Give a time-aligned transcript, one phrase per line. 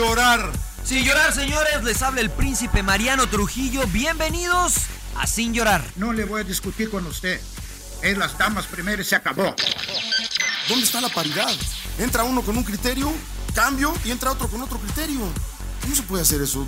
[0.00, 0.50] llorar.
[0.82, 3.86] Sin llorar, señores, les habla el príncipe Mariano Trujillo.
[3.88, 4.76] Bienvenidos
[5.16, 5.84] a Sin llorar.
[5.96, 7.38] No le voy a discutir con usted.
[8.02, 9.54] Es las damas primero se acabó.
[10.68, 11.50] ¿Dónde está la paridad?
[11.98, 13.12] Entra uno con un criterio,
[13.54, 15.20] cambio y entra otro con otro criterio.
[15.82, 16.66] ¿Cómo se puede hacer eso?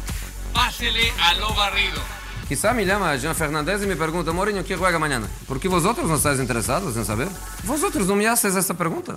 [0.53, 2.03] Pásele a lo barrido.
[2.47, 5.27] Quizá me llama Jean Fernández y me pregunta, Mourinho, ¿qué juega mañana?
[5.49, 7.29] ¿Por qué vosotros no estáis interesados en saber?
[7.65, 9.17] Vosotros no me haces esta pregunta.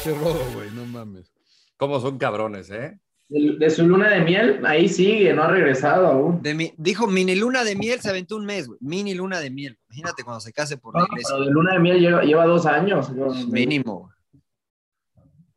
[0.00, 1.30] Ese rodo, güey, no mames.
[1.76, 2.98] ¿Cómo son cabrones, eh?
[3.28, 6.42] De, de su luna de miel, ahí sigue, no ha regresado aún.
[6.42, 8.78] De mi- dijo mini luna de miel, se aventó un mes, güey.
[8.80, 9.78] Mini luna de miel.
[9.88, 11.34] Imagínate cuando se case por la No, iglesia.
[11.34, 13.10] pero de luna de miel lleva, lleva dos años.
[13.48, 14.42] Mínimo, güey.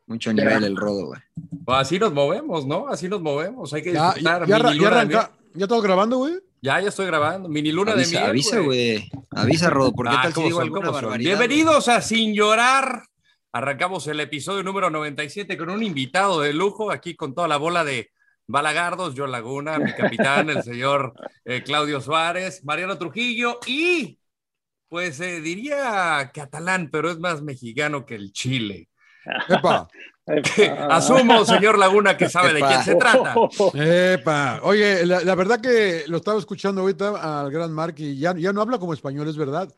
[0.08, 1.22] Mucho nivel el rodo, güey.
[1.66, 2.88] Pues así nos movemos, ¿no?
[2.90, 3.74] Así nos movemos.
[3.74, 4.46] Hay que Ya, disfrutar.
[4.46, 5.32] ya, ya, ya arranca.
[5.56, 6.34] ¿Ya estamos grabando, güey?
[6.62, 7.48] Ya, ya estoy grabando.
[7.50, 8.30] Mini luna Avisa, de miel.
[8.30, 9.10] avisa, güey.
[9.32, 11.30] Avisa, Rodo, porque Ah, tal si ¿cómo digo alguna barbaridad.
[11.38, 13.04] Bienvenidos a Sin Llorar.
[13.56, 17.84] Arrancamos el episodio número 97 con un invitado de lujo, aquí con toda la bola
[17.84, 18.10] de
[18.48, 21.14] balagardos, John Laguna, mi capitán, el señor
[21.46, 24.18] eh, Claudio Suárez, Mariano Trujillo y,
[24.90, 28.90] pues eh, diría catalán, pero es más mexicano que el Chile.
[29.48, 29.88] Epa,
[30.90, 33.36] Asumo, señor Laguna, que sabe de quién se trata.
[33.76, 34.62] epa.
[34.64, 38.52] Oye, la, la verdad que lo estaba escuchando ahorita al gran Mark y ya, ya
[38.52, 39.72] no habla como español, es verdad.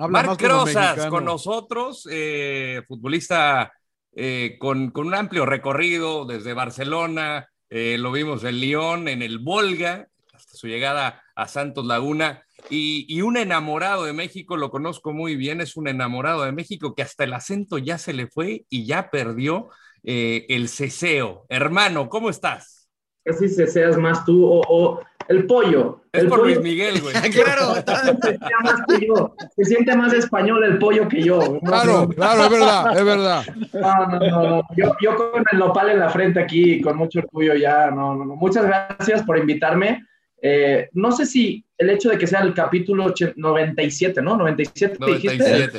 [0.00, 1.10] Habla Marc mexicano.
[1.10, 3.70] con nosotros, eh, futbolista
[4.12, 9.40] eh, con, con un amplio recorrido desde Barcelona, eh, lo vimos en Lyon, en el
[9.40, 15.12] Volga, hasta su llegada a Santos Laguna, y, y un enamorado de México, lo conozco
[15.12, 18.64] muy bien, es un enamorado de México que hasta el acento ya se le fue
[18.70, 19.68] y ya perdió
[20.02, 21.44] eh, el ceseo.
[21.50, 22.88] Hermano, ¿cómo estás?
[23.22, 26.02] Casi se seas más tú o, o el pollo.
[26.12, 27.14] Es el por pollo Luis Miguel, güey.
[27.30, 29.34] claro, se siente más que yo.
[29.56, 31.60] Se siente más español el pollo que yo.
[31.64, 33.44] Claro, claro, es verdad, es verdad.
[33.72, 34.62] No, no, no, no.
[34.76, 37.90] Yo, yo con el nopal en la frente aquí, con mucho orgullo ya.
[37.92, 38.34] No, no, no.
[38.34, 40.04] Muchas gracias por invitarme.
[40.42, 44.36] Eh, no sé si el hecho de que sea el capítulo och- 97, ¿no?
[44.36, 45.70] 97, dijiste.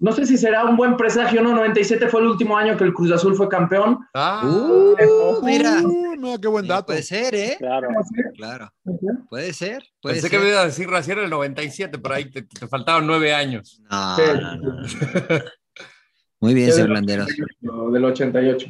[0.00, 1.54] No sé si será un buen presagio, ¿no?
[1.54, 3.98] 97 fue el último año que el Cruz Azul fue campeón.
[4.14, 5.80] Ah, Uh, mira.
[5.82, 6.86] Uh, mira, qué buen dato.
[6.86, 7.56] Puede ser, ¿eh?
[7.58, 7.88] Claro.
[8.36, 8.72] Claro.
[9.30, 9.82] Puede ser.
[10.02, 10.38] Puede Pensé ser.
[10.38, 13.80] que me iba a decir recién el 97, pero ahí te, te faltaban nueve años.
[13.90, 14.22] No, Sí.
[14.40, 14.82] no, no, no.
[16.40, 17.28] Muy bien, señor Landeros.
[17.60, 18.66] Del 88.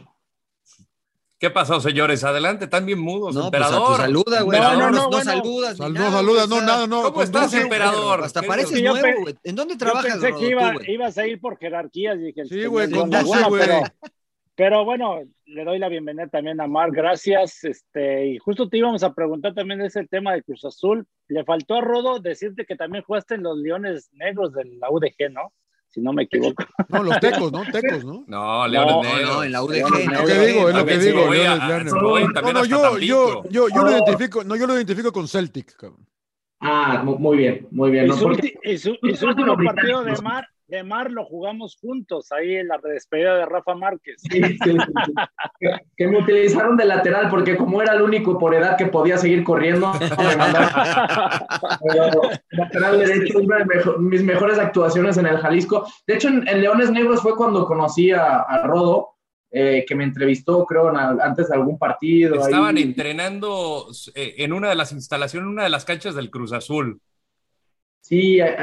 [1.38, 2.24] ¿Qué pasó, señores?
[2.24, 3.86] Adelante, están bien mudos, No, pues, emperador.
[3.88, 4.58] pues saluda, güey.
[4.60, 5.24] No, No, no, no, no, no bueno.
[5.24, 5.72] saludas.
[5.72, 7.02] ni Sal- nada, no saludas, no, nada, no.
[7.02, 8.24] ¿Cómo estás, conduce, emperador?
[8.24, 9.34] Hasta ¿Qué pareces nuevo, güey.
[9.42, 12.18] ¿En dónde Yo trabajas, pensé Rodo, que iba- ibas a ir por jerarquías.
[12.18, 13.62] Dije, Sí, el güey, Laguna, güey.
[13.66, 13.82] Pero,
[14.54, 16.90] pero bueno, le doy la bienvenida también a Mar.
[16.92, 17.64] Gracias.
[17.64, 21.04] Este, y justo te íbamos a preguntar también de ese tema de Cruz Azul.
[21.28, 25.30] Le faltó a Rodo decirte que también jugaste en los Leones Negros de la UDG,
[25.32, 25.52] ¿no?
[25.94, 26.64] Si no me equivoco.
[26.88, 27.62] No, los tecos, ¿no?
[27.72, 28.24] Tecos, ¿no?
[28.26, 29.34] No, Leones No, Negros.
[29.36, 29.74] No, en la UDG.
[29.76, 31.20] Es en Es lo que digo, es lo que digo.
[32.42, 33.90] No, no, yo, yo, yo, yo lo No.
[33.92, 36.04] identifico, no, yo lo identifico con Celtic, cabrón.
[36.60, 38.08] Ah, mu- muy bien, muy bien.
[38.08, 38.16] ¿no?
[38.16, 38.54] su, Porque-
[39.22, 43.74] último partido de Mar, de Mar lo jugamos juntos, ahí en la despedida de Rafa
[43.74, 44.16] Márquez.
[44.18, 44.70] Sí, sí, sí,
[45.06, 45.12] sí.
[45.60, 49.18] Que, que me utilizaron de lateral porque como era el único por edad que podía
[49.18, 50.70] seguir corriendo, me mandaron.
[51.86, 52.10] Pero
[52.50, 55.86] lateral derecho, una de mejo- mis mejores actuaciones en el Jalisco.
[56.06, 59.10] De hecho, en, en Leones Negros fue cuando conocí a, a Rodo,
[59.50, 62.36] eh, que me entrevistó, creo, en al- antes de algún partido.
[62.36, 62.40] ahí.
[62.50, 66.52] Estaban entrenando eh, en una de las instalaciones, en una de las canchas del Cruz
[66.52, 67.00] Azul.
[68.06, 68.54] Sí, eh,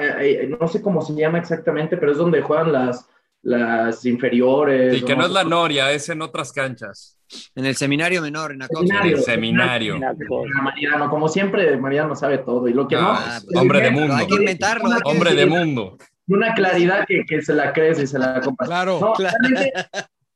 [0.44, 3.08] eh, no sé cómo se llama exactamente, pero es donde juegan las,
[3.42, 4.98] las inferiores.
[4.98, 7.18] Y que no es la Noria, es en otras canchas.
[7.56, 8.86] En el seminario menor, en Acoxpa.
[8.86, 9.18] Seminario.
[9.18, 10.00] El seminario.
[10.62, 12.68] Mariano, como siempre, Mariano sabe todo.
[12.68, 14.14] Y lo que no, Ah, pues, hombre de mundo.
[14.16, 14.92] hay que inventarlo.
[14.92, 15.98] hay que Hombre de mundo.
[16.28, 18.70] una claridad que, que se la crees y se la compras.
[18.70, 19.00] Claro.
[19.02, 19.38] No, Claro.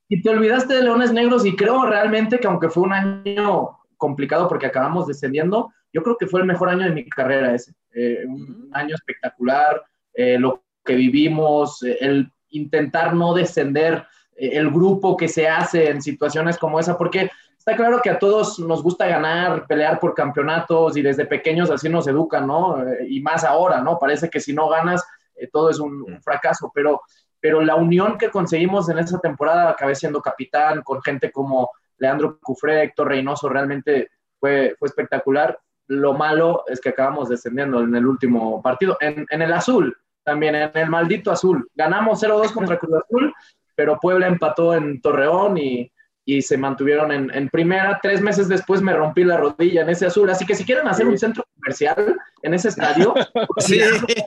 [0.10, 4.48] y te olvidaste de Leones Negros y creo realmente que aunque fue un año complicado
[4.48, 7.74] porque acabamos descendiendo, yo creo que fue el mejor año de mi carrera ese.
[7.94, 9.81] Eh, un año espectacular,
[10.13, 14.06] eh, lo que vivimos, eh, el intentar no descender,
[14.36, 18.19] eh, el grupo que se hace en situaciones como esa, porque está claro que a
[18.19, 22.86] todos nos gusta ganar, pelear por campeonatos y desde pequeños así nos educan, ¿no?
[22.86, 23.97] Eh, y más ahora, ¿no?
[23.97, 25.01] Parece que si no ganas
[25.36, 27.03] eh, todo es un, un fracaso, pero,
[27.39, 32.38] pero la unión que conseguimos en esa temporada, acabé siendo capitán con gente como Leandro
[32.42, 34.09] Cufré, Héctor Reynoso, realmente
[34.39, 35.57] fue, fue espectacular.
[35.88, 40.56] Lo malo es que acabamos descendiendo en el último partido, en, en el azul, también
[40.56, 41.70] en el maldito azul.
[41.76, 43.34] Ganamos 0-2 contra Cruz Azul,
[43.76, 45.92] pero Puebla empató en Torreón y,
[46.26, 48.00] y se mantuvieron en, en, primera.
[48.02, 50.30] Tres meses después me rompí la rodilla en ese azul.
[50.30, 53.14] Así que si quieren hacer un centro comercial en ese estadio,
[53.60, 53.80] sí,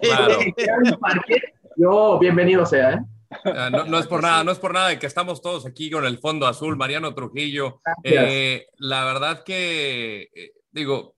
[0.02, 0.38] claro.
[0.38, 2.92] un parque, yo bienvenido sea.
[2.92, 3.00] ¿eh?
[3.44, 5.90] Uh, no, no, es por nada, no es por nada de que estamos todos aquí
[5.90, 7.80] con el fondo azul, Mariano Trujillo.
[8.02, 11.14] Eh, la verdad que, eh, digo,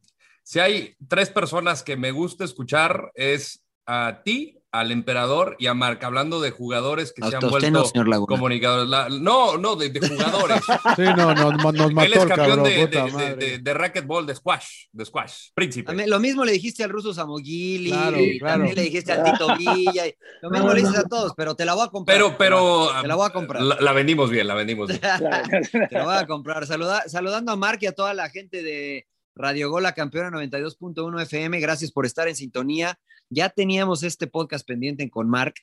[0.50, 5.74] si hay tres personas que me gusta escuchar es a ti, al emperador y a
[5.74, 8.88] Marc, hablando de jugadores que se han vuelto no, comunicadores.
[8.88, 10.60] La, no, no, de, de jugadores.
[10.96, 14.34] sí, no, no, nos mató Él es campeón cabrón, de, de, de, de, racquetball, de
[14.34, 15.92] squash, de squash, príncipe.
[15.92, 18.54] Mí, lo mismo le dijiste al ruso Samogili, claro, claro.
[18.54, 21.64] también le dijiste al Tito Villa, y, lo mismo le dices a todos, pero te
[21.64, 22.18] la voy a comprar.
[22.18, 23.62] Pero, pero, te la voy a comprar.
[23.62, 25.00] La, la vendimos bien, la vendimos bien.
[25.88, 26.66] te la voy a comprar.
[26.66, 31.60] Saluda, saludando a Marc y a toda la gente de Radio Gola, campeona 92.1 FM,
[31.60, 32.98] gracias por estar en sintonía.
[33.28, 35.56] Ya teníamos este podcast pendiente con Marc.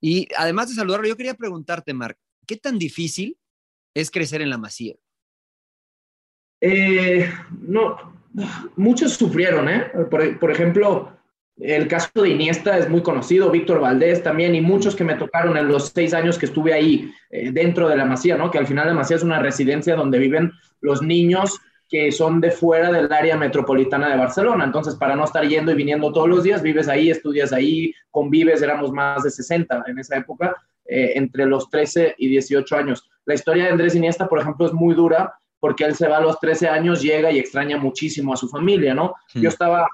[0.00, 3.36] Y además de saludarlo, yo quería preguntarte, Marc, ¿qué tan difícil
[3.94, 4.94] es crecer en la Masía?
[6.60, 7.30] Eh,
[7.60, 7.96] no,
[8.76, 9.90] muchos sufrieron, ¿eh?
[10.10, 11.16] Por, ejemplo,
[11.56, 15.56] el caso de Iniesta es muy conocido, Víctor Valdés también, y muchos que me tocaron
[15.56, 18.50] en los seis años que estuve ahí eh, dentro de la Masía, ¿no?
[18.50, 22.50] Que al final la Masía es una residencia donde viven los niños que son de
[22.50, 24.64] fuera del área metropolitana de Barcelona.
[24.64, 28.60] Entonces, para no estar yendo y viniendo todos los días, vives ahí, estudias ahí, convives,
[28.60, 30.54] éramos más de 60 en esa época,
[30.84, 33.08] eh, entre los 13 y 18 años.
[33.24, 36.20] La historia de Andrés Iniesta, por ejemplo, es muy dura porque él se va a
[36.20, 39.14] los 13 años, llega y extraña muchísimo a su familia, ¿no?
[39.28, 39.40] Sí.
[39.40, 39.88] Yo estaba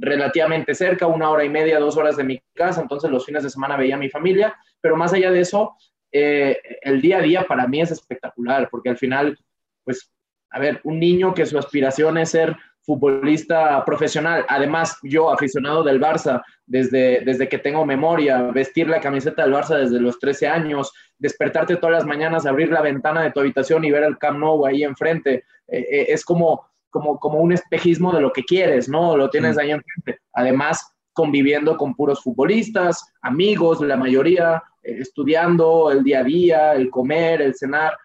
[0.00, 3.50] relativamente cerca, una hora y media, dos horas de mi casa, entonces los fines de
[3.50, 5.76] semana veía a mi familia, pero más allá de eso,
[6.12, 9.36] eh, el día a día para mí es espectacular, porque al final,
[9.82, 10.11] pues
[10.52, 16.00] a ver, un niño que su aspiración es ser futbolista profesional, además yo aficionado del
[16.00, 20.92] Barça desde, desde que tengo memoria, vestir la camiseta del Barça desde los 13 años,
[21.18, 24.66] despertarte todas las mañanas, abrir la ventana de tu habitación y ver el Camp Nou
[24.66, 29.16] ahí enfrente, eh, eh, es como, como, como un espejismo de lo que quieres, ¿no?
[29.16, 30.20] Lo tienes ahí enfrente.
[30.32, 36.90] Además, conviviendo con puros futbolistas, amigos, la mayoría, eh, estudiando el día a día, el
[36.90, 37.96] comer, el cenar,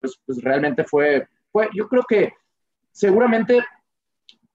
[0.00, 2.34] pues, pues realmente fue fue, yo creo que
[2.92, 3.64] seguramente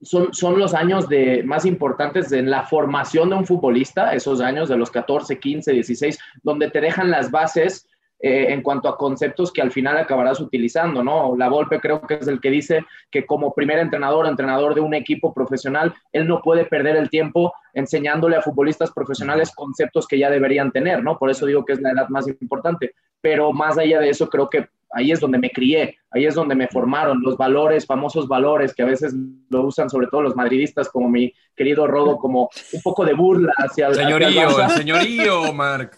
[0.03, 4.69] son, son los años de, más importantes en la formación de un futbolista, esos años
[4.69, 7.87] de los 14, 15, 16, donde te dejan las bases
[8.19, 11.35] eh, en cuanto a conceptos que al final acabarás utilizando, ¿no?
[11.35, 14.93] La Volpe creo que es el que dice que como primer entrenador, entrenador de un
[14.93, 20.29] equipo profesional, él no puede perder el tiempo enseñándole a futbolistas profesionales conceptos que ya
[20.29, 21.17] deberían tener, ¿no?
[21.17, 22.93] Por eso digo que es la edad más importante.
[23.21, 26.55] Pero más allá de eso, creo que ahí es donde me crié, ahí es donde
[26.55, 29.13] me formaron los valores, famosos valores que a veces
[29.49, 33.53] lo usan sobre todo los madridistas, como mi querido Rodo, como un poco de burla
[33.57, 35.97] hacia el señorío, el, señorío, Marc.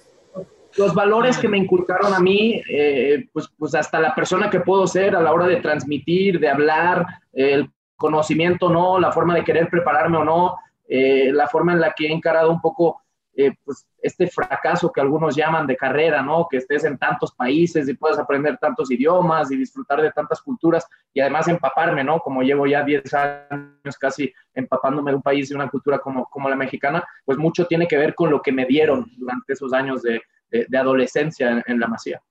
[0.75, 4.88] Los valores que me inculcaron a mí, eh, pues, pues hasta la persona que puedo
[4.88, 9.44] ser a la hora de transmitir, de hablar, eh, el conocimiento no, la forma de
[9.44, 10.56] querer prepararme o no,
[10.88, 13.03] eh, la forma en la que he encarado un poco
[13.35, 16.47] eh, pues este fracaso que algunos llaman de carrera, ¿no?
[16.49, 20.85] Que estés en tantos países y puedas aprender tantos idiomas y disfrutar de tantas culturas
[21.13, 22.19] y además empaparme, ¿no?
[22.19, 26.47] Como llevo ya 10 años casi empapándome de un país y una cultura como, como
[26.47, 30.04] la mexicana, pues mucho tiene que ver con lo que me dieron durante esos años
[30.04, 30.21] de,
[30.52, 32.21] de, de adolescencia en, en, la Masía.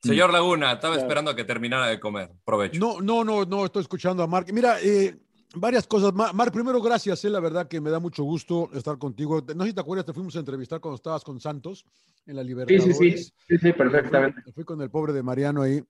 [0.00, 2.30] Señor Laguna, estaba esperando a que terminara de comer.
[2.44, 2.78] Provecho.
[2.78, 4.46] No, no, no, no, estoy escuchando a Mark.
[4.52, 5.16] Mira, eh,
[5.54, 6.12] varias cosas.
[6.12, 9.42] Mar, primero, gracias, eh, la verdad que me da mucho gusto estar contigo.
[9.54, 11.84] No sé si te acuerdas, te fuimos a entrevistar cuando estabas con Santos
[12.26, 12.96] en la Libertadores.
[12.96, 14.42] Sí, sí, sí, sí, sí perfectamente.
[14.42, 15.82] Fui, fui, con el pobre de Mariano ahí,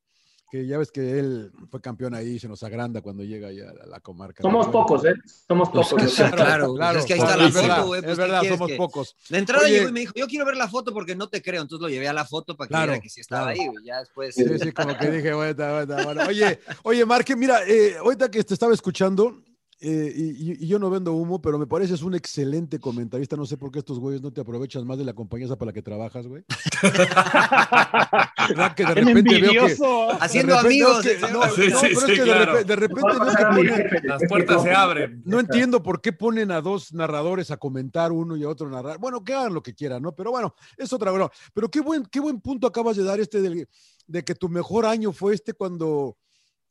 [0.52, 3.86] que ya ves que él fue campeón ahí, se nos agranda cuando llega ya a
[3.86, 4.42] la comarca.
[4.42, 5.14] Somos pocos, ¿eh?
[5.48, 5.94] Somos pocos.
[5.94, 6.98] Pues, claro, claro, claro.
[6.98, 8.00] Es que ahí está la es foto, verdad, güey.
[8.02, 8.76] Pues, es verdad, somos que...
[8.76, 9.16] pocos.
[9.30, 11.40] La entrada Oye, llegó y me dijo, yo quiero ver la foto porque no te
[11.40, 11.62] creo.
[11.62, 13.60] Entonces lo llevé a la foto para que claro, viera que sí estaba claro.
[13.62, 13.84] ahí, güey.
[13.86, 14.34] Ya después.
[14.34, 16.22] Sí, sí, como que dije, bueno, bueno, bueno.
[16.28, 19.42] Oye, oye, Marque, mira, eh, ahorita que te estaba escuchando,
[19.84, 23.34] eh, y, y, yo no vendo humo, pero me pareces un excelente comentarista.
[23.34, 25.72] No sé por qué estos güeyes no te aprovechas más de la compañía para la
[25.72, 26.44] que trabajas, güey.
[28.76, 29.76] que de repente veo que,
[30.20, 31.02] Haciendo amigos.
[31.02, 32.58] Que, no, sí, no, sí, pero sí, es que claro.
[32.58, 35.20] de, de, repente veo que ponen, Las puertas se abren.
[35.24, 38.98] No entiendo por qué ponen a dos narradores a comentar uno y a otro narrar.
[38.98, 40.14] Bueno, que hagan lo que quieran, ¿no?
[40.14, 41.32] Pero bueno, es otra broma.
[41.52, 43.66] Pero qué buen, qué buen punto acabas de dar este de,
[44.06, 46.16] de que tu mejor año fue este cuando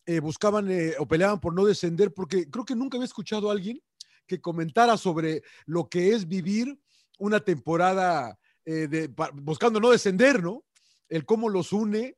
[0.05, 3.53] eh, buscaban eh, o peleaban por no descender, porque creo que nunca había escuchado a
[3.53, 3.81] alguien
[4.27, 6.79] que comentara sobre lo que es vivir
[7.19, 10.63] una temporada eh, de, buscando no descender, ¿no?
[11.09, 12.17] El cómo los une.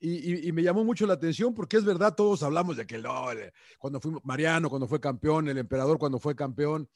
[0.00, 3.24] Y, y, me llamó mucho la atención porque es verdad, todos hablamos de que no,
[3.78, 6.90] cuando fuimos Mariano, cuando fue campeón, el emperador cuando fue campeón,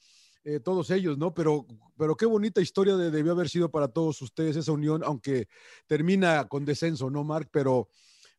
[0.45, 1.33] eh, todos ellos, ¿no?
[1.33, 1.65] Pero,
[1.97, 5.47] pero qué bonita historia de, debió haber sido para todos ustedes esa unión, aunque
[5.85, 7.49] termina con descenso, ¿no, Marc?
[7.51, 7.89] Pero,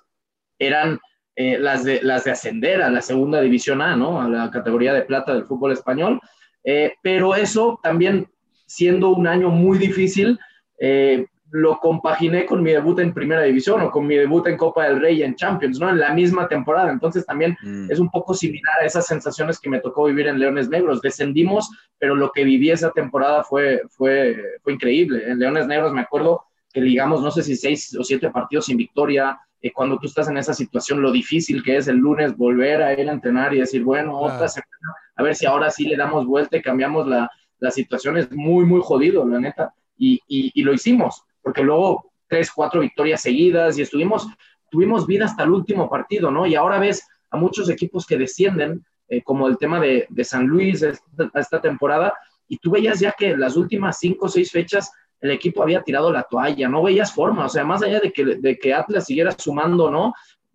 [0.60, 1.00] eran
[1.36, 4.22] eh, las, de, las de ascender a la segunda división A, ¿no?
[4.22, 6.20] A la categoría de plata del fútbol español.
[6.64, 8.28] Eh, pero eso también,
[8.74, 10.40] siendo un año muy difícil,
[10.80, 14.86] eh, lo compaginé con mi debut en Primera División o con mi debut en Copa
[14.86, 15.88] del Rey y en Champions, ¿no?
[15.88, 16.92] En la misma temporada.
[16.92, 17.92] Entonces también mm.
[17.92, 21.00] es un poco similar a esas sensaciones que me tocó vivir en Leones Negros.
[21.02, 25.30] Descendimos, pero lo que viví esa temporada fue, fue, fue increíble.
[25.30, 28.78] En Leones Negros me acuerdo que digamos, no sé si seis o siete partidos sin
[28.78, 32.82] victoria, eh, cuando tú estás en esa situación, lo difícil que es el lunes volver
[32.82, 35.96] a ir a entrenar y decir, bueno, otra semana, a ver si ahora sí le
[35.96, 37.30] damos vuelta y cambiamos la,
[37.64, 39.74] la situación, es muy, muy jodido, la neta.
[39.98, 44.28] Y, y, lo hicimos porque luego tres, cuatro victorias seguidas y estuvimos,
[44.70, 46.46] tuvimos vida hasta el último partido, ¿no?
[46.46, 50.46] Y ahora ves a muchos equipos que descienden, eh, como el tema de, de San
[50.46, 52.14] Luis esta, esta, temporada,
[52.50, 54.92] y tú veías ya que las últimas cinco o seis fechas
[55.22, 58.26] el equipo había tirado la toalla, no veías forma, o sea, más allá de que,
[58.26, 60.14] de que Atlas siguiera sumando, ¿no?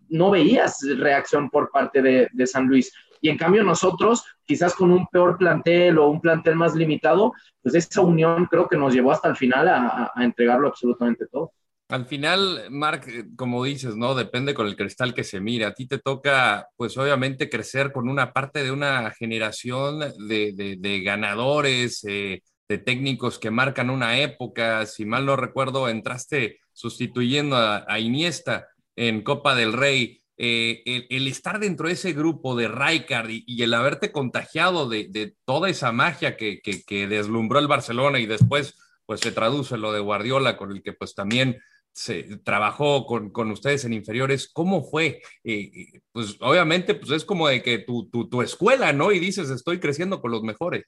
[0.09, 2.93] No veías reacción por parte de, de San Luis.
[3.21, 7.75] Y en cambio nosotros, quizás con un peor plantel o un plantel más limitado, pues
[7.75, 11.51] esa unión creo que nos llevó hasta el final a, a entregarlo absolutamente todo.
[11.89, 14.13] Al final, Marc, como dices, ¿no?
[14.13, 15.65] Depende con el cristal que se mire.
[15.65, 20.75] A ti te toca, pues obviamente, crecer con una parte de una generación de, de,
[20.77, 24.85] de ganadores, eh, de técnicos que marcan una época.
[24.85, 31.27] Si mal no recuerdo, entraste sustituyendo a, a Iniesta en Copa del Rey eh, el,
[31.27, 36.37] estar dentro de ese grupo de Rijkaard y, el haberte contagiado de, toda esa magia
[36.37, 36.61] que,
[37.09, 41.13] deslumbró el Barcelona y después pues se traduce lo de Guardiola con el que pues
[41.13, 41.57] también
[41.91, 45.21] se trabajó con, ustedes en inferiores, ¿cómo fue?
[45.43, 49.11] Eh, pues obviamente pues es como de que tu, tu, tu, escuela, ¿no?
[49.11, 50.85] Y dices, estoy creciendo con los mejores.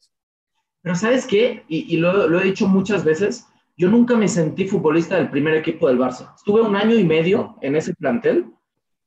[0.81, 5.29] Pero sabes qué, y, lo he dicho muchas veces, yo nunca me sentí futbolista del
[5.29, 6.33] primer equipo del Barça.
[6.37, 8.45] Estuve un año y medio en ese plantel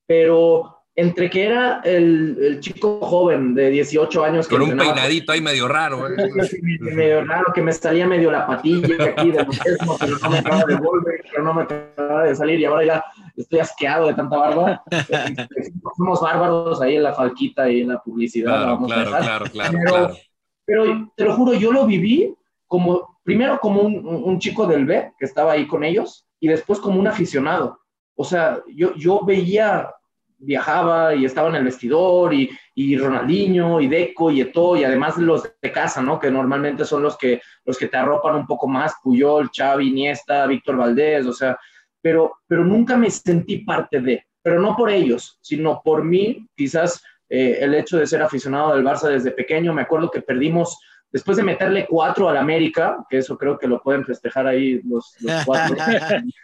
[0.06, 4.46] pero entre que era el, el, chico joven de 18 años.
[4.46, 6.08] Con un peinadito ahí medio raro.
[6.08, 6.14] ¿eh?
[6.80, 10.64] medio raro, que me salía medio la patilla aquí de mismo, pero no me acaba
[10.64, 13.04] de volver, pero no me acaba de salir y ahora ya
[13.36, 14.82] estoy asqueado de tanta barba.
[15.96, 18.50] Somos bárbaros ahí en la falquita y en la publicidad.
[18.50, 20.16] Claro, vamos claro, a claro, claro, pero, claro.
[20.64, 22.32] pero te lo juro, yo lo viví
[22.68, 26.78] como, primero como un, un chico del B que estaba ahí con ellos y después
[26.78, 27.80] como un aficionado
[28.16, 29.90] o sea, yo, yo veía,
[30.38, 35.16] viajaba y estaba en el vestidor y, y Ronaldinho y Deco y Eto y además
[35.18, 36.18] los de casa, ¿no?
[36.18, 40.46] Que normalmente son los que, los que te arropan un poco más, Puyol, Xavi, Iniesta,
[40.46, 41.58] Víctor Valdés, o sea,
[42.00, 47.02] pero, pero nunca me sentí parte de, pero no por ellos, sino por mí, quizás
[47.28, 50.78] eh, el hecho de ser aficionado del Barça desde pequeño, me acuerdo que perdimos
[51.14, 55.14] después de meterle cuatro al América, que eso creo que lo pueden festejar ahí los,
[55.20, 55.76] los cuatro.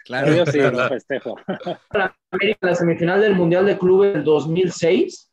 [0.05, 1.35] claro, yo sí lo festejo.
[1.93, 5.29] La América, la semifinal del Mundial de Clubes del 2006,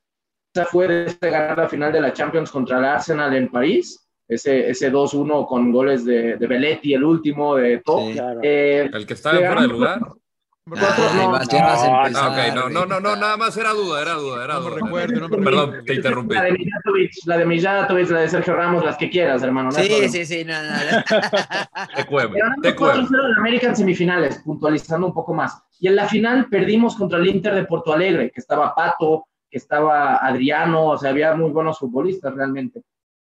[0.52, 4.68] esa fue de ganar la final de la Champions contra el Arsenal en París, ese,
[4.68, 8.08] ese 2-1 con goles de, de Belletti, el último de todo.
[8.08, 8.40] Sí, claro.
[8.42, 10.00] eh, el que estaba fuera de lugar.
[10.76, 14.44] Ah, no, no, no, okay, no, no, no, no, nada más era duda, era duda,
[14.44, 14.70] era duda.
[14.70, 16.34] No recuerdo, Perdón, te interrumpí.
[16.34, 19.70] La de Mijatovic, la de Mijatovic, la de Sergio Ramos, las que quieras, hermano.
[19.70, 21.02] No sí, sí, sí, no, no.
[21.96, 23.00] te cueve, te cueve.
[23.00, 25.62] 4-0 en América en semifinales, puntualizando un poco más.
[25.80, 29.58] Y en la final perdimos contra el Inter de Porto Alegre, que estaba Pato, que
[29.58, 32.82] estaba Adriano, o sea, había muy buenos futbolistas realmente.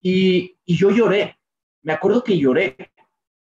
[0.01, 1.39] Y, y yo lloré,
[1.83, 2.77] me acuerdo que lloré.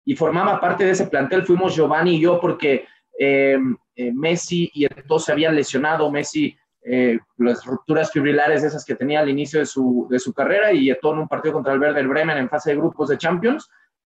[0.08, 2.88] Y formaba parte de ese plantel, fuimos Giovanni y yo, porque
[3.20, 3.58] eh,
[3.96, 6.56] eh, Messi y entonces se habían lesionado, Messi
[6.88, 10.96] eh, las rupturas fibrilares esas que tenía al inicio de su, de su carrera y
[11.02, 13.68] todo en un partido contra el Werder Bremen en fase de grupos de Champions.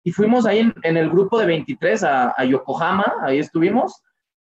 [0.04, 4.02] Y fuimos ahí en, el grupo de 23 a, Yokohama, ahí estuvimos,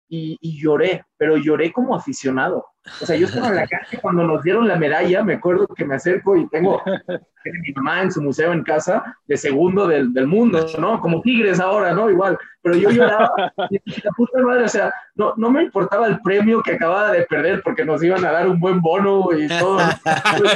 [0.08, 2.66] y, lloré, pero lloré como aficionado.
[3.00, 5.84] O sea, yo estaba en la calle cuando nos dieron la medalla, me acuerdo que
[5.84, 6.82] me acerco y tengo
[7.44, 11.00] mi mamá en su museo en casa de segundo del, del, mundo, ¿no?
[11.00, 12.10] Como Tigres ahora, ¿no?
[12.10, 16.20] Igual, pero yo lloraba y la puta madre, o sea, no, no me importaba el
[16.20, 19.78] premio que acababa de perder porque nos iban a dar un buen bono y todo.
[20.38, 20.54] Pues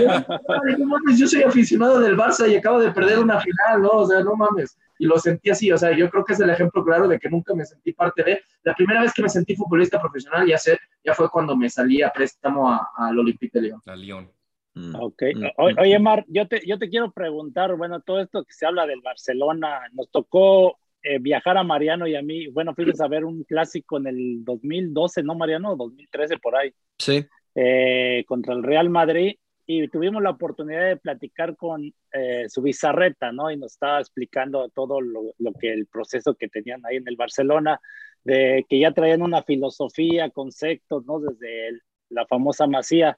[0.78, 3.88] yo, mames, yo soy aficionado del Barça y acabo de perder una final, ¿no?
[3.88, 4.76] O sea, no mames.
[4.98, 7.28] Y lo sentí así, o sea, yo creo que es el ejemplo claro de que
[7.28, 8.42] nunca me sentí parte de.
[8.62, 12.02] La primera vez que me sentí futbolista profesional ya, sé, ya fue cuando me salí
[12.02, 13.80] a préstamo al Olympique de Lyon.
[13.86, 14.30] A Lyon.
[14.74, 14.94] Mm.
[14.96, 15.22] Ok.
[15.58, 18.86] O, oye, Mar, yo te, yo te quiero preguntar, bueno, todo esto que se habla
[18.86, 23.24] del Barcelona, nos tocó eh, viajar a Mariano y a mí, bueno, fuimos a ver
[23.24, 25.76] un clásico en el 2012, ¿no, Mariano?
[25.76, 26.72] 2013 por ahí.
[26.98, 27.26] Sí.
[27.54, 33.32] Eh, contra el Real Madrid y tuvimos la oportunidad de platicar con eh, su bizarreta,
[33.32, 33.50] ¿no?
[33.50, 37.16] Y nos estaba explicando todo lo, lo, que el proceso que tenían ahí en el
[37.16, 37.80] Barcelona,
[38.24, 41.20] de que ya traían una filosofía, conceptos, ¿no?
[41.20, 43.16] Desde el, la famosa Masía.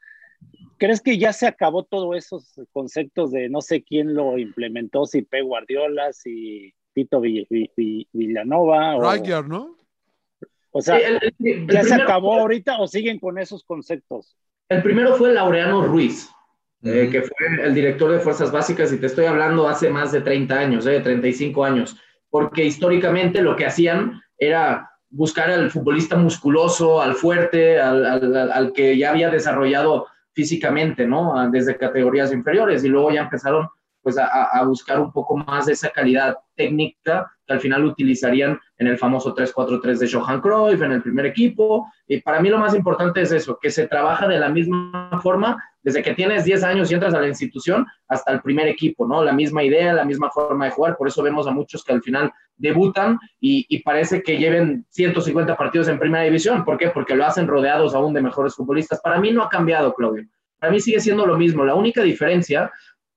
[0.78, 5.22] ¿Crees que ya se acabó todos esos conceptos de no sé quién lo implementó, si
[5.22, 5.42] P.
[5.42, 8.96] Guardiola, si Tito Villanova?
[8.98, 9.76] Rijkaard, ¿no?
[10.70, 14.36] O sea, el, el, el, ¿ya se acabó ahorita o siguen con esos conceptos?
[14.68, 16.28] El primero fue Laureano Ruiz,
[16.82, 16.94] uh -huh.
[16.94, 20.20] eh, que fue el director de Fuerzas Básicas, y te estoy hablando hace más de
[20.20, 21.96] 30 años, eh, 35 años,
[22.28, 28.72] porque históricamente lo que hacían era buscar al futbolista musculoso, al fuerte, al, al, al
[28.72, 31.48] que ya había desarrollado físicamente, ¿no?
[31.50, 33.68] Desde categorías inferiores, y luego ya empezaron
[34.04, 38.86] pues a, buscar un poco más de esa calidad técnica que al final utilizarían en
[38.86, 41.86] el famoso 3-4-3 de Johan Cruyff, en el primer equipo.
[42.06, 45.56] Y para mí lo más importante es eso, que se trabaja de la misma forma
[45.82, 49.24] desde que tienes 10 años y entras a la institución hasta el primer equipo, ¿no?
[49.24, 50.98] La misma idea, la misma forma de jugar.
[50.98, 55.56] Por eso vemos a muchos que al final debutan y, y parece que lleven 150
[55.56, 56.62] partidos en primera división.
[56.62, 56.90] ¿Por qué?
[56.90, 59.00] Porque lo hacen rodeados aún de mejores futbolistas.
[59.00, 60.24] Para mí no ha cambiado, Claudio.
[60.64, 61.64] Para mí sigue siendo lo mismo.
[61.64, 62.72] La única diferencia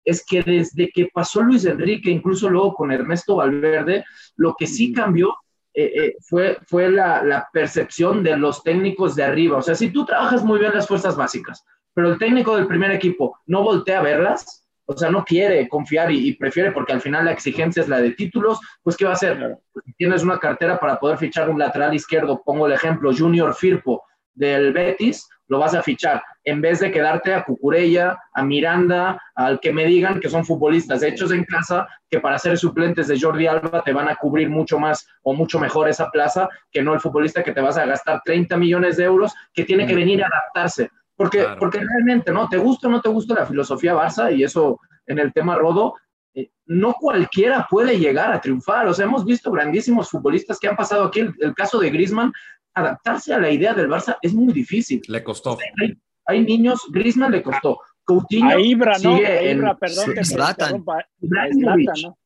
[0.08, 4.06] es que desde que pasó Luis Enrique, incluso luego con Ernesto Valverde,
[4.38, 5.36] lo que sí cambió
[5.74, 9.58] eh, eh, fue, fue la, la, percepción de los técnicos de arriba.
[9.58, 12.92] O sea, si tú trabajas muy bien las fuerzas básicas, pero el técnico del primer
[12.92, 17.02] equipo no voltea a verlas, o sea, no quiere confiar y, y prefiere, porque al
[17.02, 19.58] final la exigencia es la de títulos, pues ¿qué va a hacer?
[19.74, 24.07] Pues, tienes una cartera para poder fichar un lateral izquierdo, pongo el ejemplo, Junior Firpo
[24.38, 29.60] del Betis, lo vas a fichar, en vez de quedarte a Cucurella, a Miranda, al
[29.60, 33.48] que me digan que son futbolistas hechos en casa, que para ser suplentes de Jordi
[33.48, 37.00] Alba te van a cubrir mucho más o mucho mejor esa plaza, que no el
[37.00, 40.28] futbolista que te vas a gastar 30 millones de euros, que tiene que venir a
[40.28, 40.90] adaptarse.
[41.16, 41.60] Porque, claro.
[41.60, 42.48] porque realmente, ¿no?
[42.48, 44.36] ¿Te gusta o no te gusta la filosofía Barça?
[44.36, 45.96] Y eso en el tema Rodo,
[46.36, 48.88] eh, no cualquiera puede llegar a triunfar.
[48.88, 51.22] O sea, hemos visto grandísimos futbolistas que han pasado aquí.
[51.22, 52.32] El, el caso de Griezmann,
[52.80, 55.02] adaptarse a la idea del Barça es muy difícil.
[55.08, 55.54] Le costó.
[55.54, 57.80] O sea, hay, hay, niños, Griezmann le costó.
[58.04, 59.18] Coutinho a Ibra, ¿no?
[59.18, 60.84] sigue A Ibra, en, perdón que Zlatan.
[61.22, 61.90] Ibrahimovic.
[62.04, 62.18] ¿no?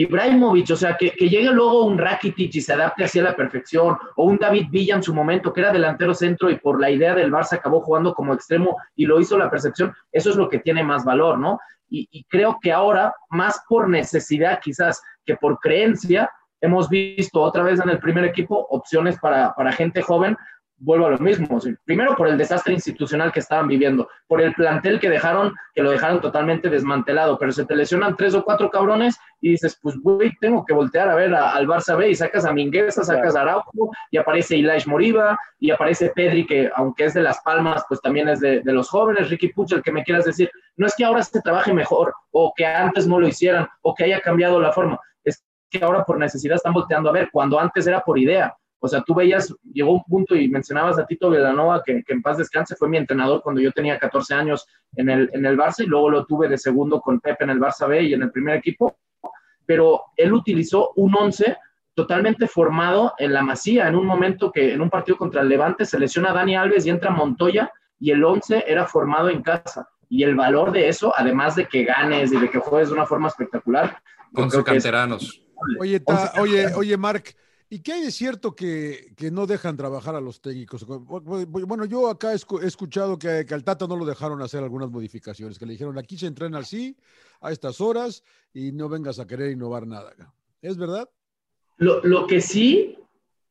[0.00, 3.34] Ibrahimovic, o sea, que, que, llegue luego un Rakitic y se adapte así a la
[3.34, 6.88] perfección, o un David Villa en su momento, que era delantero centro y por la
[6.88, 10.48] idea del Barça acabó jugando como extremo y lo hizo la percepción, eso es lo
[10.48, 11.58] que tiene más valor, ¿no?
[11.88, 17.62] Y, y creo que ahora, más por necesidad quizás que por creencia, hemos visto otra
[17.62, 20.36] vez en el primer equipo opciones para, para gente joven.
[20.80, 21.58] Vuelvo a lo mismo.
[21.84, 25.90] Primero por el desastre institucional que estaban viviendo, por el plantel que dejaron, que lo
[25.90, 30.30] dejaron totalmente desmantelado, pero se te lesionan tres o cuatro cabrones y dices, pues güey,
[30.40, 33.40] tengo que voltear a ver a, al Barça B y sacas a Mingueza, sacas a
[33.40, 38.00] Araujo y aparece Ilaish Moriba y aparece Pedri, que aunque es de Las Palmas, pues
[38.00, 40.48] también es de, de los jóvenes, Ricky Puch, el que me quieras decir.
[40.76, 44.04] No es que ahora se trabaje mejor o que antes no lo hicieran o que
[44.04, 45.00] haya cambiado la forma
[45.70, 48.56] que ahora por necesidad están volteando a ver, cuando antes era por idea.
[48.80, 52.22] O sea, tú veías, llegó un punto y mencionabas a Tito Villanova, que, que, en
[52.22, 55.82] paz descanse, fue mi entrenador cuando yo tenía 14 años en el, en el Barça
[55.82, 58.30] y luego lo tuve de segundo con Pepe en el Barça B y en el
[58.30, 58.98] primer equipo.
[59.66, 61.56] Pero él utilizó un 11
[61.94, 65.84] totalmente formado en la masía, en un momento que en un partido contra el Levante
[65.84, 69.88] se lesiona Dani Alves y entra Montoya y el 11 era formado en casa.
[70.08, 73.04] Y el valor de eso, además de que ganes y de que juegues de una
[73.04, 74.00] forma espectacular.
[74.32, 75.22] Con sus canteranos.
[75.24, 75.40] Es,
[75.80, 77.34] Oye, ta, oye, oye, Mark,
[77.68, 80.86] ¿y qué hay de cierto que, que, no dejan trabajar a los técnicos?
[80.86, 85.58] Bueno, yo acá he escuchado que, que, al Tata no lo dejaron hacer algunas modificaciones,
[85.58, 86.96] que le dijeron, aquí se entrena así,
[87.40, 88.22] a estas horas,
[88.54, 90.14] y no vengas a querer innovar nada.
[90.62, 91.08] ¿Es verdad?
[91.76, 92.96] Lo, lo que sí,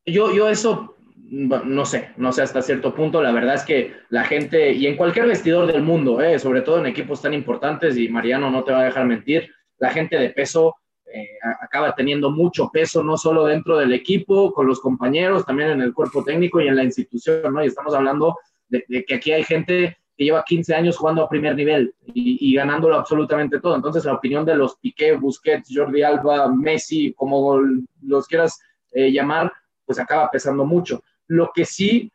[0.06, 0.94] yo, yo eso
[1.30, 3.22] no sé, no sé hasta cierto punto.
[3.22, 6.78] La verdad es que la gente, y en cualquier vestidor del mundo, eh, sobre todo
[6.78, 10.30] en equipos tan importantes, y Mariano no te va a dejar mentir, la gente de
[10.30, 10.76] peso
[11.12, 15.80] eh, acaba teniendo mucho peso, no solo dentro del equipo, con los compañeros, también en
[15.80, 17.64] el cuerpo técnico y en la institución, ¿no?
[17.64, 18.36] Y estamos hablando
[18.68, 22.96] de, que aquí hay gente que lleva 15 años jugando a primer nivel y, ganándolo
[22.96, 23.76] absolutamente todo.
[23.76, 27.58] Entonces, la opinión de los Piqué, Busquets, Jordi Alba, Messi, como
[28.02, 28.60] los quieras
[28.92, 29.50] eh, llamar,
[29.86, 31.02] pues acaba pesando mucho.
[31.28, 32.12] Lo que sí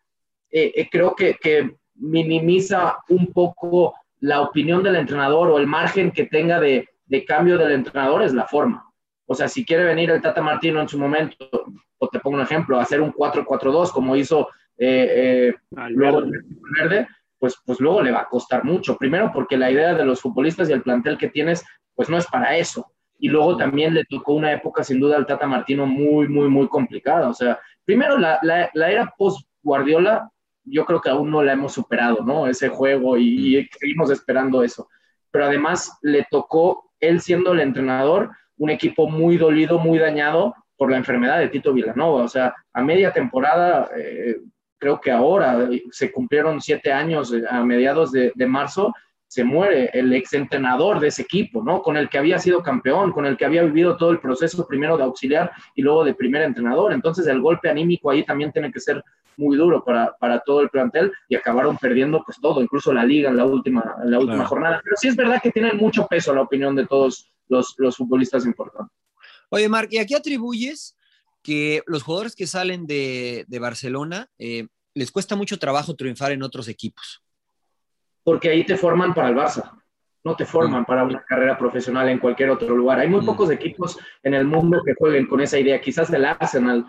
[0.52, 6.26] eh, creo que, que minimiza un poco la opinión del entrenador o el margen que
[6.26, 8.90] tenga de, de cambio del entrenador es la forma.
[9.26, 11.36] O sea, si quiere venir el Tata Martino en su momento,
[11.98, 16.24] o te pongo un ejemplo, hacer un 4-4-2 como hizo eh, eh luego
[16.78, 17.08] Verde,
[17.40, 18.98] pues, pues luego le va a costar mucho.
[18.98, 22.26] Primero porque la idea de los futbolistas y el plantel que tienes, pues no es
[22.28, 22.92] para eso.
[23.20, 26.68] Y luego también le tocó una época sin duda al Tata Martino muy, muy, muy
[26.68, 27.30] complicada.
[27.30, 30.30] O sea, primero la, la, la era post-Guardiola,
[30.66, 32.48] yo creo que aún no la hemos superado, ¿no?
[32.48, 34.90] Ese juego y, y seguimos esperando eso.
[35.32, 40.92] Pero además le tocó él siendo el entrenador, un equipo muy dolido, muy dañado por
[40.92, 42.24] la enfermedad de Tito Villanova.
[42.24, 44.38] O sea, a media temporada, eh,
[44.80, 48.94] creo que ahora se cumplieron siete años, eh, a mediados de, marzo,
[49.34, 51.82] se muere el exentrenador de ese equipo, ¿no?
[51.82, 54.96] Con el que había sido campeón, con el que había vivido todo el proceso primero
[54.96, 56.94] de auxiliar y luego de primer entrenador.
[56.94, 59.04] Entonces el golpe anímico ahí también tiene que ser
[59.36, 63.32] muy duro para, para, todo el plantel y acabaron perdiendo pues todo, incluso la liga
[63.32, 64.82] en la última, en la última jornada.
[64.84, 68.46] Pero sí es verdad que tienen mucho peso la opinión de todos los, los futbolistas
[68.46, 68.96] importantes.
[69.50, 70.96] Oye, Marc, ¿y a qué atribuyes
[71.42, 76.44] que los jugadores que salen de, de Barcelona eh, les cuesta mucho trabajo triunfar en
[76.44, 77.23] otros equipos?
[78.24, 79.72] Porque ahí te forman para el Barça
[80.24, 83.00] no te forman para una carrera profesional en cualquier otro lugar.
[83.00, 85.82] Hay muy pocos equipos en el mundo que jueguen con esa idea.
[85.82, 86.86] Quizás el Arsenal,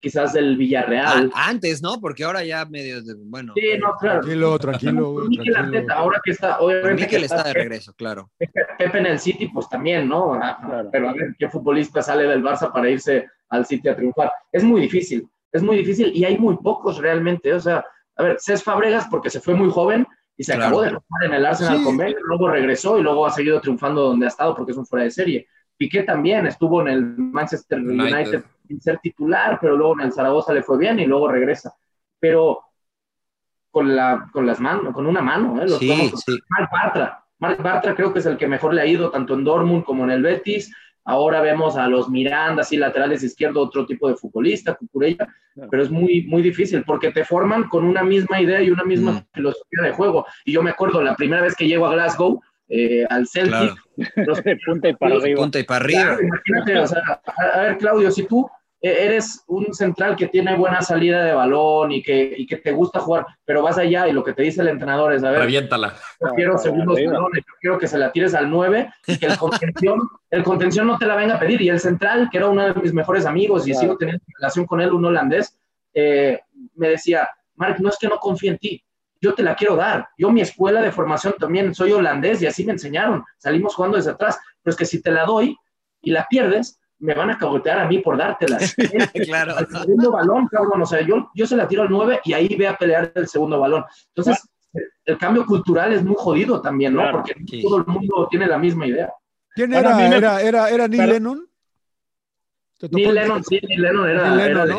[0.00, 1.30] quizás del Villarreal.
[1.34, 2.00] Ah, antes, ¿no?
[2.00, 3.52] Porque ahora ya medio, de, bueno.
[3.54, 4.20] Sí, no, claro.
[4.20, 5.26] Tranquilo, tranquilo.
[5.52, 5.94] tranquilo.
[5.94, 7.02] ahora que está, obviamente.
[7.02, 8.30] Mikel está, de regreso, claro.
[8.38, 10.34] Pepe en el City, pues también, ¿no?
[10.34, 14.32] Ah, pero a ver, ¿qué futbolista sale del Barça para irse al City a triunfar?
[14.50, 17.52] Es muy difícil, es muy difícil y hay muy pocos realmente.
[17.52, 17.84] O sea,
[18.16, 20.06] a ver, Cés Fabregas porque se fue muy joven
[20.38, 23.30] y se acabó de jugar en el Arsenal con Becker, luego regresó y luego ha
[23.30, 25.48] seguido triunfando donde ha estado porque es un fuera de serie.
[25.76, 30.54] Piqué también estuvo en el Manchester United sin ser titular, pero luego en el Zaragoza
[30.54, 31.74] le fue bien y luego regresa.
[32.20, 32.60] Pero
[33.70, 35.68] con, la, con las manos, con una mano, ¿eh?
[35.68, 36.38] Los sí, sí.
[36.48, 37.24] Marc Bartra.
[37.40, 40.04] Marc Bartra creo que es el que mejor le ha ido tanto en Dortmund como
[40.04, 40.72] en el Betis.
[41.08, 45.26] Ahora vemos a los Miranda, así laterales izquierdo, otro tipo de futbolista, Cucurella,
[45.70, 49.12] pero es muy, muy difícil porque te forman con una misma idea y una misma
[49.12, 49.24] mm.
[49.32, 50.26] filosofía de juego.
[50.44, 53.74] Y yo me acuerdo la primera vez que llego a Glasgow, eh, al Celtic.
[54.16, 55.40] Los, punta y para arriba.
[55.40, 56.18] Punta y para arriba.
[56.20, 57.22] imagínate, o sea,
[57.54, 58.46] a, ver, Claudio, si tú
[58.80, 63.00] eres un central que tiene buena salida de balón y que, y que te gusta
[63.00, 65.94] jugar, pero vas allá y lo que te dice el entrenador es, a ver, reviéntala.
[66.20, 69.36] Yo quiero segundos balones, yo quiero que se la tires al 9 y que el
[69.36, 71.60] contención, el contención no te la venga a pedir.
[71.62, 74.80] Y el central, que era uno de mis mejores amigos y sigo teniendo relación con
[74.80, 75.58] él, un holandés,
[75.92, 76.40] eh,
[76.76, 78.84] me decía, Mark, no es que no confíe en ti,
[79.20, 80.08] yo te la quiero dar.
[80.16, 83.24] Yo mi escuela de formación también soy holandés y así me enseñaron.
[83.38, 84.38] Salimos jugando desde atrás.
[84.62, 85.56] Pero es que si te la doy
[86.00, 88.58] y la pierdes, me van a cagotear a mí por dártela.
[89.24, 89.58] claro.
[89.58, 90.82] El segundo balón, cabrón.
[90.82, 93.28] O sea, yo, yo se la tiro al 9 y ahí ve a pelear el
[93.28, 93.84] segundo balón.
[94.14, 94.48] Entonces,
[95.04, 97.10] el cambio cultural es muy jodido también, ¿no?
[97.10, 99.12] Porque todo el mundo tiene la misma idea.
[99.54, 100.06] ¿Quién era?
[100.06, 101.48] ¿Era, era, era Neil Lennon?
[102.92, 104.30] Neil Lennon, sí, Neil Lennon era.
[104.36, 104.78] Neil Lennon, ¿no?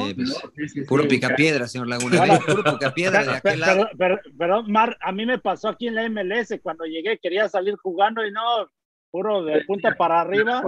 [0.55, 2.39] Pues, puro picapiedra, señor Laguna.
[2.45, 3.89] puro picapiedra de aquel lado.
[4.37, 8.25] Pero, Mar, a mí me pasó aquí en la MLS cuando llegué, quería salir jugando
[8.25, 8.69] y no,
[9.11, 10.63] puro de punta para arriba.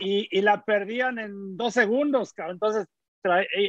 [0.00, 2.86] Y, y, la perdían en dos segundos, entonces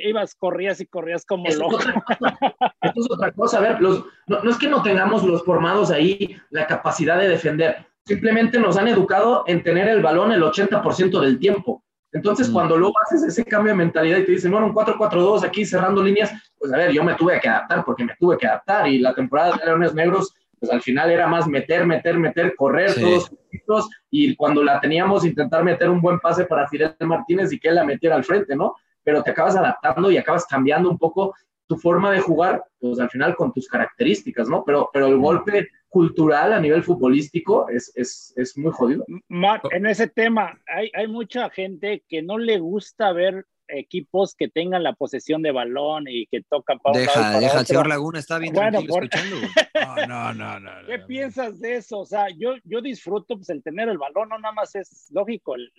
[0.03, 1.79] ibas, corrías y corrías como loco.
[1.79, 5.91] Esto es otra cosa, a ver, los, no, no, es que no tengamos los formados
[5.91, 11.19] ahí la capacidad de defender, simplemente nos han educado en tener el balón el 80%
[11.19, 11.83] del tiempo.
[12.13, 12.53] Entonces, mm.
[12.53, 16.03] cuando luego haces ese cambio de mentalidad y te dicen, bueno, un 4-4-2 aquí cerrando
[16.03, 18.99] líneas, pues a ver, yo me tuve que adaptar porque me tuve que adaptar y
[18.99, 23.29] la temporada de Leones Negros, pues al final era más meter, meter, meter, correr todos
[23.29, 27.69] juntos y cuando la teníamos intentar meter un buen pase para Fidel Martínez y que
[27.69, 28.75] él la metiera al frente, ¿no?
[29.03, 31.33] Pero te acabas adaptando y acabas cambiando un poco
[31.65, 34.63] tu forma de jugar, pues al final con tus características, ¿no?
[34.63, 39.03] Pero, pero el golpe cultural a nivel futbolístico es, es, es muy jodido.
[39.29, 44.47] Mark, en ese tema, hay, hay mucha gente que no le gusta ver equipos que
[44.49, 48.19] tengan la posesión de balón y que tocan para Deja, para deja, el señor Laguna
[48.19, 49.35] está bien Bueno, por- escuchando.
[50.07, 50.71] No, no, no, no.
[50.87, 51.99] ¿Qué piensas de eso?
[51.99, 55.55] O sea, yo, yo disfruto pues el tener el balón, no nada más es lógico,
[55.55, 55.71] el-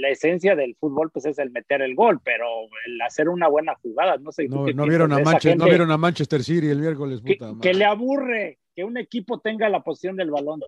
[0.00, 2.44] la esencia del fútbol pues es el meter el gol, pero
[2.86, 4.48] el hacer una buena jugada, no sé.
[4.48, 7.74] ¿tú No, vieron a Manchester, no vieron a Manchester City el miércoles, puta que madre.
[7.74, 10.60] le aburre que un equipo tenga la posición del balón.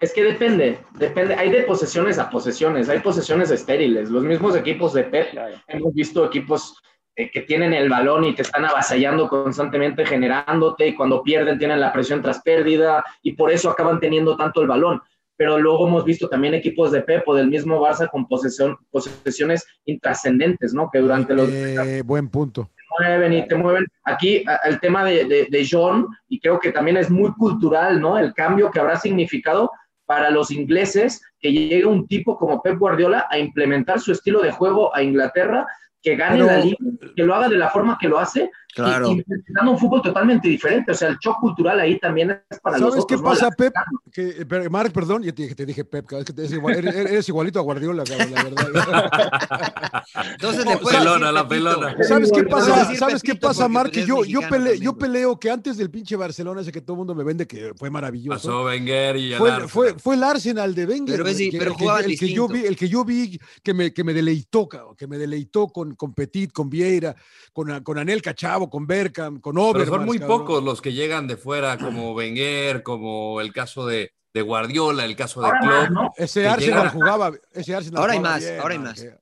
[0.00, 1.34] Es que depende, depende.
[1.34, 4.10] Hay de posesiones a posesiones, hay posesiones estériles.
[4.10, 5.28] Los mismos equipos de Pep,
[5.68, 6.76] hemos visto equipos
[7.14, 11.78] eh, que tienen el balón y te están avasallando constantemente, generándote, y cuando pierden tienen
[11.78, 15.00] la presión tras pérdida, y por eso acaban teniendo tanto el balón.
[15.36, 19.66] Pero luego hemos visto también equipos de Pep o del mismo Barça con posesión, posesiones
[19.84, 20.90] intrascendentes, ¿no?
[20.92, 22.70] Que durante los Eh, buen punto.
[22.98, 23.86] mueven y te mueven.
[24.04, 28.18] Aquí el tema de, de, de John, y creo que también es muy cultural, ¿no?
[28.18, 29.70] El cambio que habrá significado
[30.12, 34.50] para los ingleses que llegue un tipo como Pep Guardiola a implementar su estilo de
[34.50, 35.66] juego a Inglaterra,
[36.02, 36.76] que gane Pero- la liga,
[37.16, 39.12] que lo haga de la forma que lo hace, Claro.
[39.12, 40.92] y, y dando un fútbol totalmente diferente.
[40.92, 43.28] O sea, el shock cultural ahí también es para ¿Sabes los qué otros, ¿no?
[43.28, 43.74] pasa, Pep?
[44.10, 46.42] Que, eh, pero, Marc, perdón, ya te, dije- te dije Pep, cabrón, es que te-
[46.42, 50.02] eres, igual- eres- eres igualito a Guardiola, cabrón, la verdad.
[50.32, 51.96] Entonces No, puedes pelona, decir la pelona.
[52.02, 52.94] ¿Sabes qué pasa?
[52.94, 56.60] ¿Sabes qué pasa, pues, Que yo, yo, pele- yo peleo que antes del pinche Barcelona,
[56.60, 58.36] ese que todo el mundo me vende, que fue maravilloso.
[58.48, 59.68] Pasó Wenger y el Fue, Arsenal.
[59.68, 61.22] fue, fue el Arsenal de Wenger.
[61.22, 61.36] Pero pero el
[62.06, 64.96] que, el que yo vi, el que yo vi que me, que me deleitó, cabrón,
[64.96, 67.14] que me deleitó con, con Petit, con Vieira,
[67.52, 69.88] con, con Anel Cachavo, con Berkham, con Pero Overmars.
[69.90, 70.38] son muy cabrón.
[70.40, 75.16] pocos los que llegan de fuera, como Wenger, como el caso de, de Guardiola, el
[75.16, 75.90] caso de Ahora más.
[75.90, 76.12] ¿no?
[76.16, 79.00] Ese Arsenal llega- jugaba, ese Arsenal Ahora hay jugaba más, bien, ahora hay más.
[79.02, 79.16] que-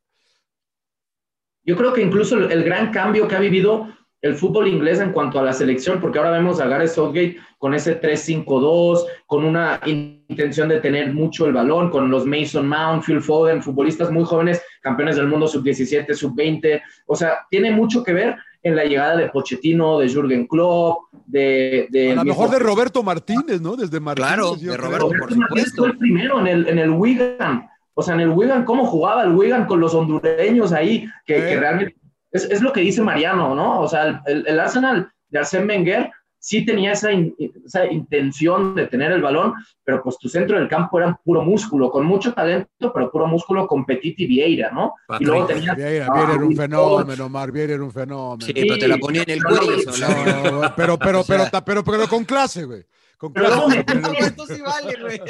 [1.64, 3.88] Yo creo que incluso el, el gran cambio que ha vivido
[4.22, 7.72] el fútbol inglés en cuanto a la selección, porque ahora vemos a Gareth Southgate con
[7.72, 13.22] ese 3-5-2, con una intención de tener mucho el balón, con los Mason Mount, Phil
[13.22, 16.82] Foden, futbolistas muy jóvenes, campeones del mundo sub-17, sub-20.
[17.06, 21.86] O sea, tiene mucho que ver en la llegada de Pochettino, de Jürgen Klopp, de...
[21.90, 23.74] de A lo mismo- mejor de Roberto Martínez, ¿no?
[23.76, 24.28] Desde Martínez.
[24.28, 24.76] Claro, de.
[24.76, 25.82] Roberto, por Roberto Martínez supuesto.
[25.82, 27.68] fue el primero en el, en el Wigan.
[27.94, 31.06] O sea, en el Wigan, ¿cómo jugaba el Wigan con los hondureños ahí?
[31.26, 31.48] Que, Eh.
[31.50, 31.96] que realmente
[32.32, 33.80] es, es lo que dice Mariano, ¿no?
[33.80, 36.10] O sea, el, el Arsenal de Arsène Wenger
[36.42, 39.52] sí tenía esa, in- esa intención de tener el balón,
[39.84, 43.66] pero pues tu centro del campo era puro músculo, con mucho talento, pero puro músculo
[43.66, 44.94] con Petit y Vieira, ¿no?
[45.20, 48.46] Y luego tenías Vieira, a Vieira era un fenómeno, Mar, Vieira era un fenómeno.
[48.46, 49.76] Sí, pero te la ponía en el cuello.
[50.00, 52.82] la- No, pero, pero, pero, pero, pero, con clase, güey.
[53.18, 53.60] Con Pero clase.
[53.60, 55.20] luego me- pero- Esto sí vale, güey.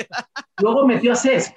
[0.60, 1.52] Luego metió a Cesc.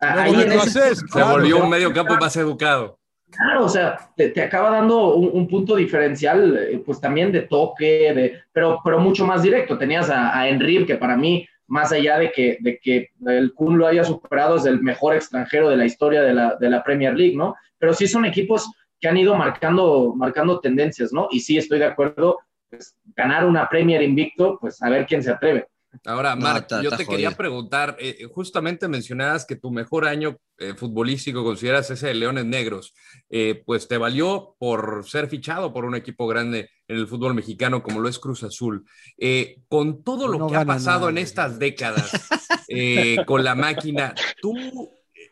[0.00, 2.98] Luego metió a Cesc, Se volvió un medio campo más educado.
[3.34, 7.42] Claro, o sea, te, te acaba dando un, un punto diferencial, eh, pues también de
[7.42, 9.78] toque, de, pero, pero mucho más directo.
[9.78, 13.78] Tenías a, a Henry, que para mí, más allá de que, de que el Kun
[13.78, 17.14] lo haya superado, es el mejor extranjero de la historia de la, de la Premier
[17.16, 17.54] League, ¿no?
[17.78, 21.28] Pero sí son equipos que han ido marcando, marcando tendencias, ¿no?
[21.30, 25.30] Y sí estoy de acuerdo, pues, ganar una Premier invicto, pues a ver quién se
[25.30, 25.68] atreve.
[26.06, 27.36] Ahora, No, Marc, yo te quería jodido.
[27.36, 32.94] preguntar, eh, justamente mencionabas que tu mejor año eh, futbolístico consideras ese de Leones Negros,
[33.28, 37.82] eh, pues te valió por ser fichado por un equipo grande en el fútbol mexicano
[37.82, 38.84] como lo es Cruz Azul.
[39.18, 42.10] Eh, con todo lo No que ha pasado nada, en estas décadas
[42.68, 44.54] eh, con la máquina, ¿tú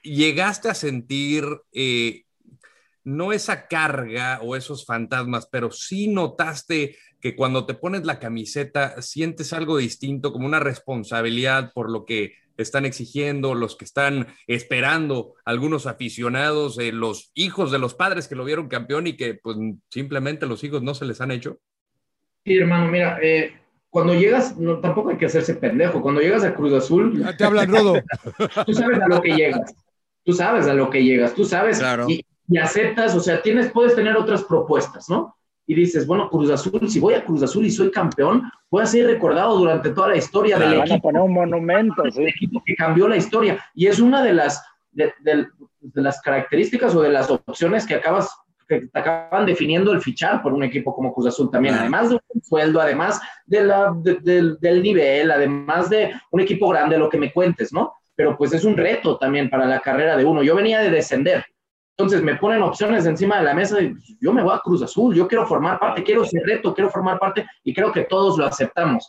[0.03, 2.25] llegaste a sentir eh,
[3.05, 9.01] no esa carga o esos fantasmas, pero sí notaste que cuando te pones la camiseta
[9.03, 15.35] sientes algo distinto, como una responsabilidad por lo que están exigiendo, los que están esperando,
[15.45, 19.57] algunos aficionados, eh, los hijos de los padres que lo vieron campeón y que pues
[19.91, 21.59] simplemente los hijos no se les han hecho.
[22.45, 23.53] Sí, hermano, mira, eh,
[23.91, 26.01] cuando llegas, no, tampoco hay que hacerse pendejo.
[26.01, 27.95] Cuando llegas a Cruz Azul, Ya te hablan, Rodo.
[28.67, 29.75] tú sabes a lo que llegas.
[30.25, 31.35] Tú sabes a lo que llegas.
[31.35, 32.07] Tú sabes Claro.
[32.09, 35.37] y, y aceptas, o sea, tienes, puedes tener otras propuestas, ¿no?
[35.71, 38.87] Y dices, bueno, Cruz Azul, si voy a Cruz Azul y soy campeón, voy a
[38.87, 40.71] ser recordado durante toda la historia Claro.
[40.73, 42.21] del Van a equipo, poner un monumento, sí.
[42.23, 43.65] el equipo que cambió la historia.
[43.73, 45.47] Y es una de las, de, de-
[45.81, 48.29] de las características o de las opciones que acabas
[48.67, 52.17] que te acaban definiendo el fichar por un equipo como Cruz Azul también, además de
[52.17, 57.09] un sueldo, además de la, de- del- del nivel, además de un equipo grande, lo
[57.09, 57.93] que me cuentes, ¿no?
[58.17, 60.43] Pero pues es un reto también para la carrera de uno.
[60.43, 61.45] Yo venía de descender,
[62.01, 64.83] entonces me ponen opciones encima de la mesa y pues, yo me voy a Cruz
[64.83, 68.39] Azul, yo quiero formar parte, quiero ese reto, quiero formar parte y creo que todos
[68.39, 69.09] lo aceptamos.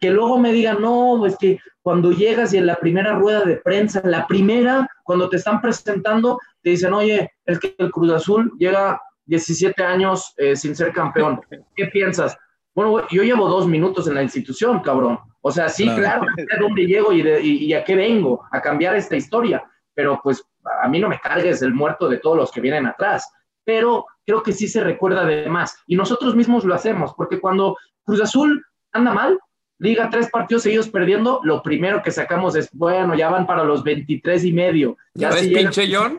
[0.00, 3.56] Que luego me digan, no, es que cuando llegas y en la primera rueda de
[3.56, 8.10] prensa, en la primera, cuando te están presentando, te dicen, oye, es que el Cruz
[8.12, 11.40] Azul llega 17 años eh, sin ser campeón.
[11.76, 12.36] ¿Qué piensas?
[12.74, 15.18] Bueno, yo llevo dos minutos en la institución, cabrón.
[15.42, 16.00] O sea, sí, Claro.
[16.00, 19.62] claro, a dónde llego y, de- y- y a qué vengo, a cambiar esta historia.
[19.94, 20.42] Pero pues
[20.82, 23.30] a mí no me cargues el muerto de todos los que vienen atrás.
[23.64, 25.76] Pero creo que sí se recuerda de más.
[25.86, 29.38] Y nosotros mismos lo hacemos, porque cuando Cruz Azul anda mal,
[29.78, 33.82] liga tres partidos seguidos perdiendo, lo primero que sacamos es, bueno, ya van para los
[33.82, 34.96] 23 y medio.
[35.14, 36.18] ¿Ya ves, pinche John?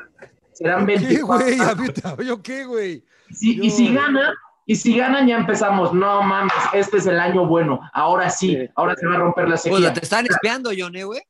[0.53, 1.45] Serán ¿Qué, 24.
[1.45, 1.60] güey?
[1.60, 3.03] Ahorita, ¿Yo qué, güey?
[3.31, 4.34] Sí, y si gana,
[4.65, 8.69] y si ganan ya empezamos, no mames, este es el año bueno, ahora sí, Sí.
[8.75, 9.93] ahora se va a romper la Pues sequía.
[9.93, 11.21] te están espiando, John, ¿eh, güey?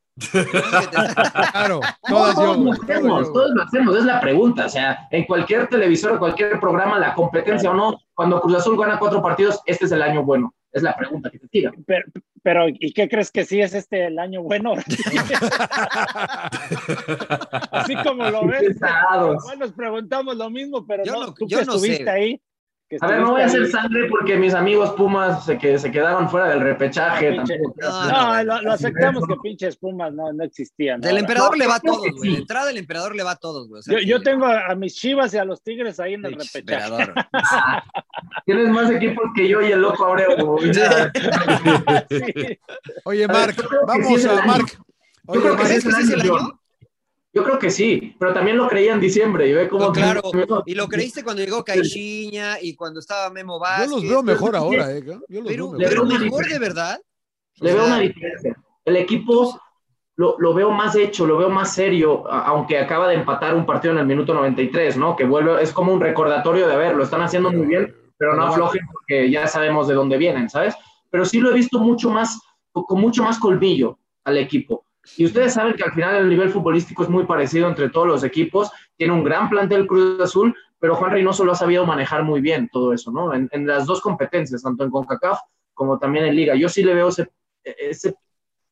[1.51, 4.65] Claro, yo, todos lo hacemos, yo, todos lo hacemos, es la pregunta.
[4.65, 8.77] O sea, en cualquier televisor o cualquier programa, la competencia o no, cuando Cruz Azul
[8.79, 10.53] gana cuatro partidos, este es el año bueno.
[10.71, 11.71] Es la pregunta que te tira.
[11.85, 12.05] Pero,
[12.43, 14.73] pero, ¿y qué crees que sí es este el año bueno?
[17.71, 18.75] Así como lo ves.
[18.75, 22.09] Igual nos preguntamos lo mismo, pero Yo no, no- tú yo que no estuviste sé.
[22.09, 22.41] ahí.
[22.99, 25.91] Que A ver, no voy a hacer sangre porque mis amigos Pumas se, que, se
[25.91, 27.35] quedaron fuera del repechaje.
[27.35, 31.01] Tampoco No, No, lo, lo aceptamos que pinches Pumas no, no existían.
[31.01, 31.19] Del ahora.
[31.21, 32.13] emperador No, le va a todos, güey.
[32.21, 32.31] sí.
[32.31, 33.79] La entrada del emperador le va a todos, güey.
[33.79, 36.33] O sea Yo, tengo a, a mis chivas y a los tigres ahí en el
[36.33, 37.13] repechaje.
[37.33, 37.83] Ah,
[38.45, 40.57] Tienes más equipos que yo y el loco Abreu.
[42.09, 42.59] Sí.
[43.05, 44.45] Oye, Marc, vamos el a.
[44.45, 44.79] Marc.
[45.27, 46.59] Oye, Marc, sí ¿Crees que sí es el año, año?
[47.35, 49.47] Yo creo que sí, pero también lo creía en diciembre.
[49.49, 50.21] Y ve cómo No, claro.
[50.65, 53.89] Y lo creíste cuando llegó Caixinha y cuando estaba Memo yo Vázquez.
[53.91, 55.03] los veo mejor ahora, ¿eh?
[55.05, 56.07] Yo los Pero, veo Le pero mejor.
[56.07, 56.59] veo una mejor de diferencia.
[56.59, 57.01] verdad.
[57.59, 58.55] Le veo una diferencia.
[58.85, 59.61] El equipo
[60.15, 63.65] lo, lo veo más hecho, lo veo más serio, a- aunque acaba de empatar un
[63.65, 65.17] partido en el minuto 93, ¿no?
[65.17, 68.43] Que vuelve, es como un recordatorio de ver, lo están haciendo muy bien, pero no
[68.45, 70.73] aflojen porque ya sabemos de dónde vienen, ¿sabes?
[71.11, 72.39] Pero sí lo he visto mucho más,
[72.71, 74.84] con mucho más colmillo al equipo.
[75.17, 78.23] Y ustedes saben que al final el nivel futbolístico es muy parecido entre todos los
[78.23, 78.71] equipos.
[78.97, 82.69] Tiene un gran plantel Cruz Azul, pero Juan Reynoso lo ha sabido manejar muy bien
[82.71, 83.33] todo eso, ¿no?
[83.33, 85.39] En, en las dos competencias, tanto en CONCACAF
[85.73, 86.55] como también en Liga.
[86.55, 87.29] Yo sí le veo ese,
[87.63, 88.15] ese-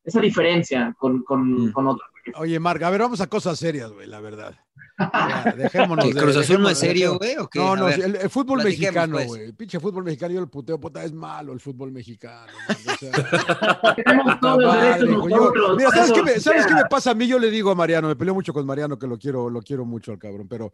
[0.04, 1.72] esa diferencia con, con, Mm.
[1.72, 2.08] con otros.
[2.36, 4.54] Oye, Marc, a ver, vamos a cosas serias, güey, la verdad.
[4.98, 6.04] Ya, dejémonos.
[6.06, 7.36] ¿Que de- Cruz Azul no es serio, güey?
[7.36, 7.58] ¿O qué?
[7.58, 9.26] No, no, ver, el, el fútbol mexicano, pues.
[9.26, 9.42] güey.
[9.44, 12.52] El pinche fútbol mexicano, yo el puteo, puta, es malo el fútbol mexicano.
[12.68, 15.76] man, o sea, Tenemos todos los Madre, derechos hijo, yo- nosotros.
[15.76, 17.26] mira, ¿sabes eso qué, me, ¿sabes qué me pasa a mí?
[17.26, 19.84] Yo le digo a Mariano, me peleo mucho con Mariano, que lo quiero, lo quiero
[19.84, 20.70] mucho al cabrón, pero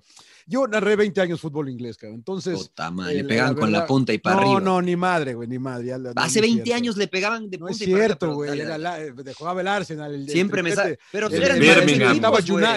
[0.46, 2.16] yo narré 20 años fútbol inglés, cabrón.
[2.18, 2.58] Entonces.
[2.58, 4.60] Puta madre, eh, le pegaban con la punta y para no, arriba.
[4.60, 5.86] No, ni madre, güey, ni madre.
[5.86, 6.76] ya la- no, Hace no es 20 cierto.
[6.76, 8.56] años le pegaban de No punta es y para arriba, cierto, güey.
[8.78, 10.14] la- eh, jugaba el Arsenal.
[10.14, 10.96] El, el Siempre me triplete.
[10.96, 11.40] sa- Pero El- el-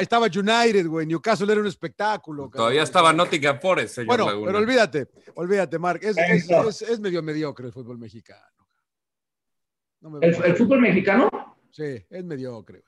[0.02, 1.06] estaba United, güey.
[1.08, 2.44] Newcastle era un espectáculo.
[2.44, 2.58] cabrón.
[2.58, 4.46] Todavía estaba Nottingham Forest, señor Bueno, Laguna.
[4.48, 6.04] pero olvídate, olvídate, Marc.
[6.04, 6.70] Es, es, Eso.
[6.70, 8.42] es- es medio mediocre el fútbol mexicano.
[10.02, 11.30] No me ¿El, fútbol mexicano
[11.72, 12.84] Sí, es mediocre.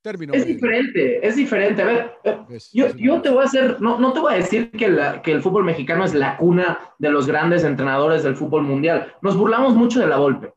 [0.00, 0.54] Término es medio.
[0.54, 1.82] diferente, es diferente.
[1.82, 4.70] A ver, eh, Es- yo, te voy a hacer, no, no te voy a decir
[4.70, 8.62] que, la- que el fútbol mexicano es la cuna de los grandes entrenadores del fútbol
[8.62, 9.12] mundial.
[9.22, 10.52] Nos burlamos mucho de la Volpe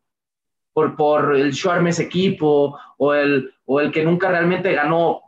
[0.74, 5.22] por, por el Schwarmes equipo o el, o el que nunca realmente ganó,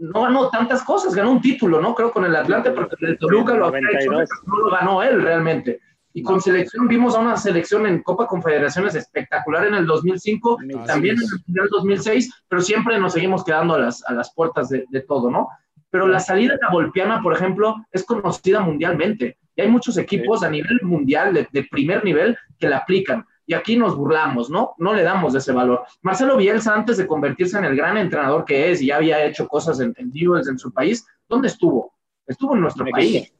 [0.00, 1.94] no ganó tantas cosas, ganó un título, ¿no?
[1.94, 4.28] Creo con el Atlante, porque el Toluca lo había hecho, 92.
[4.46, 5.80] no lo ganó él realmente.
[6.12, 10.86] Y con selección, vimos a una selección en Copa Confederaciones espectacular en el 2005, Así
[10.86, 14.68] también en el Mundial 2006, pero siempre nos seguimos quedando a las, a las puertas
[14.68, 15.48] de, de todo, ¿no?
[15.90, 19.38] Pero la salida de la Volpiana, por ejemplo, es conocida mundialmente.
[19.54, 23.24] Y hay muchos equipos a nivel mundial, de, de primer nivel, que la aplican.
[23.50, 24.74] Y aquí nos burlamos, ¿no?
[24.76, 25.82] No le damos ese valor.
[26.02, 29.48] Marcelo Bielsa, antes de convertirse en el gran entrenador que es y ya había hecho
[29.48, 31.94] cosas en, en Newell's, en su país, ¿dónde estuvo?
[32.26, 33.32] Estuvo en nuestro país.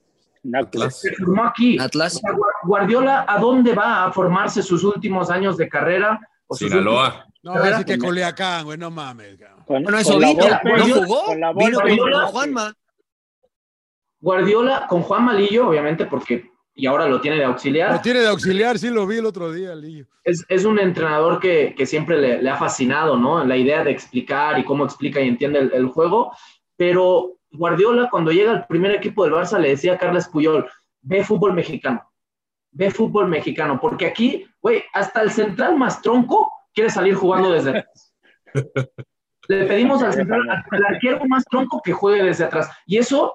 [0.55, 1.01] Atlas.
[1.03, 1.79] Se formó aquí.
[1.79, 2.16] Atlas.
[2.16, 2.31] O sea,
[2.62, 6.18] Guardiola, ¿a dónde va a formarse sus últimos años de carrera?
[6.47, 7.27] O Sinaloa.
[7.42, 9.38] No, así que Coleacán, güey, no mames.
[9.66, 11.25] Con- Bueno, eso vino, no jugó.
[11.27, 12.27] con la Vino con.
[12.33, 12.73] Juanma.
[14.21, 17.93] Guardiola con Juan Malillo, obviamente, porque y ahora lo tiene de auxiliar.
[17.93, 20.07] Lo tiene de auxiliar, sí lo vi el otro día, Lillo.
[20.23, 23.45] Es, es un entrenador que, que siempre le, le ha fascinado, ¿no?
[23.45, 26.33] La idea de explicar y cómo explica y entiende el, el juego.
[26.77, 30.71] Pero Guardiola, cuando llega al primer equipo del Barça, le decía a Carles Puyol:
[31.03, 32.12] ve fútbol mexicano,
[32.71, 37.71] ve fútbol mexicano, porque aquí, güey, hasta el central más tronco quiere salir jugando desde
[37.71, 38.14] atrás.
[39.49, 42.71] Le pedimos al central, al arquero más tronco que juegue desde atrás.
[42.87, 43.35] Y eso,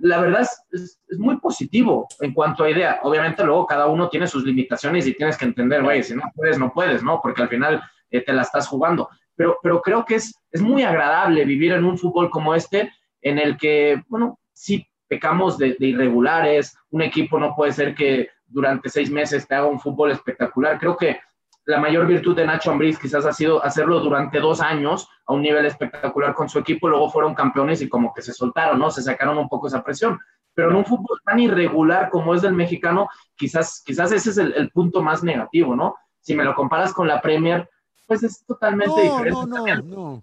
[0.00, 3.00] la verdad, es muy positivo en cuanto a idea.
[3.02, 6.58] Obviamente, luego cada uno tiene sus limitaciones y tienes que entender, güey, si no puedes,
[6.58, 7.20] no puedes, ¿no?
[7.20, 9.08] Porque al final eh, te la estás jugando.
[9.34, 13.38] Pero, pero creo que es, es muy agradable vivir en un fútbol como este, en
[13.38, 18.88] el que, bueno, sí pecamos de, de irregulares, un equipo no puede ser que durante
[18.88, 20.78] seis meses te haga un fútbol espectacular.
[20.78, 21.18] Creo que
[21.66, 25.42] la mayor virtud de Nacho Ambriz quizás ha sido hacerlo durante dos años a un
[25.42, 28.90] nivel espectacular con su equipo, luego fueron campeones y como que se soltaron, ¿no?
[28.90, 30.18] Se sacaron un poco esa presión.
[30.54, 34.54] Pero en un fútbol tan irregular como es del mexicano, quizás, quizás ese es el,
[34.54, 35.96] el punto más negativo, ¿no?
[36.20, 37.68] Si me lo comparas con la Premier,
[38.06, 39.30] pues es totalmente No, diferente.
[39.30, 39.90] no, no, también.
[39.90, 40.22] no.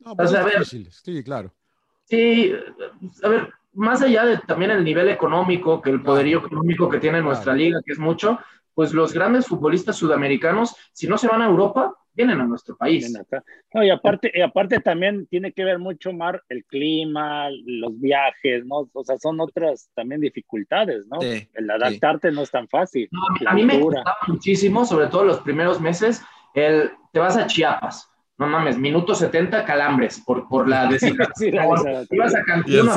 [0.00, 0.64] No, O pues sea, a ver.
[0.64, 1.52] sí, claro.
[2.04, 2.52] Sí,
[3.22, 7.20] a ver, más allá de también el nivel económico, que el poderío económico que tiene
[7.22, 8.38] nuestra liga, que es mucho,
[8.74, 13.12] pues los grandes futbolistas sudamericanos, si no se van a Europa, vienen a nuestro país.
[13.72, 18.64] No, y aparte, y aparte también tiene que ver mucho más el clima, los viajes,
[18.66, 18.88] ¿no?
[18.92, 21.20] O sea, son otras también dificultades, ¿no?
[21.20, 23.08] el adaptarte no es tan fácil.
[23.46, 26.22] a mí me gustaba muchísimo, sobre todo los primeros meses,
[26.54, 28.08] el te vas a Chiapas.
[28.38, 31.54] No mames, minuto 70 calambres por, por la deshidratación.
[32.10, 32.90] Ibas a Cancún.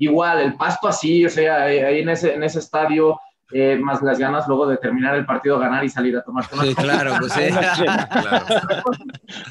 [0.00, 3.18] Igual, el pasto así, o sea, ahí en ese, en ese estadio,
[3.50, 6.74] eh, más las ganas luego de terminar el partido, ganar y salir a tomar Sí,
[6.74, 7.48] claro, pues sí.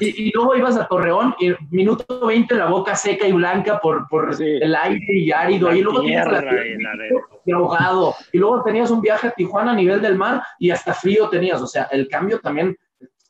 [0.00, 4.36] Y, luego ibas a Torreón y minuto 20 la boca seca y blanca por, por
[4.40, 5.74] el aire y árido.
[5.74, 6.44] y luego tierra,
[7.44, 8.14] y ahogado.
[8.32, 11.60] Y luego tenías un viaje a Tijuana a nivel del mar y hasta frío tenías.
[11.60, 12.76] O sea, el cambio también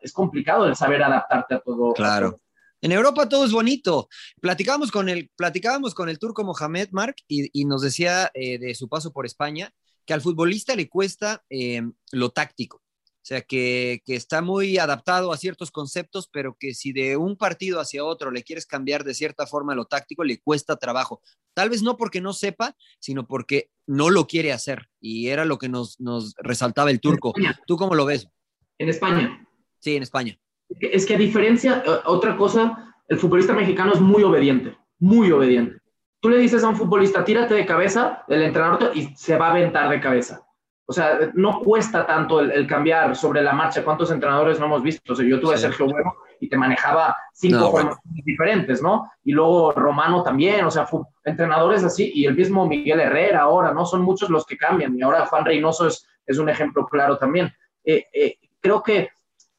[0.01, 1.95] es complicado el saber adaptarte a todo.
[1.95, 2.41] Claro.
[2.81, 4.09] En Europa todo es bonito.
[4.41, 8.89] Platicábamos con el, platicábamos con el turco Mohamed Mark y, nos decía eh, de su
[8.89, 9.73] paso por España
[10.09, 11.83] que al futbolista le cuesta eh,
[12.13, 12.79] lo táctico.
[12.79, 17.79] O sea, que, está muy adaptado a ciertos conceptos, pero que si de un partido
[17.79, 21.21] hacia otro le quieres cambiar de cierta forma lo táctico, le cuesta trabajo.
[21.53, 24.89] Tal vez no porque no sepa, sino porque no lo quiere hacer.
[24.99, 27.35] Y era lo que nos, nos resaltaba el turco.
[27.67, 28.31] ¿Tú cómo lo ves?
[28.79, 29.47] En España.
[29.79, 30.41] Sí, en España.
[30.81, 35.78] Es que a diferencia, eh, otra cosa, el futbolista mexicano es muy obediente, muy obediente.
[36.21, 39.51] Tú le dices a un futbolista, tírate de cabeza, el entrenador y se va a
[39.51, 40.45] aventar de cabeza.
[40.91, 43.85] O sea, no cuesta tanto el, cambiar sobre la marcha.
[43.85, 45.12] ¿Cuántos entrenadores no hemos visto?
[45.12, 49.11] O sea, yo tuve a Sergio Bueno y te manejaba cinco formaciones diferentes, ¿no?
[49.23, 50.89] Y luego Romano también, o sea,
[51.25, 53.85] entrenadores así, y el mismo Miguel Herrera ahora, ¿no?
[53.85, 57.53] Son muchos los que cambian, y ahora Juan Reynoso es, es un ejemplo claro también.
[57.85, 59.11] Eh, eh, creo que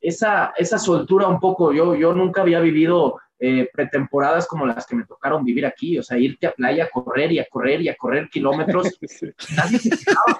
[0.01, 4.97] esa, esa soltura un poco, yo, yo nunca había vivido eh, pretemporadas como las que
[4.97, 7.87] me tocaron vivir aquí, o sea, irte a playa a correr y a correr y
[7.87, 8.99] a correr kilómetros.
[9.55, 10.39] Nadie se quejaba,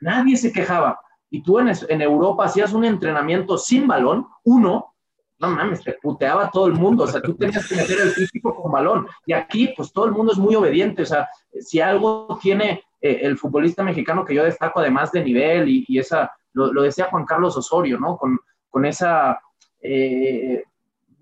[0.00, 1.00] nadie se quejaba.
[1.30, 4.94] Y tú en, en, Europa hacías un entrenamiento sin balón, uno,
[5.38, 8.54] no mames, te puteaba todo el mundo, o sea, tú tenías que meter el físico
[8.54, 9.06] con balón.
[9.24, 11.28] Y aquí, pues todo el mundo es muy obediente, o sea,
[11.60, 16.32] si algo tiene eh, el futbolista mexicano que yo destaco además de nivel y, esa,
[16.54, 18.16] lo, lo, decía Juan Carlos Osorio, ¿no?
[18.16, 18.36] Con,
[18.68, 19.40] con esa...
[19.80, 20.64] Eh,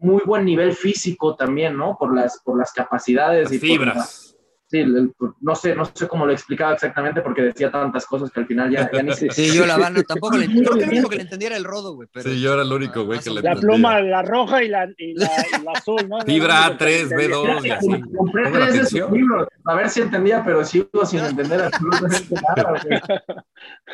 [0.05, 1.96] muy buen nivel físico también, ¿no?
[1.98, 3.50] Por las, por las capacidades.
[3.50, 4.36] y fibras.
[4.66, 4.84] sí,
[5.40, 8.70] no sé, no sé cómo lo explicaba exactamente porque decía tantas cosas que al final
[8.70, 9.30] ya, ya ni sé.
[9.30, 12.09] Sí, yo la van, tampoco le creo que lo que le entendiera el rodo, güey.
[12.16, 15.14] sí, yo era el único, güey, que le La pluma, la roja y la, y
[15.14, 15.26] la,
[15.74, 16.20] azul, ¿no?
[16.20, 18.02] Fibra A3, B2 y así.
[18.16, 22.80] Compré tres de esos libros, a ver si entendía, pero sigo sin entender absolutamente nada,
[22.82, 23.00] güey.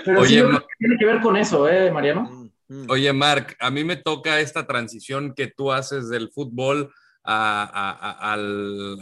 [0.04, 0.42] Pero sí,
[0.78, 2.39] tiene que ver con eso, ¿eh, Mariano?
[2.70, 2.88] Mm.
[2.88, 6.92] Oye, Marc, a mí me toca esta transición que tú haces del fútbol
[7.24, 8.36] a,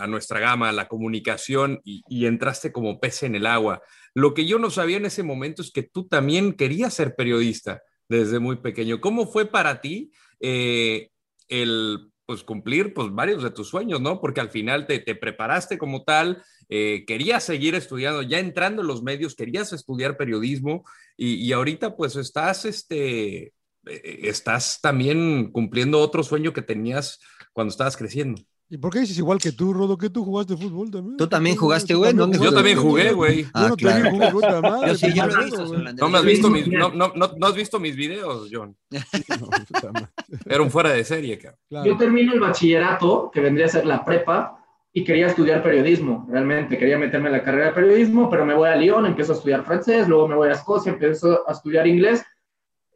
[0.08, 3.82] nuestra gama, a la comunicación, y, entraste como pez en el agua.
[4.14, 7.82] Lo que yo no sabía en ese momento es que tú también querías ser periodista
[8.08, 9.02] desde muy pequeño.
[9.02, 11.10] ¿Cómo fue para ti eh,
[11.48, 14.18] el pues, cumplir pues, varios de tus sueños, ¿no?
[14.18, 19.02] Porque al final te, preparaste como tal, eh, querías seguir estudiando, ya entrando en los
[19.02, 20.84] medios, querías estudiar periodismo
[21.18, 23.52] y, y ahorita pues estás este,
[23.88, 27.20] estás también cumpliendo otro sueño que tenías
[27.52, 28.42] cuando estabas creciendo.
[28.70, 29.96] ¿Y por qué dices igual que tú, Rodo?
[29.96, 31.16] Que tú jugaste fútbol también.
[31.16, 32.14] Tú también jugaste, güey.
[32.14, 33.46] Yo también jugué, güey.
[33.54, 34.10] Ah, claro.
[34.86, 35.74] Yo sí, yo lo he visto.
[35.94, 38.76] No, me has visto mis, no, no, no, has visto mis videos, John.
[40.46, 41.86] Era un fuera de serie, cabrón.
[41.86, 44.62] Yo termino el bachillerato, que vendría a ser la prepa,
[44.92, 46.26] y quería estudiar periodismo.
[46.28, 49.36] Realmente quería meterme en la carrera de periodismo, pero me voy a Lyon, empiezo a
[49.36, 52.22] estudiar francés, luego me voy a Escocia, empiezo a estudiar inglés.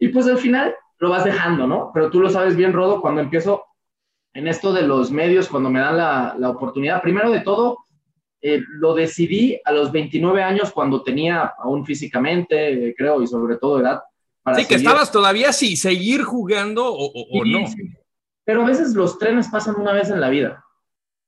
[0.03, 1.93] Y pues al final lo vas dejando, ¿no?
[1.95, 3.67] Pero tú lo sabes bien, Rodo, cuando empiezo
[4.35, 7.85] en esto de los medios, cuando me dan la, la oportunidad, primero de todo,
[8.41, 13.79] eh, lo decidí a los 29 años cuando tenía aún físicamente, creo, y sobre todo
[13.79, 14.03] edad.
[14.43, 17.61] Para sí, que estabas todavía sí, seguir jugando o, o, no.
[18.43, 20.65] Pero a veces los trenes pasan una vez en la vida.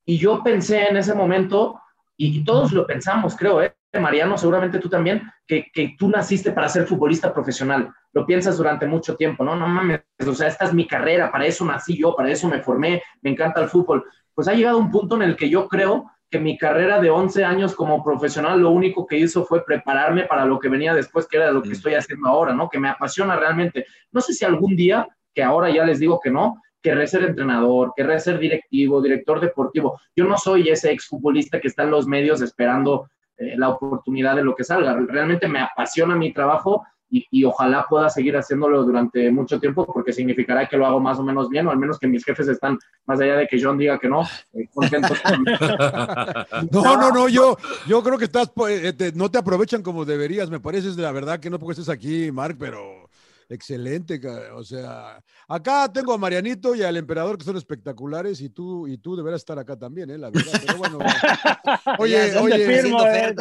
[0.05, 1.81] Y yo pensé en ese momento,
[2.17, 3.73] y todos lo pensamos, creo, ¿eh?
[4.01, 7.93] Mariano, seguramente tú también, que, que, tú naciste para ser futbolista profesional.
[8.13, 9.57] Lo piensas durante mucho tiempo, ¿no?
[9.57, 12.61] No mames, o sea, esta es mi carrera, para eso nací yo, para eso me
[12.61, 14.05] formé, me encanta el fútbol.
[14.35, 17.45] Pues ha llegado un punto en el que yo creo que mi carrera de 11
[17.45, 21.37] años como profesional lo único que hizo fue prepararme para lo que venía después, que
[21.37, 21.73] era lo que mm.
[21.73, 22.69] estoy haciendo ahora, ¿no?
[22.69, 23.87] Que me apasiona realmente.
[24.11, 27.93] No sé si algún día, que ahora ya les digo que no, querré ser entrenador,
[27.97, 30.01] querré ser directivo, director deportivo.
[30.15, 34.45] Yo no soy ese exfutbolista que está en los medios esperando eh, la oportunidad de
[34.45, 34.97] lo que salga.
[35.09, 40.13] Realmente me apasiona mi trabajo y, y, ojalá pueda seguir haciéndolo durante mucho tiempo porque
[40.13, 42.79] significará que lo hago más o menos bien o al menos que mis jefes están
[43.07, 44.23] más allá de que John diga que no,
[44.55, 44.69] eh.
[46.73, 47.57] No, no, no, yo,
[47.87, 51.39] yo creo que estás, eh, te, no te aprovechan como deberías, me parece, la verdad
[51.39, 53.09] que no porque estés aquí, Mark, pero
[53.49, 54.21] excelente,
[54.55, 58.99] o sea, acá tengo a Marianito y al emperador que son espectaculares y tú y
[58.99, 60.99] tú deberás estar acá también, eh, la verdad, pero bueno.
[61.99, 63.35] oye, oye, firmo, eh,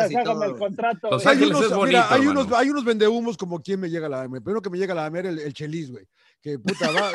[0.46, 1.10] el contrato.
[1.12, 4.10] Los hay, unos, bonito, mira, hay unos, hay unos vendehumos como quien me llega a
[4.10, 6.06] la primero que me llega a la el, el Chelis, güey,
[6.44, 7.12] que puta va,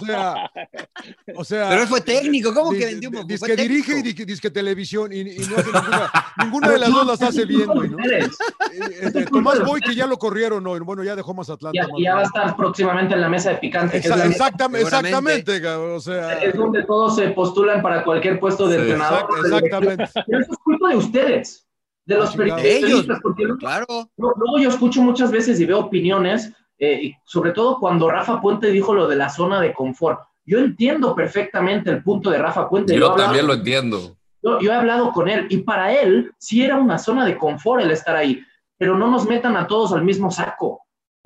[0.00, 0.50] o sea,
[1.36, 4.40] o sea, pero él fue técnico, ¿cómo que vendió un Dice que dirige y dice
[4.40, 7.90] que televisión y, y no hace ninguna, ninguna de las dos las hace bien, güey,
[7.90, 7.98] ¿no?
[8.02, 11.78] Este, Tomás Boy que ya lo corrieron hoy, bueno, ya dejó más Atlanta.
[11.82, 13.98] Ya, ya va a estar próximamente en la mesa de picante.
[13.98, 16.38] Exact, exactamente, exactamente, o sea.
[16.38, 19.28] Es donde todos se postulan para cualquier puesto de sí, entrenador.
[19.44, 20.04] Exactamente.
[20.26, 21.68] Pero eso es culpa de ustedes,
[22.06, 23.18] de los periodistas.
[23.22, 24.10] Porque claro.
[24.16, 26.52] Luego yo escucho muchas veces y veo opiniones,
[26.84, 30.18] eh, sobre todo cuando Rafa Puente dijo lo de la zona de confort.
[30.44, 32.98] Yo entiendo perfectamente el punto de Rafa Puente.
[32.98, 34.16] Yo también lo entiendo.
[34.42, 37.84] Yo, yo, he hablado con él y para él sí era una zona de confort
[37.84, 38.42] el estar ahí,
[38.76, 40.80] pero no nos metan a todos al mismo saco.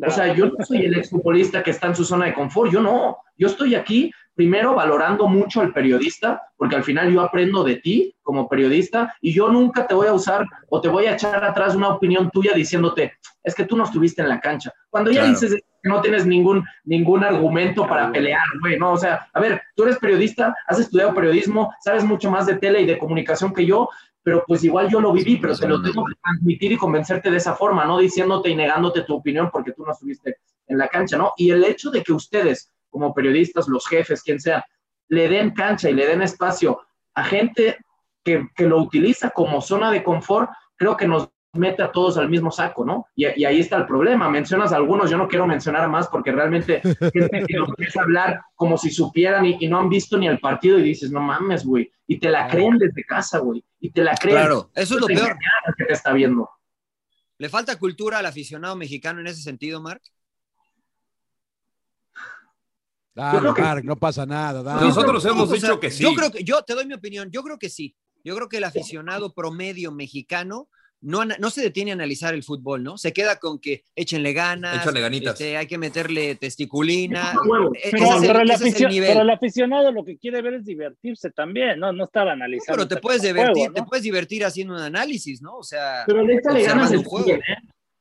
[0.06, 2.82] O sea, yo no soy el exfutbolista que está en su zona de confort, yo
[2.82, 3.16] no.
[3.38, 8.14] Yo estoy aquí primero valorando mucho al periodista, porque al final yo aprendo de ti
[8.22, 11.74] como periodista y yo nunca te voy a usar o te voy a echar atrás
[11.74, 14.72] una opinión tuya diciéndote, es que tú no estuviste en la cancha.
[14.90, 15.30] Cuando ya claro.
[15.32, 18.92] dices que no tienes ningún, ningún argumento para pelear, güey, ¿no?
[18.92, 22.82] O sea, a ver, tú eres periodista, has estudiado periodismo, sabes mucho más de tele
[22.82, 23.88] y de comunicación que yo,
[24.22, 27.36] pero pues igual yo lo viví, pero te lo tengo que transmitir y convencerte de
[27.38, 31.16] esa forma, no diciéndote y negándote tu opinión porque tú no estuviste en la cancha,
[31.16, 31.32] ¿no?
[31.36, 34.64] Y el hecho de que ustedes, como periodistas, los jefes, quien sea,
[35.08, 36.80] le den cancha y le den espacio
[37.14, 37.76] a gente
[38.24, 42.30] que, que lo utiliza como zona de confort, creo que nos mete a todos al
[42.30, 43.06] mismo saco, ¿no?
[43.14, 44.30] Y, y, ahí está el problema.
[44.30, 48.78] Mencionas algunos, yo no quiero mencionar más porque realmente gente que empieza a hablar como
[48.78, 51.92] si supieran y, y, no han visto ni el partido y dices, no mames, güey.
[52.06, 53.62] Y te la creen desde casa, güey.
[53.78, 54.38] Y te la creen.
[54.38, 55.36] Claro, eso es lo peor.
[55.76, 56.48] Que te está viendo.
[57.36, 60.00] ¿Le falta cultura al aficionado mexicano en ese sentido, Mark?
[63.16, 64.62] Dale, Mark, no pasa nada.
[64.62, 64.88] Dale.
[64.88, 66.02] Nosotros hemos dicho que sí.
[66.02, 67.96] Yo creo que, yo te doy mi opinión, yo creo que sí.
[68.22, 70.68] Yo creo que el aficionado promedio mexicano
[71.00, 72.98] no, no, se detiene a analizar el fútbol, ¿no?
[72.98, 75.34] Se queda con que échenle ganas, échenle ganitas.
[75.34, 77.32] Este, hay que meterle testiculina.
[77.32, 81.78] E, pero, es el, pero, el pero, aficionado lo que quiere ver es divertirse también,
[81.78, 81.92] ¿no?
[81.92, 82.76] No estar analizando.
[82.76, 83.74] Pero te puedes divertir, juego, ¿no?
[83.74, 85.56] te puedes divertir haciendo un análisis, ¿no?
[85.56, 87.30] O sea, pero échale ganas el juego.
[87.30, 87.40] ¿eh?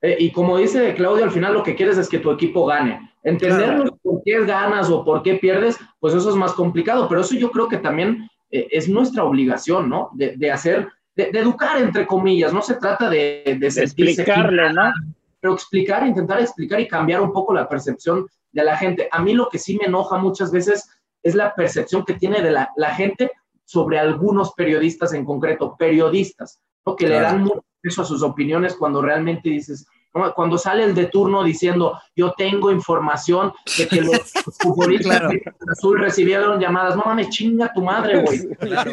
[0.05, 3.11] Eh, y como dice Claudio, al final lo que quieres es que tu equipo gane.
[3.23, 3.97] Entender claro.
[4.03, 7.49] por qué ganas o por qué pierdes, pues eso es más complicado, pero eso yo
[7.49, 10.11] creo que también eh, es nuestra obligación, ¿no?
[10.13, 14.93] De, de hacer de, de, educar, entre comillas, no se trata de, de, explicarle, ¿no?
[15.39, 19.09] Pero explicar, intentar explicar y cambiar un poco la percepción de la gente.
[19.11, 20.87] A mí lo que sí me enoja muchas veces
[21.23, 23.31] es la percepción que tiene de la, la gente
[23.63, 26.95] sobre algunos periodistas en concreto, periodistas, ¿no?
[26.95, 27.21] que claro.
[27.21, 29.87] le dan mucho peso a sus opiniones cuando realmente dices.
[30.33, 35.29] Cuando sale el de turno diciendo, yo tengo información de que los futbolistas claro.
[35.29, 35.41] de
[35.71, 38.47] Azul recibieron llamadas, no mames, chinga tu madre, güey.
[38.55, 38.91] Claro.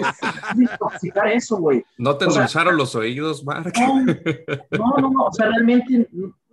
[0.56, 1.84] intoxicar eso, güey.
[1.96, 3.72] No te endulzaron los oídos, Mark.
[3.76, 6.08] No, no, no, o sea, realmente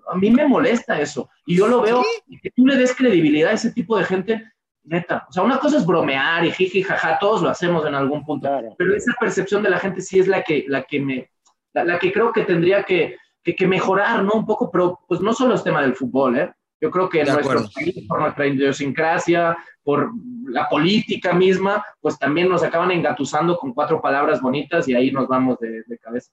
[0.10, 1.30] a mí me molesta eso.
[1.46, 2.40] Y yo lo veo, ¿Sí?
[2.42, 4.52] que tú le des credibilidad a ese tipo de gente,
[4.84, 5.26] neta.
[5.30, 8.48] O sea, una cosa es bromear y jiji, jaja, todos lo hacemos en algún punto.
[8.48, 8.76] Claro.
[8.78, 11.32] Pero esa percepción de la gente sí es la que, la que me,
[11.74, 14.34] la, la que creo que tendría que, que, que, mejorar, ¿no?
[14.34, 16.54] Un poco, pero pues no solo es tema del fútbol, ¿eh?
[16.82, 20.12] Yo creo que en nuestro país, por nuestra idiosincrasia, por
[20.48, 25.28] la política misma, pues también nos acaban engatusando con cuatro palabras bonitas y ahí nos
[25.28, 26.32] vamos de, de cabeza.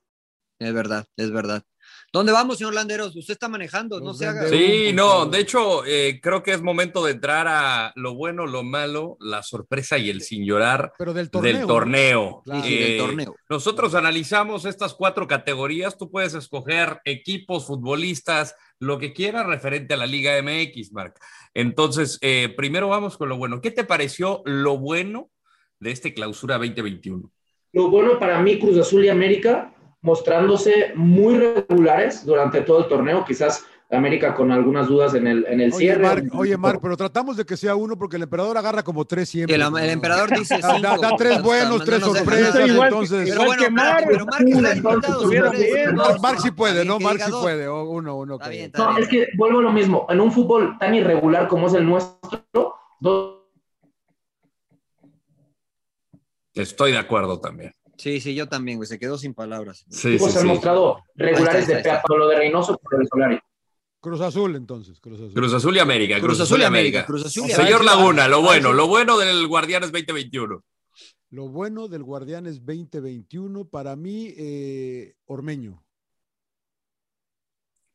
[0.61, 1.63] Es verdad, es verdad.
[2.13, 3.15] ¿Dónde vamos, señor Landeros?
[3.15, 4.49] Usted está manejando, no se haga.
[4.49, 8.63] Sí, no, de hecho, eh, creo que es momento de entrar a lo bueno, lo
[8.63, 11.53] malo, la sorpresa y el sin llorar Pero del torneo.
[11.53, 12.43] Del torneo.
[12.45, 12.65] Claro.
[12.65, 13.37] Sí, del torneo.
[13.51, 15.99] Nosotros analizamos estas cuatro categorías.
[15.99, 21.19] Tú puedes escoger equipos, futbolistas, lo que quieras referente a la Liga MX, Marc.
[21.55, 23.61] Entonces, eh, primero vamos con lo bueno.
[23.61, 25.31] ¿Qué te pareció lo bueno
[25.81, 27.31] de este clausura 2021?
[27.73, 29.75] Lo bueno para mí, Cruz Azul y América,
[30.07, 35.61] mostrándose muy regulares durante todo el torneo, quizás América con algunas dudas en el, en
[35.61, 36.03] el oye, cierre.
[36.03, 39.29] Mark, oye, Marc, pero tratamos de que sea uno porque el emperador agarra como tres
[39.29, 39.57] siempre.
[39.57, 40.81] El, el emperador dice cinco.
[40.81, 43.29] Da, da tres buenos, tres sorpresas, igual, entonces.
[43.29, 46.19] Pero bueno, Marc, pero Marc está invitado.
[46.21, 47.01] Marc sí puede, ¿no?
[47.01, 48.35] Marc sí puede, o uno, uno.
[48.37, 49.03] Está bien, está no, bien.
[49.03, 52.77] es que vuelvo a lo mismo, en un fútbol tan irregular como es el nuestro,
[53.01, 53.35] dos...
[56.55, 57.73] Estoy de acuerdo también.
[57.99, 59.85] Sí, sí, yo también, güey, se quedó sin palabras.
[59.89, 60.47] Sí, sí, sí, han sí.
[60.47, 63.39] mostrado regulares de Pablo de Reynoso por el Solari.
[64.01, 65.01] Cruz Azul, entonces.
[65.01, 66.21] Cruz Azul, Cruz Azul y América.
[66.21, 67.07] Cruz Azul y América.
[67.07, 67.97] Cruz Azul y Señor América.
[67.97, 70.63] Laguna, lo a bueno, lo bueno del Guardianes 2021.
[71.31, 75.83] Lo bueno del Guardianes 2021, para mí, eh, Ormeño.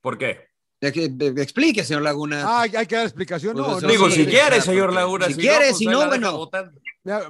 [0.01, 0.47] ¿Por qué?
[0.81, 1.05] Que-
[1.37, 2.43] Explique, señor Laguna.
[2.43, 3.55] Ah, hay que dar explicación.
[3.55, 5.27] No, Pues, no, Digo, no, si no, quiere, no, señor Laguna.
[5.27, 6.49] si quiere, si pues, no, ahí la deja bueno.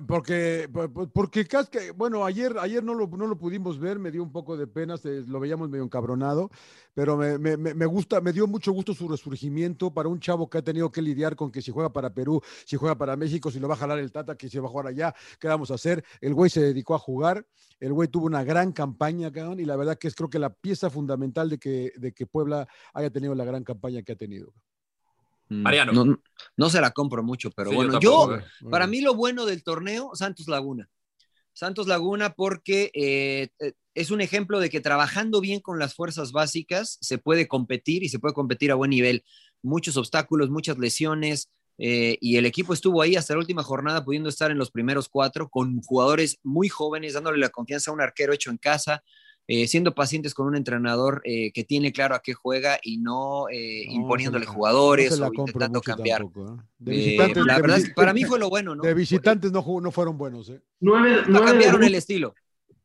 [0.05, 1.47] Porque, por- porque
[1.95, 4.97] bueno, ayer, ayer no, lo, no lo pudimos ver, me dio un poco de pena,
[4.97, 6.51] se- lo veíamos medio encabronado,
[6.93, 10.57] pero me, me- me- gusta, me dio mucho gusto su resurgimiento para un chavo que
[10.57, 13.59] ha tenido que lidiar con que si juega para Perú, si juega para México, si
[13.61, 15.76] lo va a jalar el Tata, que si va a jugar allá, ¿qué vamos a
[15.76, 16.03] hacer?
[16.19, 17.45] El güey se dedicó a jugar,
[17.80, 20.89] el güey tuvo una gran campaña, y la verdad que es creo que la pieza
[20.89, 24.53] fundamental de que, de que Puebla haya tenido la gran campaña que ha tenido.
[25.52, 25.91] Mm, Mariano.
[25.91, 26.18] No,
[26.56, 28.70] no se la compro mucho, pero Sí, bueno, yo tampoco, eh.
[28.70, 30.89] para mí lo bueno del torneo, Santos Laguna.
[31.52, 36.32] Santos Laguna porque eh, eh, es un ejemplo de que trabajando bien con las fuerzas
[36.32, 39.26] básicas se puede competir y se puede competir a buen nivel.
[39.62, 44.30] Muchos obstáculos, muchas lesiones eh, y el equipo estuvo ahí hasta la última jornada pudiendo
[44.30, 48.34] estar en los primeros cuatro con jugadores muy jóvenes, dándole la confianza a un arquero
[48.34, 49.04] hecho en casa,
[49.54, 53.49] eh, siendo pacientes con un entrenador eh, que tiene claro a qué juega y no,
[53.52, 56.20] eh, No, imponiéndole la- jugadores no o intentando cambiar.
[56.20, 56.58] tampoco, ¿eh?
[56.80, 58.84] De Eh, visitantes, la de verdad, es visi- que para mí fue lo bueno, ¿no?
[58.84, 60.62] De visitantes no, fueron buenos, ¿eh?
[60.80, 62.34] Nueve, No nueve cambiaron debuts- el estilo.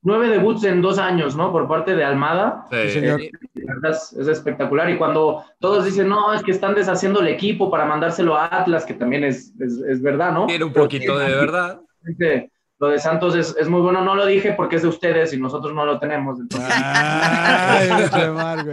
[0.03, 1.53] nueve debuts en dos años, ¿no?
[1.53, 2.67] Por parte de Almada.
[2.71, 2.77] Sí.
[2.87, 3.21] Sí, señor.
[3.21, 4.91] Eh, La verdad es, es espectacular.
[4.91, 8.85] Y cuando todos dicen, no, es que están deshaciendo el equipo para mandárselo a Atlas,
[8.85, 10.47] que también es, es, es verdad, ¿no?
[10.47, 11.81] Tiene un Pero poquito de verdad.
[12.79, 14.05] Lo de Santos es, es muy bueno.
[14.05, 16.39] No lo dije porque es de ustedes y nosotros no lo tenemos.
[16.39, 17.89] entonces- Ay.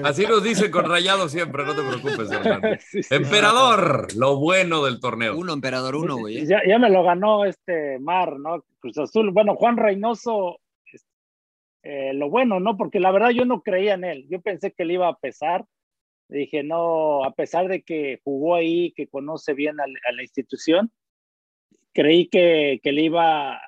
[0.04, 2.62] Así nos dicen con rayado siempre, no te preocupes, Hernán.
[2.82, 3.16] Sí, sí.
[3.16, 5.38] Emperador, lo bueno del torneo.
[5.38, 6.40] Uno, emperador, uno, güey.
[6.40, 6.46] ¿eh?
[6.46, 8.64] Ya, ya me lo ganó este Mar, ¿no?
[8.80, 9.32] Cruz Azul.
[9.32, 10.60] Bueno, Juan Reynoso,
[11.84, 12.76] eh, lo bueno, ¿no?
[12.78, 14.26] Porque la verdad yo no creía en él.
[14.30, 15.66] Yo pensé que le iba a pesar.
[16.30, 20.92] Dije, no, a pesar de que jugó ahí, que conoce bien a, a la institución,
[21.94, 23.60] creí que, que le, iba,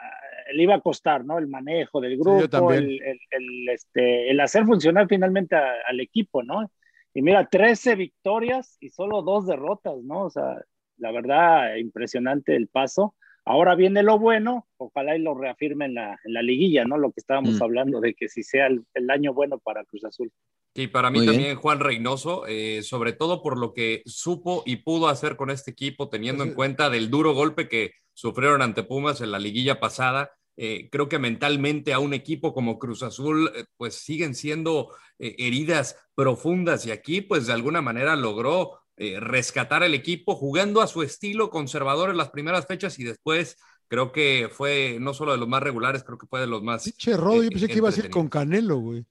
[0.54, 1.38] le iba a costar, ¿no?
[1.38, 2.40] El manejo del grupo,
[2.78, 6.70] el, el- el, este, el hacer funcionar finalmente a- al equipo, ¿no?
[7.14, 10.24] Y mira, 13 victorias y solo dos derrotas, ¿no?
[10.26, 10.62] O sea,
[10.98, 13.16] la verdad, impresionante el paso.
[13.46, 16.98] Ahora viene lo bueno, ojalá y lo reafirme en la, en la liguilla, ¿no?
[16.98, 17.64] Lo que estábamos Mm.
[17.64, 20.32] hablando de que si sea el, el año bueno para Cruz Azul.
[20.78, 21.38] Y para mí Muy bien.
[21.38, 25.72] también Juan Reynoso, eh, sobre todo por lo que supo y pudo hacer con este
[25.72, 30.32] equipo, teniendo en cuenta del duro golpe que sufrieron ante Pumas en la liguilla pasada.
[30.58, 35.96] Eh, creo que mentalmente a un equipo como Cruz Azul, eh, pues siguen siendo heridas
[36.14, 41.50] profundas y aquí, pues de alguna manera logró rescatar el equipo jugando a su estilo
[41.50, 43.58] conservador en las primeras fechas y después
[43.88, 46.84] creo que fue no solo de los más regulares, creo que fue de los más.
[46.84, 48.28] Pinche Rodo, yo pensé que iba a ir con.
[48.28, 49.06] Canelo, güey.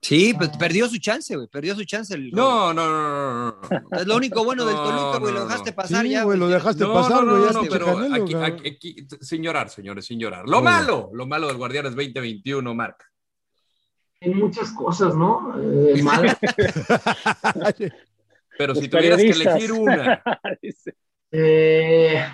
[0.00, 1.48] Sí, pues, perdió su chance, güey.
[1.48, 2.14] Perdió su chance.
[2.14, 3.98] El, No, no, no, no, no.
[3.98, 5.32] Es lo único bueno del Toluca, güey.
[5.32, 6.22] no, lo dejaste pasar Sí, ya.
[6.22, 7.36] güey, lo dejaste No, pasar, güey.
[7.42, 10.44] no, no, pero Canelo, aquí, aquí- aquí- sin llorar, señores, sin llorar.
[10.48, 13.04] Lo malo, lo malo del Guardianes 2021, Marc.
[14.20, 15.52] Hay muchas cosas, ¿no?
[15.60, 16.36] Eh, malas.
[18.56, 20.22] Pero Los si tuvieras que elegir una,
[20.62, 20.94] Dice.
[21.30, 22.24] Eh,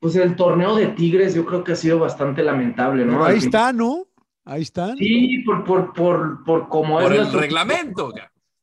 [0.00, 3.12] pues el torneo de Tigres yo creo que ha sido bastante lamentable, ¿no?
[3.12, 4.06] Pero ahí está, ¿no?
[4.44, 4.96] Ahí están.
[4.96, 8.12] Sí, por, por, por, por cómo por es el nuestro- reglamento,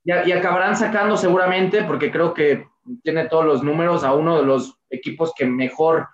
[0.04, 2.68] Y, y acabarán sacando seguramente, porque creo que
[3.04, 6.08] tiene todos los números a uno de los equipos que mejor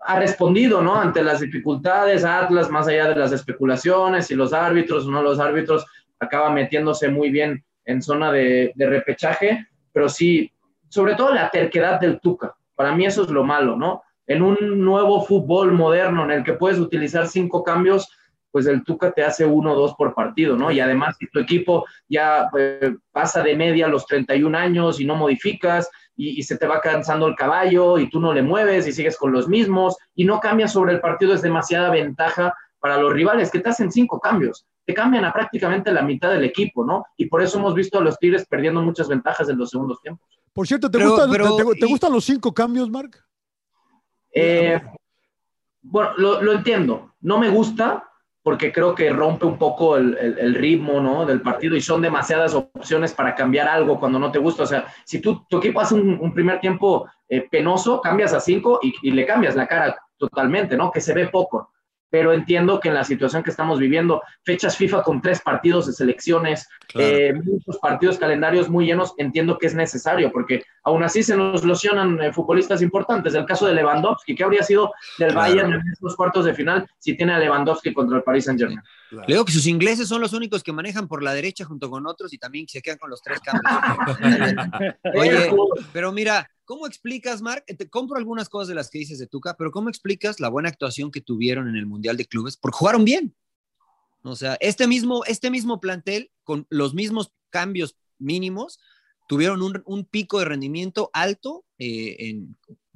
[0.00, 0.96] ha respondido, ¿no?
[0.96, 5.38] Ante las dificultades, Atlas, más allá de las especulaciones y los árbitros o no los
[5.38, 5.84] árbitros,
[6.18, 10.52] acaba metiéndose muy bien en zona de, de repechaje, pero sí,
[10.88, 12.54] sobre todo la terquedad del Tuca.
[12.74, 14.02] Para mí eso es lo malo, ¿no?
[14.26, 18.08] En un nuevo fútbol moderno en el que puedes utilizar cinco cambios,
[18.50, 20.70] pues el Tuca te hace uno o dos por partido, ¿no?
[20.70, 25.14] Y además, si tu equipo ya eh, pasa de media los 31 años y no
[25.14, 28.92] modificas y, y se te va cansando el caballo y tú no le mueves y
[28.92, 33.12] sigues con los mismos y no cambias sobre el partido, es demasiada ventaja para los
[33.12, 34.66] rivales que te hacen cinco cambios.
[34.86, 37.04] Te cambian a prácticamente la mitad del equipo, ¿no?
[37.16, 40.26] Y por eso hemos visto a los Tigres perdiendo muchas ventajas en los segundos tiempos.
[40.52, 43.16] Por cierto, ¿te, Pero- gustan, pero- te- te- te y- gustan los cinco cambios, Mark?
[44.34, 44.80] Eh,
[45.82, 47.12] bueno, lo, lo entiendo.
[47.20, 48.04] No me gusta
[48.42, 51.26] porque creo que rompe un poco el, el- ritmo ¿no?
[51.26, 54.62] del partido y son demasiadas opciones para cambiar algo cuando no te gusta.
[54.62, 58.40] O sea, si tú, tu equipo hace un, un primer tiempo eh, penoso, cambias a
[58.40, 60.90] cinco y, y le cambias la cara totalmente, ¿no?
[60.90, 61.70] Que se ve poco.
[62.10, 65.92] Pero entiendo que en la situación que estamos viviendo, fechas FIFA con tres partidos de
[65.92, 71.36] selecciones, eh, muchos partidos calendarios muy llenos, entiendo que es necesario, porque aún así se
[71.36, 73.34] nos lesionan eh, futbolistas importantes.
[73.34, 77.16] El caso de Lewandowski, ¿qué habría sido del Bayern en estos cuartos de final si
[77.16, 78.82] tiene a Lewandowski contra el Paris Saint-Germain?
[79.10, 82.06] Le digo que sus ingleses son los únicos que manejan por la derecha junto con
[82.06, 84.18] otros y también se quedan con los tres cambios.
[85.16, 85.50] Oye,
[85.92, 87.64] pero mira, ¿cómo explicas, Mark?
[87.66, 90.68] Te compro algunas cosas de las que dices de Tuca, pero ¿cómo explicas la buena
[90.68, 92.56] actuación que tuvieron en el Mundial de Clubes?
[92.56, 93.34] Porque jugaron bien.
[94.22, 98.78] O sea, este mismo, este mismo plantel, con los mismos cambios mínimos,
[99.26, 102.38] tuvieron un, pico de rendimiento alto eh,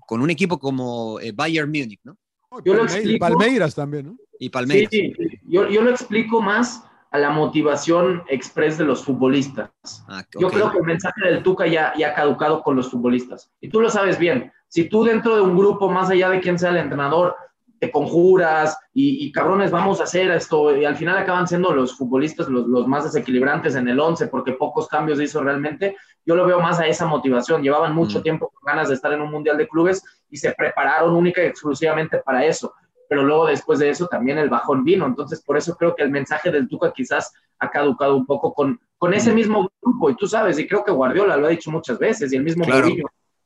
[0.07, 2.17] con un equipo como eh, Bayern Múnich, ¿no?
[2.65, 2.87] Yo lo
[3.19, 4.17] Palmeiras también, ¿no?
[4.39, 4.89] Y Palmeiras.
[4.93, 5.13] Sí,
[5.49, 6.85] Yo, yo, lo explico más
[7.15, 9.71] a la motivación express de los futbolistas.
[10.09, 13.53] Ah, yo creo que el mensaje del Tuca ya, ya ha caducado con los futbolistas.
[13.61, 14.51] Y tú lo sabes bien.
[14.67, 17.37] Si tú dentro de un grupo, más allá de quién sea el entrenador,
[17.79, 22.49] te conjuras y, cabrones, vamos a hacer esto, y al final acaban siendo los futbolistas
[22.49, 25.97] los, los más desequilibrantes en el 11 porque pocos cambios hizo realmente,
[26.27, 27.63] yo lo veo más a esa motivación.
[27.63, 28.23] Llevaban mucho mm.
[28.23, 31.47] tiempo con ganas de estar en un Mundial de Clubes y se prepararon única y
[31.47, 32.75] exclusivamente para eso.
[33.09, 35.07] Pero luego después de eso también el bajón vino.
[35.07, 38.81] Entonces por eso creo que el mensaje del Tuca quizás ha caducado un poco con,
[38.99, 39.35] con ese mm.
[39.35, 40.11] mismo grupo.
[40.11, 42.65] Y tú sabes, y creo que Guardiola lo ha dicho muchas veces, y el mismo
[42.65, 42.89] claro.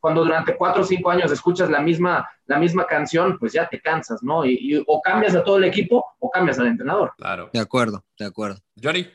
[0.01, 3.81] cuando durante cuatro o cinco años escuchas la misma, la misma canción, pues ya te
[3.81, 4.45] cansas, ¿no?
[4.45, 7.13] Y, o cambias a todo el equipo o cambias al entrenador.
[7.17, 7.51] Claro.
[7.53, 8.61] De acuerdo, de acuerdo.
[8.83, 9.07] Johnny.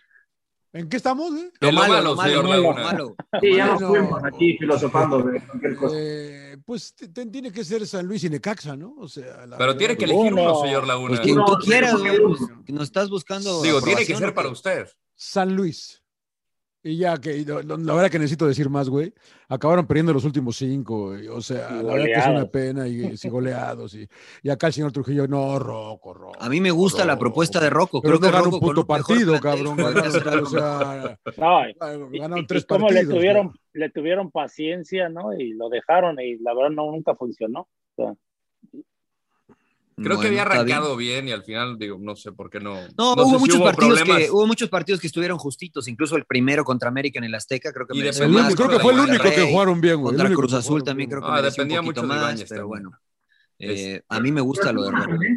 [0.74, 1.32] ¿En qué estamos?
[1.36, 1.52] Eh?
[1.60, 5.96] Lo, malo, lo malo, lo malo, Sí, ya nos fuimos aquí filosofando de cualquier cosa.
[5.98, 6.96] Eh, pues
[7.32, 8.96] tiene que ser San Luis y Necaxa, ¿no?
[8.98, 11.10] O sea, Pero tiene que elegir uno, señor Laguna.
[11.10, 11.96] Pues quien tú quieras,
[12.66, 13.62] que nos estás buscando.
[13.62, 14.88] Digo, tiene que ser para usted.
[15.16, 16.03] San Luis.
[16.86, 19.14] Y ya que, la verdad que necesito decir más, güey.
[19.48, 23.30] Acabaron perdiendo los últimos cinco, O sea, la verdad que es una pena y, y
[23.30, 23.96] goleados.
[23.96, 24.06] Y,
[24.42, 26.38] y, acá el señor Trujillo, no, Rocco, Rocco.
[26.42, 28.02] A mí me gusta la propuesta de Rocco.
[28.02, 29.80] Creo que ganó un punto partido, cabrón.
[29.80, 31.18] o sea,
[32.12, 32.94] ganaron tres partidos.
[32.94, 35.34] Le tuvieron, le tuvieron paciencia, ¿no?
[35.34, 37.70] Y lo dejaron y la verdad no, nunca funcionó.
[37.96, 38.14] O sea,
[39.96, 41.28] Creo que había arrancado bien.
[41.28, 42.76] y al final, digo, no sé por qué no.
[42.98, 46.90] No, hubo, muchos partidos que, hubo muchos partidos que estuvieron justitos, incluso el primero contra
[46.90, 50.16] América en el Azteca, creo que, creo que fue el único que jugaron bien, güey.
[50.16, 52.92] Contra Cruz Azul también creo que ah, dependía un mucho más, pero bueno.
[53.60, 54.92] Eh, a mí me gusta lo de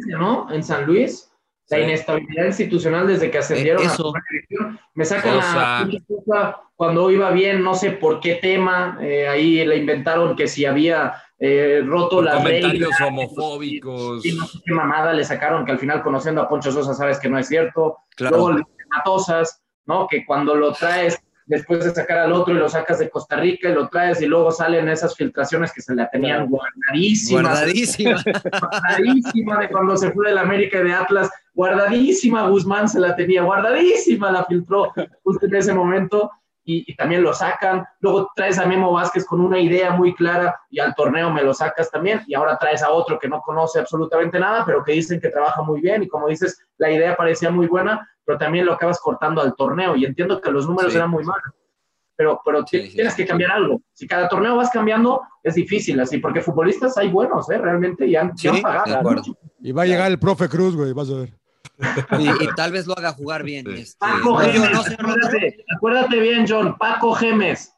[0.09, 0.51] ¿no?
[0.51, 1.31] En San Luis,
[1.69, 4.81] la inestabilidad institucional desde que ascendieron a la.
[4.93, 10.35] Me sacan la cuando iba bien, no sé por qué tema, eh, ahí le inventaron
[10.35, 14.25] que si había eh, roto las comentarios homofóbicos.
[14.25, 17.19] Y no sé qué mamada le sacaron, que al final conociendo a Poncho Sosa sabes
[17.19, 17.97] que no es cierto.
[18.17, 18.55] Luego
[18.89, 20.07] Matosas, ¿no?
[20.07, 23.69] Que cuando lo traes después de sacar al otro y lo sacas de Costa Rica
[23.69, 27.43] y lo traes y luego salen esas filtraciones que se la tenían guardadísimas.
[27.43, 28.23] Guardadísima.
[28.59, 31.29] guardadísima de cuando se fue del América y de Atlas.
[31.53, 36.31] Guardadísima Guzmán se la tenía, guardadísima la filtró justo en ese momento
[36.69, 37.85] y, también lo sacan.
[38.01, 41.53] Luego traes a Memo Vázquez con una idea muy clara y al torneo me lo
[41.53, 42.21] sacas también.
[42.27, 45.61] Y ahora traes a otro que no conoce absolutamente nada, pero que dicen que trabaja
[45.61, 46.03] muy bien.
[46.03, 49.95] Y como dices, la idea parecía muy buena, pero también lo acabas cortando al torneo.
[49.95, 51.53] Y entiendo que los números eran muy malos.
[52.17, 53.81] Pero, pero tienes que cambiar algo.
[53.93, 57.59] Si cada torneo vas cambiando, es difícil así, porque futbolistas hay buenos, ¿eh?
[57.59, 59.21] Realmente ya, ya han pagado.
[59.61, 61.33] Y va a llegar el profe Cruz, güey, vas a ver.
[62.19, 63.65] Y, tal vez lo haga jugar bien.
[63.71, 64.97] Este, Paco Gemes,
[65.75, 67.73] acuérdate, bien, John, Paco Gemes.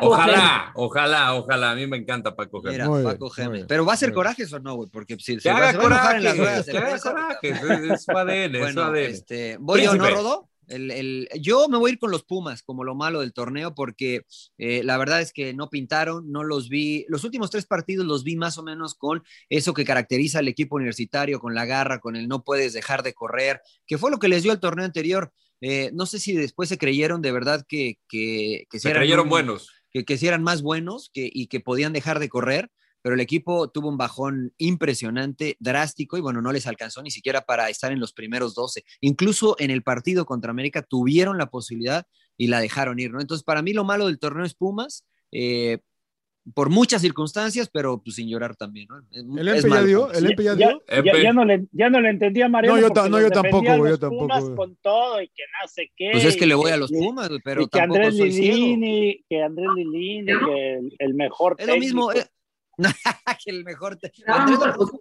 [0.00, 1.70] ojalá, ojalá, ojalá.
[1.72, 3.04] A mí me encanta Paco Gemes.
[3.04, 3.66] Paco Gemes.
[3.68, 6.24] Pero va a ser corajes o no, güey, porque si se, va, a enojar en
[6.24, 6.66] las ruedas.
[6.66, 10.48] Que haga corajes, es, es, bueno, este, ¿Voy o no rodó?
[10.68, 14.22] El, yo me voy a ir con los Pumas como lo malo del torneo porque
[14.58, 17.04] eh, la verdad es que no pintaron, no los vi.
[17.08, 20.76] Los últimos tres partidos los vi más o menos con eso que caracteriza al equipo
[20.76, 24.28] universitario, con la garra, con el no puedes dejar de correr, que fue lo que
[24.28, 25.32] les dio el torneo anterior.
[25.60, 29.70] Eh, no sé si después se creyeron de verdad que, que, se creyeron buenos.
[29.90, 32.70] Que, que eran más buenos que, y que podían dejar de correr
[33.04, 37.42] pero el equipo tuvo un bajón impresionante, drástico, y bueno, no les alcanzó ni siquiera
[37.42, 38.82] para estar en los primeros 12.
[39.02, 42.06] Incluso en el partido contra América tuvieron la posibilidad
[42.38, 43.20] y la dejaron ir, ¿no?
[43.20, 45.80] Entonces, para mí lo malo del torneo es Pumas, eh,
[46.54, 48.96] por muchas circunstancias, pero pues, sin llorar también, ¿no?
[49.12, 50.10] ¿El Empe ya dio?
[50.10, 50.82] ¿El Empe ya dio?
[51.22, 52.76] Ya, no, le, ya no le entendía a Mariano.
[52.76, 54.56] No, yo, no, yo tampoco, yo tampoco.
[54.56, 56.08] Con todo y que no sé qué.
[56.12, 59.68] Pues es que le voy a los Pumas, pero y que Andrés Lilini, que Andrés
[59.76, 62.24] Lilini, que el, mejor Es lo mismo, eh,
[63.44, 63.96] que el mejor.
[63.96, 64.12] Te...
[64.24, 64.98] conozco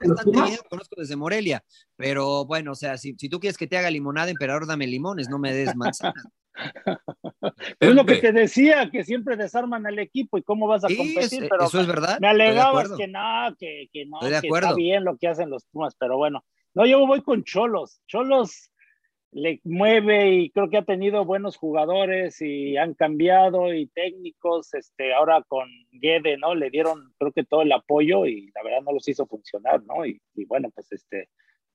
[0.69, 1.63] conozco desde Morelia,
[1.95, 5.29] pero bueno, o sea, si, si, tú quieres que te haga limonada, emperador, dame limones,
[5.29, 6.25] no me des manzanas.
[7.79, 11.47] es lo que te decía, que siempre desarman al equipo y cómo vas a competir.
[11.49, 12.19] pero eso es verdad.
[12.19, 15.95] Me alegabas que no, que, que no, que está bien lo que hacen los Pumas,
[15.97, 16.43] pero bueno,
[16.73, 18.01] No, yo voy con Cholos.
[18.07, 18.71] Cholos
[19.33, 25.13] le mueve y creo que ha tenido buenos jugadores y han cambiado y técnicos, este,
[25.13, 26.55] ahora con Guede, ¿no?
[26.55, 30.05] Le dieron creo que todo el apoyo y la verdad no los hizo funcionar, ¿no?
[30.05, 31.29] Y, y bueno, pues este,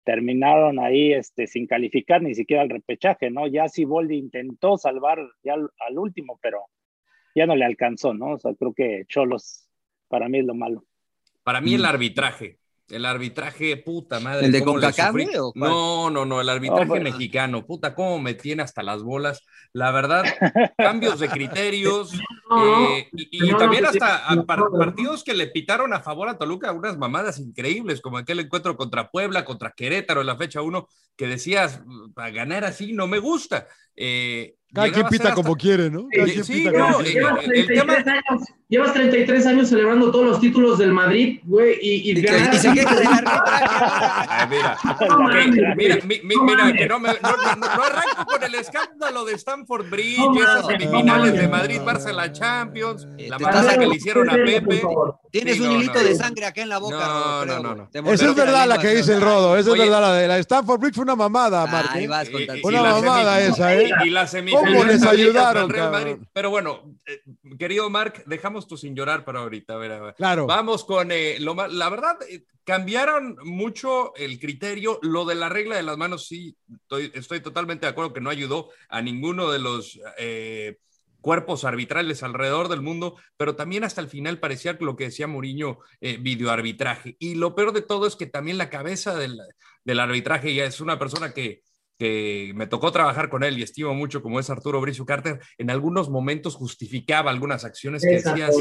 [0.04, 3.46] terminaron ahí este, sin calificar ni siquiera el repechaje, ¿no?
[3.46, 6.60] Ya Siboldi intentó salvar ya al, al, último, pero
[7.34, 8.34] ya no le alcanzó, ¿no?
[8.34, 9.68] O sea, creo que Cholos
[10.08, 10.84] para mí es lo malo.
[11.42, 12.58] Para mí el arbitraje.
[12.88, 14.46] El arbitraje, puta madre.
[14.46, 15.14] ¿El de CONCACAF?
[15.54, 17.04] No, no, no, el arbitraje Oh, bueno.
[17.04, 19.42] mexicano, puta, cómo me tiene hasta las bolas.
[19.74, 20.24] La verdad,
[20.78, 22.12] cambios de criterios
[22.48, 26.00] No, eh, y, y no, también no, hasta a par- partidos que le pitaron a
[26.00, 30.36] favor a Toluca unas mamadas increíbles, como aquel encuentro contra Puebla, contra Querétaro en la
[30.36, 31.82] fecha 1, que decías,
[32.16, 33.66] a ganar así no me gusta.
[33.96, 36.06] Eh, Cada quien pita hasta- como quiere, ¿no?
[36.12, 37.12] Cada Sí, quien sí, pita no, como quiere.
[37.14, 41.78] Llevas el- el 33 años, llevas 33 años celebrando todos los títulos del Madrid, güey,
[41.80, 43.16] y, y ganar y se así, queja del güey.
[43.18, 43.64] arbitraje.
[44.28, 44.76] Ay, mira,
[45.08, 46.02] No Ok, mames, mira, güey.
[46.06, 49.32] mi- mi- No mira, que no, me, no, no, no arranco con el escándalo de
[49.34, 51.48] Stanford Bridge, No esas semifinales no de.
[51.48, 54.82] Madrid, Barça la Champions, Eh, la estás- que le hicieron a Pepe.
[55.30, 56.04] Tienes Sí, un no, hilito no.
[56.04, 58.12] de sangre acá en la boca, No, no, no, no.
[58.12, 59.20] Esa es verdad la que dice el.
[59.22, 61.66] Rodo, esa es verdad la de la Stanford Bridge fue una mamada,
[61.98, 62.06] y
[62.62, 63.90] Una mamada esa, ¿eh?
[64.04, 64.26] Y la
[64.58, 65.72] ¿Cómo les ayudaron.
[66.32, 67.20] Pero bueno, eh,
[67.58, 69.74] querido Marc, dejamos tu sin llorar para ahorita.
[69.74, 70.14] A ver, a ver.
[70.14, 70.46] Claro.
[70.46, 74.98] Vamos con eh, lo ma- La verdad, eh, cambiaron mucho el criterio.
[75.02, 78.30] Lo de la regla de las manos, sí, estoy, estoy totalmente de acuerdo que no
[78.30, 79.98] ayudó a ninguno de los
[81.20, 85.80] cuerpos arbitrales alrededor del mundo, pero también hasta el final parecía lo que decía Mourinho,
[86.00, 87.16] eh, videoarbitraje.
[87.18, 89.38] Y lo peor de todo es que también la cabeza del,
[89.84, 91.62] del arbitraje ya es una persona que
[91.98, 95.70] que me tocó trabajar con él y estimo mucho, como es Arturo Bricio Carter, en
[95.70, 98.54] algunos momentos justificaba algunas acciones que decías,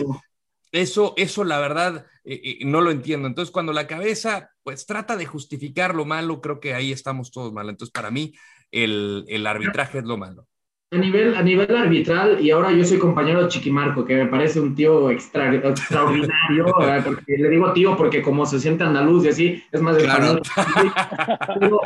[0.71, 3.27] eso, eso la verdad eh, eh, no lo entiendo.
[3.27, 7.53] Entonces, cuando la cabeza pues trata de justificar lo malo, creo que ahí estamos todos
[7.53, 7.69] mal.
[7.69, 8.33] Entonces, para mí,
[8.71, 10.47] el, el arbitraje es lo malo.
[10.89, 14.61] A nivel, a nivel arbitral, y ahora yo soy compañero de Chiquimarco, que me parece
[14.61, 16.65] un tío extra- extraordinario,
[17.05, 20.41] porque le digo tío porque como se siente andaluz y así, es más Claro.
[21.59, 21.81] pero,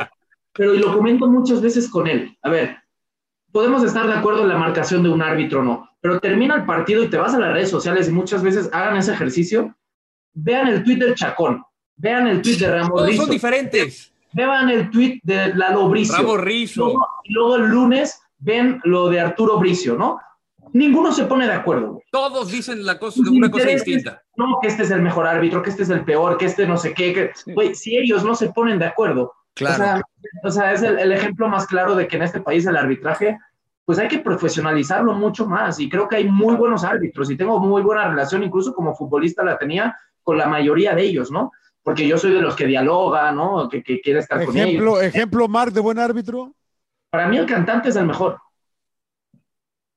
[0.54, 2.38] pero y lo comento muchas veces con él.
[2.41, 2.78] A ver,
[3.52, 6.66] podemos estar de acuerdo en la marcación de un árbitro o no, pero termina el
[6.66, 9.76] partido y te vas a las redes sociales y muchas veces hagan ese ejercicio,
[10.34, 11.64] vean el tweet del Chacón,
[11.95, 14.14] vean el tweet de Ramos Todos son diferentes.
[14.34, 16.16] vean el tweet de Lalo Bricio.
[16.18, 16.86] Ramos Y Rizzo.
[16.86, 20.20] luego, y luego el lunes ven lo de Arturo Bricio, ¿no?
[20.74, 22.04] Ninguno se pone de acuerdo, güey.
[22.12, 24.22] Todos dicen la cosa, una cosa distinta.
[24.38, 26.78] No, que este es el mejor árbitro, que este es el peor, que este no
[26.78, 27.14] sé qué.
[27.14, 29.34] Que, güey, si ellos no se ponen de acuerdo.
[29.56, 29.76] Claro.
[29.76, 30.02] O sea,
[30.43, 33.38] o sea, es el, el ejemplo más claro de que en este país el arbitraje,
[33.86, 35.80] pues hay que profesionalizarlo mucho más.
[35.80, 39.43] Y creo que hay muy buenos árbitros y tengo muy buena relación, incluso como futbolista
[39.43, 41.52] la tenía con la mayoría de ellos, ¿no?
[41.84, 43.68] Porque yo soy de los que dialoga, ¿no?
[43.68, 44.68] Que, que quiere estar con ellos.
[44.68, 46.54] Ejemplo, ejemplo, Marc, de buen árbitro.
[47.10, 48.38] Para mí el cantante es el mejor.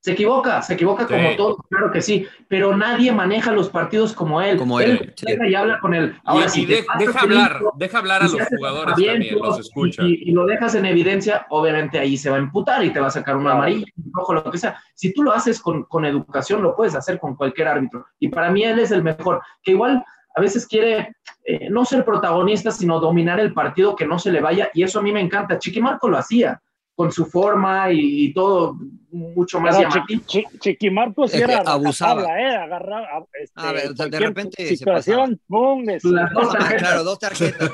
[0.05, 1.13] Se equivoca, se equivoca Sí.
[1.15, 4.55] como todo, claro que sí, pero nadie maneja los partidos como él.
[4.55, 5.25] Como él, sí.
[5.47, 6.15] y habla con él.
[6.23, 8.47] Ahora, y si y te de- pasas deja de hablar, listo, deja hablar a los
[8.55, 10.03] jugadores también, los escucha.
[10.03, 13.09] Y, lo dejas en evidencia, obviamente ahí se va a imputar y te va a
[13.09, 14.79] sacar un amarillo, un rojo, lo que sea.
[14.93, 18.05] Si tú lo haces con, con educación, lo puedes hacer con cualquier árbitro.
[18.19, 22.05] Y para mí él es el mejor, que igual a veces quiere eh, no ser
[22.05, 25.21] protagonista, sino dominar el partido, que no se le vaya, y eso a mí me
[25.21, 25.57] encanta.
[25.57, 26.61] Chiquimarco lo hacía,
[26.95, 28.77] con su forma y, y todo
[29.11, 30.23] mucho más Pero llamativo.
[30.27, 30.45] Sí
[31.31, 32.23] que era abusaba.
[32.39, 32.55] ¿eh?
[32.55, 35.39] Agarraba, a- este, A ver, de repente se situación,
[35.89, 36.81] es- Las dos Ah, tarjetas.
[36.81, 37.69] claro, dos tarjetas.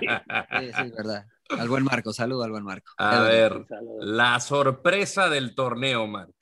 [0.00, 1.26] Sí, sí, es verdad.
[1.58, 2.92] Al buen Marco, saludo al buen Marco.
[2.98, 3.66] A ver,
[4.00, 6.32] la sorpresa del torneo, Marc.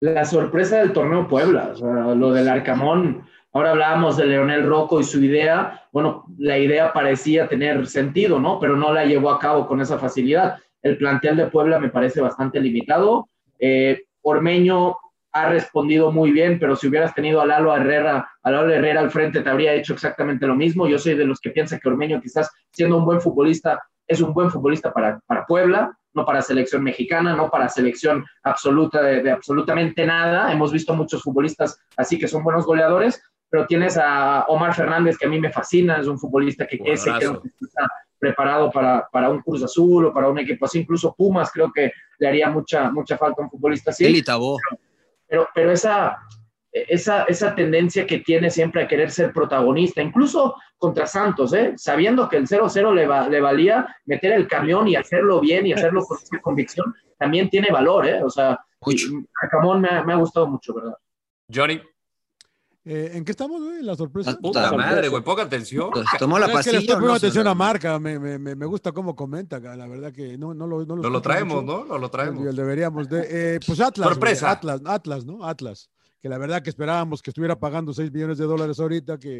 [0.00, 3.26] la sorpresa del torneo Puebla, o sea, lo del Arcamón.
[3.52, 5.86] Ahora hablábamos de Leonel Rocco y su idea.
[5.92, 8.58] Bueno, la idea parecía tener sentido, ¿no?
[8.58, 10.58] Pero no la llevó a cabo con esa facilidad.
[10.84, 13.30] El plantel de Puebla me parece bastante limitado.
[13.58, 14.96] Eh, Ormeño
[15.32, 19.10] ha respondido muy bien, pero si hubieras tenido a Lalo Herrera, a Lalo Herrera al
[19.10, 20.86] frente, te habría hecho exactamente lo mismo.
[20.86, 24.34] Yo soy de los que piensa que Ormeño, quizás siendo un buen futbolista, es un
[24.34, 29.30] buen futbolista para, para Puebla, no para selección mexicana, no para selección absoluta de, de
[29.30, 30.52] absolutamente nada.
[30.52, 35.24] Hemos visto muchos futbolistas así que son buenos goleadores, pero tienes a Omar Fernández, que
[35.26, 37.18] a mí me fascina, es un futbolista que que está
[38.24, 41.92] preparado para, para un Cruz Azul o para un equipo así, incluso Pumas creo que
[42.18, 44.56] le haría mucha, mucha falta a un futbolista así Él y Tabó.
[45.28, 46.16] pero, pero esa,
[46.72, 51.74] esa, esa tendencia que tiene siempre a querer ser protagonista, incluso contra Santos, ¿eh?
[51.76, 55.72] sabiendo que el 0-0 le, va- le valía meter el camión y hacerlo bien y
[55.74, 58.22] hacerlo con esa convicción, también tiene valor, ¿eh?
[58.22, 59.06] o sea, Mucho.
[59.08, 60.94] y- a Camón me ha gustado mucho, ¿verdad?
[61.54, 61.80] Johnny.
[62.86, 63.82] Eh, ¿En qué estamos, güey?
[63.82, 64.36] ¿La sorpresa?
[64.40, 65.88] Puta madre, güey, poca atención.
[65.90, 68.38] Pues, tomó la Es que le estoy poniendo no atención la- a Marca, me, me,
[68.38, 71.64] me, me gusta cómo comenta, la verdad que no, no lo no No lo traemos,
[71.64, 71.78] mucho.
[71.78, 71.84] ¿no?
[71.86, 72.44] No lo traemos.
[72.54, 73.54] Deberíamos de...
[73.56, 74.08] eh, pues Atlas.
[74.08, 74.50] Sorpresa.
[74.50, 75.44] Atlas, Atlas, ¿no?
[75.46, 75.88] Atlas.
[76.20, 79.38] Que la verdad que esperábamos que estuviera pagando 6 millones de dólares ahorita, que,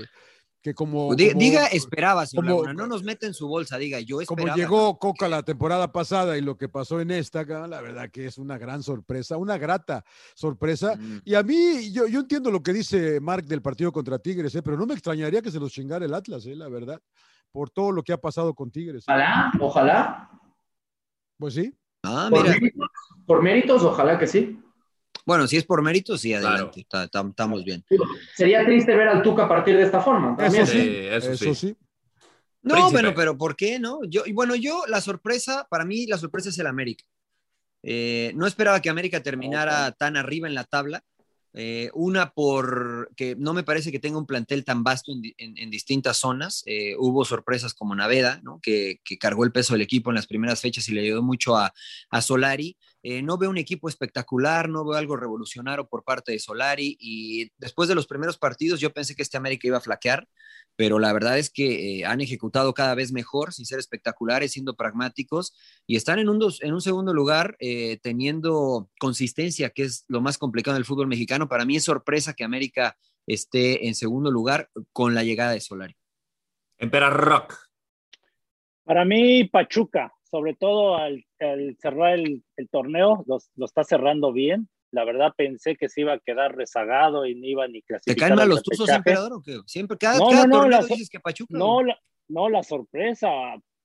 [0.65, 1.15] que como...
[1.15, 2.73] Di- como- diga, esperaba, señor como- Laguna.
[2.73, 4.57] No nos mete en su bolsa, diga, yo como esperaba.
[4.57, 8.39] llegó Coca la temporada pasada y lo que pasó en esta, la verdad que es
[8.39, 10.05] una gran sorpresa, una grata
[10.35, 10.97] sorpresa.
[10.97, 11.19] Mm.
[11.27, 14.63] Y a mí, yo, yo entiendo lo que dice Mark del partido contra Tigres, eh,
[14.63, 16.99] pero no me extrañaría que se los chingara el Atlas, eh, la verdad,
[17.53, 19.03] por todo lo que ha pasado con Tigres.
[19.03, 19.13] eh.
[19.13, 20.31] Ojalá, ojalá.
[21.39, 21.75] Pues sí.
[22.05, 22.55] Ah, Por mira.
[22.55, 22.89] méritos,
[23.27, 24.59] por méritos, ojalá que sí.
[25.27, 26.49] Bueno, si es por mérito, sí, Claro.
[26.49, 26.81] adelante.
[26.81, 27.85] Está- está- Estamos bien.
[28.37, 30.37] Sería triste ver al Tuca partir de esta forma.
[30.37, 30.63] También.
[30.65, 31.69] Eso sí, eso eso, sí.
[31.69, 31.77] sí.
[32.63, 32.93] No, Príncipe.
[32.93, 34.01] bueno, pero ¿por qué no?
[34.09, 37.05] Yo, y bueno, yo, la sorpresa, para mí, la sorpresa es el América.
[37.83, 41.03] Eh, no esperaba que América terminara tan arriba en la tabla.
[41.57, 45.57] Eh, una por que no me parece que tenga un plantel tan vasto en, en-
[45.59, 46.63] en distintas zonas.
[46.67, 48.59] Eh, hubo sorpresas como Naveda, ¿no?
[48.61, 51.57] que, que cargó el peso del equipo en las primeras fechas y le ayudó mucho
[51.57, 51.73] a,
[52.11, 52.77] a Solari.
[53.07, 57.51] Eh, no veo un equipo espectacular, no veo algo revolucionario por parte de Solari y
[57.59, 60.27] después de los primeros partidos yo pensé que este América iba a flaquear,
[60.75, 64.75] pero la verdad es que eh, han ejecutado cada vez mejor, sin ser espectaculares, siendo
[64.75, 65.55] pragmáticos
[65.87, 70.23] y están en un, dos- en un segundo lugar eh, teniendo consistencia, que es lo
[70.23, 71.47] más complicado en el fútbol mexicano.
[71.47, 72.97] Para mí es sorpresa que América
[73.27, 75.95] esté en segundo lugar con la llegada de Solari.
[76.79, 77.55] Empera Rock.
[78.85, 84.33] Para mí, Pachuca, sobre todo al, al cerrar el, el torneo, los- lo, está cerrando
[84.33, 84.69] bien.
[84.91, 88.21] La verdad pensé que se iba a quedar rezagado y no iba ni ¿Te clasificar.
[88.29, 89.59] caen mal al los tuzos, emperador, o qué?
[89.67, 91.59] Siempre, cada, No, cada no, torneo la- dices que Pachuca.
[91.59, 93.29] No, la, no, la sorpresa,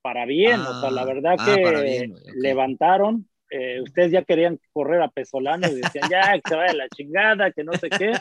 [0.01, 0.59] para bien.
[0.59, 3.27] o sea, la Ah, verdad ah, que bien, levantaron.
[3.51, 7.51] eh, ustedes ya querían correr a Pesolano y decían, ya, que se vaya la chingada,
[7.51, 8.15] que no sé qué.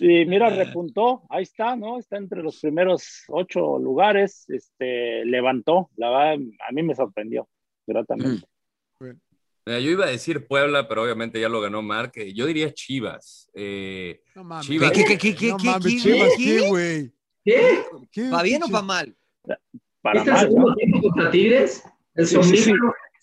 [0.00, 1.98] Y mira, repuntó, ahí está, ¿no?
[1.98, 6.34] Está entre los primeros ocho lugares, este, levantó, la verdad,
[6.68, 7.46] a mí me sorprendió,
[7.86, 8.46] gratamente.
[9.66, 12.12] Mira, yo iba a decir Puebla, pero obviamente ya lo ganó Mark.
[12.16, 13.50] Eh, Yo diría Chivas.
[13.54, 14.66] Eh, No mames.
[14.66, 14.92] Chivas.
[14.92, 16.44] ¿Qué, qué, qué, qué, no qué, mames, qué, Chivas, qué?
[16.44, 17.12] ¿qué, güey?
[17.44, 17.84] ¿Qué?
[18.12, 19.16] ¿Qué ¿Pa bien o pinche- pa mal?
[20.02, 20.74] Para ¿Este es el mal, segundo ¿no?
[20.76, 21.82] tiempo contra Tigres?
[22.14, 22.72] El Sí, sí, sí.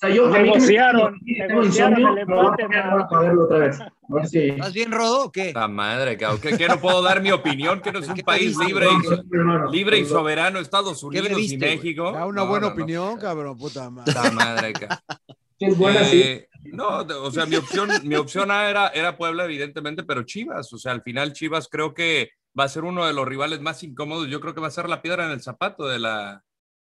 [0.01, 2.63] Sea, yo, a mí que me- Negociaron, tengo negociaron insomnio, el me voy a empate,
[2.63, 2.89] poner man.
[2.91, 3.79] ahora para verlo otra vez.
[3.81, 5.53] A ver si- ¿Estás bien, Rodo, o qué?
[5.53, 6.41] la madre, cabrón.
[6.41, 7.79] ¿Qué, qué no puedo dar mi opinión?
[7.81, 11.57] Que no es un ¿Qué país libre y, libre y soberano, Estados Unidos y?
[11.57, 12.11] México.
[12.11, 12.81] Da una No, buena no, no.
[12.81, 14.11] opinión, cabrón, puta madre.
[14.13, 14.97] La madre, cabrón.
[15.59, 16.21] Sí, es buena, sí.
[16.23, 20.23] Eh, No, de- o sea, mi opción, mi opción A era, era Puebla, evidentemente, pero
[20.23, 23.61] Chivas, o sea, al final Chivas creo que va a ser uno de los rivales
[23.61, 24.27] más incómodos.
[24.27, 26.41] Yo creo que va a ser la piedra en el zapato de la,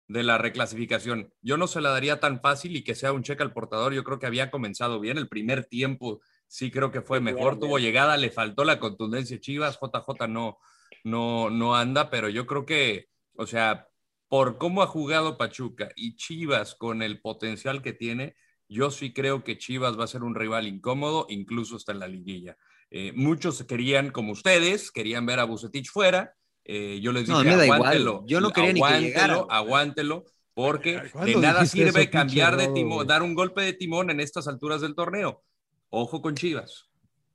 [0.09, 1.33] de la reclasificación.
[1.41, 3.95] Yo no se la daría tan fácil y que sea un cheque al portador.
[3.95, 5.19] Yo creo que había comenzado bien.
[5.19, 7.59] El primer tiempo sí creo que fue mejor.
[7.59, 9.41] Tuvo llegada, le faltó la contundencia.
[9.41, 10.59] Chivas, JJ no,
[11.05, 13.89] no, no anda, pero yo creo que, o sea,
[14.29, 18.35] por cómo ha jugado Pachuca y Chivas con el potencial que tiene,
[18.69, 22.09] yo sí creo que Chivas va a ser un rival incómodo, incluso hasta en la
[22.09, 22.57] liguilla.
[22.91, 26.35] Eh, muchos querían, como ustedes, querían ver a Bucetich fuera.
[26.65, 27.81] Eh, yo les dije, No, me da igual.
[27.81, 29.47] aguántelo, Yo no quería ni que aguántelo, llegara.
[29.49, 33.73] aguántelo, porque ¿Cuándo de nada sirve eso, cambiar pinche de timón, dar un golpe de
[33.75, 35.43] timón en estas alturas del torneo.
[35.91, 36.89] Ojo con Chivas.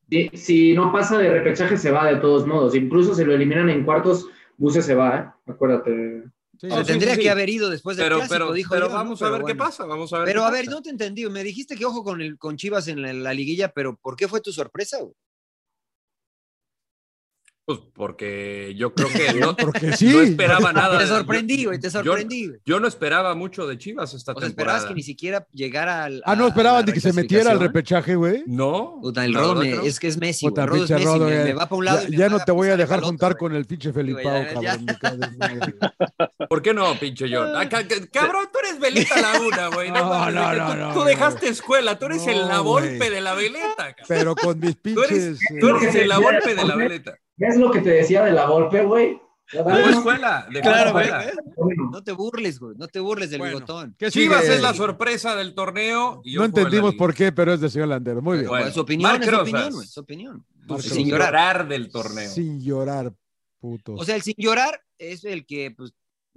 [0.10, 2.76] Si, si no pasa de repechaje, se va de todos modos.
[2.76, 4.26] Incluso si lo eliminan en cuartos,
[4.58, 5.52] Buse se va, ¿eh?
[5.52, 6.24] Acuérdate.
[6.58, 7.24] Sí, Se sí, tendría sí, sí.
[7.24, 8.96] que haber ido después del Pero, clásico, pero, dijo pero yo, ¿no?
[8.96, 9.64] vamos a Pero ver qué bueno.
[9.66, 10.76] pasa, vamos a ver Pero qué a ver, pasa.
[10.76, 11.30] no te entendí.
[11.30, 14.28] Me dijiste que ojo con, el, con Chivas en la, la liguilla, pero ¿por qué
[14.28, 14.98] fue tu sorpresa?
[15.02, 15.14] güey?
[17.70, 20.08] Pues porque yo creo que no, Porque sí.
[20.08, 20.98] no esperaba nada.
[20.98, 22.48] Te sorprendí, güey, te yo- sorprendí.
[22.48, 22.60] güey.
[22.66, 24.88] Yo no esperaba mucho de Chivas esta O sea, esperabas temporada.
[24.88, 26.24] que ni siquiera llegara al.
[26.26, 28.42] Ah, no la de que se metiera al repechaje, güey.
[28.48, 28.98] No.
[29.04, 30.48] Puta, el la Rodo me- es que es Messi.
[30.48, 32.00] Puta, Rodo es pinche Messi, Rodo, me, me va para un lado.
[32.02, 34.24] Ya, y me ya va no te voy a dejar juntar con el pinche Felipao,
[34.52, 34.86] cabrón.
[36.50, 37.50] ¿Por qué no, pinche John?
[37.56, 39.92] Ah, ca- ca- cabrón, tú eres veleta Laguna, güey.
[39.92, 40.00] No,
[40.32, 43.76] No, no, no, tú, dejaste escuela, tú eres No, el la golpe de la veleta.
[43.94, 44.06] cabrón.
[44.08, 45.38] Pero con mis pinches.
[45.60, 47.16] tú eres el la golpe de la veleta.
[47.40, 49.20] ¿Ves lo que te decía de la golpe, güey?
[49.52, 51.76] Dejó dale, escuela, Claro, güey.
[51.92, 52.76] No te burles, güey.
[52.78, 53.96] No te burles del Bueno, bigotón.
[53.98, 54.56] ¿qué Chivas sigue?
[54.56, 56.22] es la sorpresa del torneo.
[56.24, 58.22] y No la entendimos por qué, pero es de señor Landero.
[58.22, 58.50] Muy bien.
[58.50, 59.48] Bueno, es su opinión, Marc es su Rosas.
[59.50, 59.86] opinión, güey.
[59.86, 60.46] Es su opinión.
[60.82, 62.30] Sin llorar del torneo.
[62.30, 63.12] Sin llorar,
[63.60, 64.00] putos.
[64.00, 65.94] O sea, el sin llorar es el que, pues,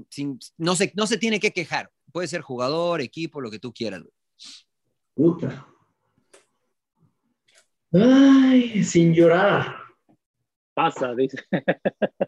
[0.08, 1.90] sin- no, se, no se tiene que quejar.
[2.12, 4.00] Puede ser jugador, equipo, lo que tú quieras.
[4.02, 4.12] güey.
[5.14, 5.66] Puta.
[7.92, 9.81] Ay, sin llorar.
[10.74, 11.38] Pasa, dice.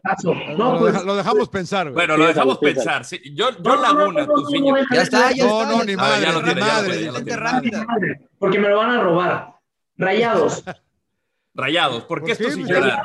[0.03, 0.33] Paso.
[0.33, 1.03] lo, No, lo pues.
[1.03, 1.95] lo dejamos pensar, güey.
[1.95, 3.03] Bueno, lo dejamos pensar.
[3.05, 5.71] Sí, yo, yo no, no, Laguna, no, no, tu no, Ya está, ya No, está.
[5.73, 6.91] no, ya ni madre, ya lo ni tiene, ya lo madre.
[6.97, 7.35] tiene, ya tiene.
[7.37, 7.85] rápida.
[7.85, 9.55] Madre, Porque me lo van a robar.
[9.97, 10.63] Rayados.
[11.55, 13.03] Rayados, ¿por ¿Por qué esto sin llorar?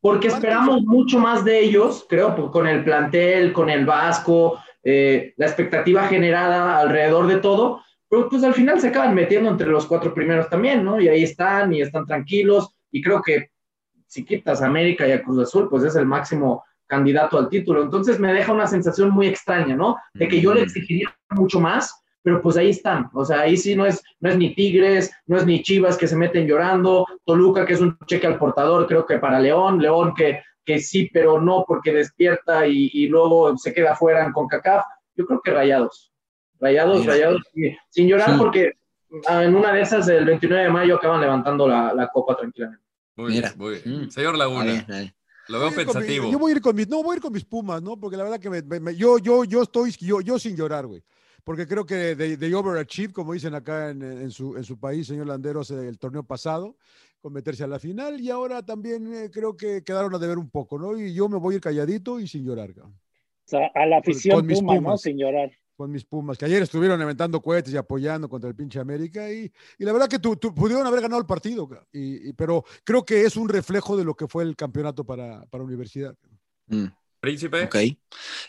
[0.00, 5.46] porque esperamos mucho más de ellos, creo, con el plantel, con el Vasco, eh, la
[5.46, 10.14] expectativa generada alrededor de todo, pero pues al final se acaban metiendo entre los cuatro
[10.14, 11.00] primeros también, ¿no?
[11.00, 13.50] Y ahí están y están tranquilos y creo que
[14.06, 17.82] si quitas a América y a Cruz Azul, pues es el máximo candidato al título.
[17.82, 19.96] Entonces me deja una sensación muy extraña, ¿no?
[20.14, 23.10] De que yo le exigiría mucho más, pero pues ahí están.
[23.12, 26.06] O sea, ahí sí no es, no es ni Tigres, no es ni Chivas que
[26.06, 30.14] se meten llorando, Toluca que es un cheque al portador, creo que para León, León
[30.14, 34.84] que, que sí, pero no porque despierta y, y luego se queda fuera en CONCACAF.
[35.14, 36.12] Yo creo que rayados.
[36.58, 37.42] Rayados, rayados,
[37.90, 38.36] sin llorar Sí.
[38.38, 38.72] porque
[39.28, 42.85] ah, en una de esas, el 29 de mayo, acaban levantando la, la copa tranquilamente.
[43.16, 43.48] Muy Mira.
[43.48, 44.04] bien, muy bien.
[44.06, 44.10] Mm.
[44.10, 44.86] Señor Laguna,
[45.48, 46.30] lo veo mi- pensativo.
[46.30, 47.98] yo voy a ir con mis, no, voy a ir con mis Pumas, ¿no?
[47.98, 50.86] Porque la verdad que me- me- me- yo, yo, yo estoy, yo, yo sin llorar,
[50.86, 51.02] güey.
[51.44, 55.06] Porque creo que de, de overachieve, como dicen acá en, en su, en su país,
[55.06, 56.76] señor Landeros, eh, el torneo pasado,
[57.20, 60.50] con meterse a la final, y ahora también eh, creo que quedaron a deber un
[60.50, 60.98] poco, ¿no?
[60.98, 63.98] Y yo me voy a ir calladito y sin llorar, cabrón, O sea, a la
[63.98, 64.98] afición con mis Puma.
[64.98, 65.50] Sin llorar.
[65.76, 69.52] Con mis Pumas, que ayer estuvieron aventando cohetes y apoyando contra el pinche América, y,
[69.78, 73.04] y la verdad que tu, tu- pudieron haber ganado el partido, y, y- pero creo
[73.04, 76.16] que es un reflejo de lo que fue el campeonato para, para Universidad.
[76.66, 76.86] Mm.
[77.20, 77.64] Príncipe.
[77.64, 77.76] Ok.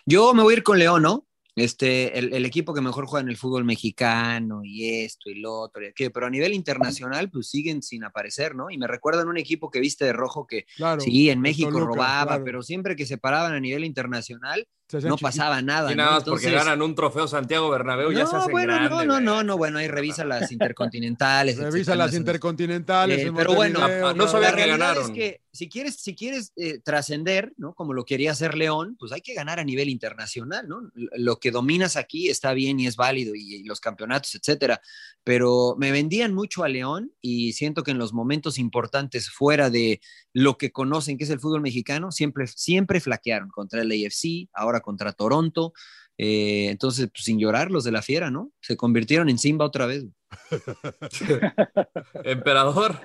[0.06, 1.26] Yo me voy a ir con León, ¿no?
[1.56, 5.54] Este, el, el equipo que mejor juega en el fútbol mexicano y esto y lo
[5.60, 8.70] otro, y aquello, pero a nivel internacional, pues siguen sin aparecer, ¿no?
[8.70, 11.02] Y me recuerdan un equipo que viste de rojo que Claro.
[11.02, 12.44] sí, en México Toluca, robaba, claro.
[12.44, 15.22] pero siempre que se paraban a nivel internacional, no chiquitos.
[15.22, 15.92] pasaba nada.
[15.92, 16.04] Y ¿no?
[16.04, 18.92] nada más porque Entonces- ganan un trofeo Santiago Bernabéu, ya se no, hacen bueno, grandes.
[18.92, 21.58] no, no, no, no, bueno, ahí revisa las intercontinentales.
[21.58, 23.20] Revisa las intercontinentales.
[23.26, 25.04] Eh, pero bueno, Montevideo, no sabía la que realidad ganaron.
[25.12, 27.74] es que si quieres, si quieres eh, trascender, ¿no?
[27.74, 30.92] Como lo quería hacer León, pues hay que ganar a nivel internacional, ¿no?
[30.94, 34.80] Lo que dominas aquí está bien y es válido y, y los campeonatos, etcétera.
[35.24, 40.00] Pero me vendían mucho a León y siento que en los momentos importantes fuera de
[40.32, 44.77] lo que conocen que es el fútbol mexicano, siempre, siempre flaquearon contra el AFC, ahora
[44.82, 45.74] contra Toronto.
[46.18, 48.52] Eh, entonces, pues, sin llorar, los de la fiera, ¿no?
[48.62, 50.06] Se convirtieron en Simba otra vez.
[52.24, 53.00] Emperador.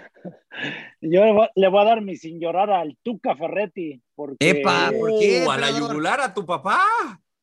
[1.01, 4.01] Yo le voy, a dar mi sin llorar al Tuca Ferretti.
[4.15, 4.91] Porque, ¡Epa!
[4.99, 6.81] ¿Por qué, Uh, a la yugular a tu papá.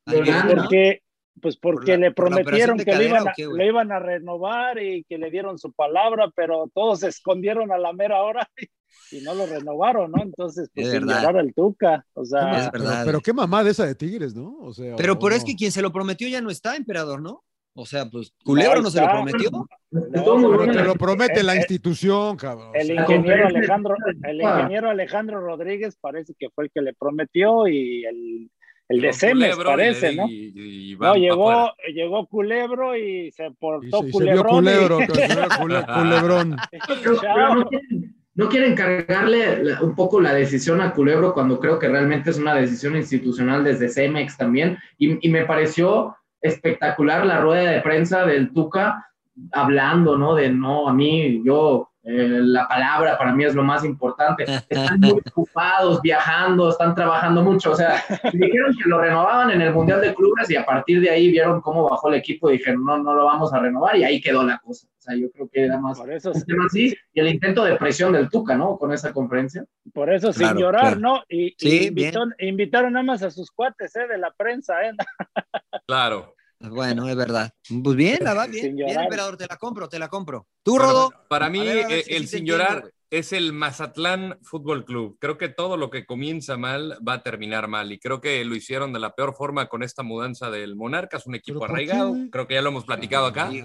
[0.06, 1.04] Porque,
[1.42, 3.58] pues porque ¿Por la- le prometieron de que le cadera iban, o a, qué, güey?
[3.58, 7.78] le iban a renovar y que le dieron su palabra, pero todos se escondieron a
[7.78, 8.48] la mera hora
[9.12, 10.22] y no lo renovaron, ¿no?
[10.24, 12.06] Entonces, pues Es sin llorar al Tuca.
[12.14, 13.04] O sea, Es Pero, verdad.
[13.06, 14.58] pero qué mamada esa de Tigres, ¿no?
[14.60, 17.22] O sea, Pero o por es que quien se lo prometió ya no está, emperador,
[17.22, 17.44] ¿no?
[17.76, 19.50] O sea, pues Culebro no se lo prometió.
[19.92, 22.72] Pero te lo promete la Eh, eh, institución, cabrón.
[22.74, 24.58] el ingeniero Alejandro, el Ah.
[24.60, 28.52] ingeniero Alejandro Rodríguez parece que fue el que le prometió y el,
[28.90, 30.28] el de Cemes y parece, ¿no?
[30.28, 31.74] y- y No, llegó, afuera.
[31.94, 34.98] llegó Culebro y se y portó se, y se vio culebro,
[35.60, 36.58] cule- culebrón.
[37.04, 41.60] Pero- pero no, quieren, no quieren cargarle la- un poco la decisión a Culebro cuando
[41.60, 44.78] creo que realmente es una decisión institucional desde Cemex también.
[44.98, 49.06] Y, y me pareció espectacular la rueda de prensa del Tuca
[49.52, 50.36] hablando, ¿no?
[50.36, 54.44] De no, a mí, yo, eh, la palabra para mí es lo más importante.
[54.70, 57.72] Están muy ocupados, viajando, están trabajando mucho.
[57.72, 61.10] O sea, dijeron que lo renovaban en el Mundial de Clubes y a partir de
[61.10, 64.04] ahí vieron cómo bajó el equipo y dijeron, no, no lo vamos a renovar y
[64.06, 64.88] ahí quedó la cosa.
[64.88, 67.64] O sea, yo creo que era más Por eso, un tema así, y el intento
[67.64, 68.78] de presión del Tuca, ¿no?
[68.78, 69.66] Con esa conferencia.
[69.94, 71.00] por eso Claro, sin llorar, claro.
[71.00, 71.24] ¿no?
[71.30, 74.08] Y, Sí, y invitó- invitaron nada más a sus cuates, ¿eh?
[74.08, 74.92] De la prensa, ¿eh?
[75.88, 76.36] Claro.
[76.60, 77.54] Bueno, es verdad.
[77.84, 78.76] Pues bien, la va bien.
[78.76, 80.48] Bien, emperador, te la compro, te la compro.
[80.64, 81.14] Tú, Bueno, Rodo.
[81.30, 85.18] Para mí, ver, ver eh, si el sí sin llorar es el Mazatlán Fútbol Club.
[85.20, 87.92] Creo que todo lo que comienza mal va a terminar mal.
[87.92, 91.36] Y creo que lo hicieron de la peor forma con esta mudanza del Monarcas, un
[91.36, 92.16] equipo ¿Pero por qué, arraigado.
[92.32, 93.50] creo que ya lo hemos platicado acá.
[93.50, 93.64] Sí.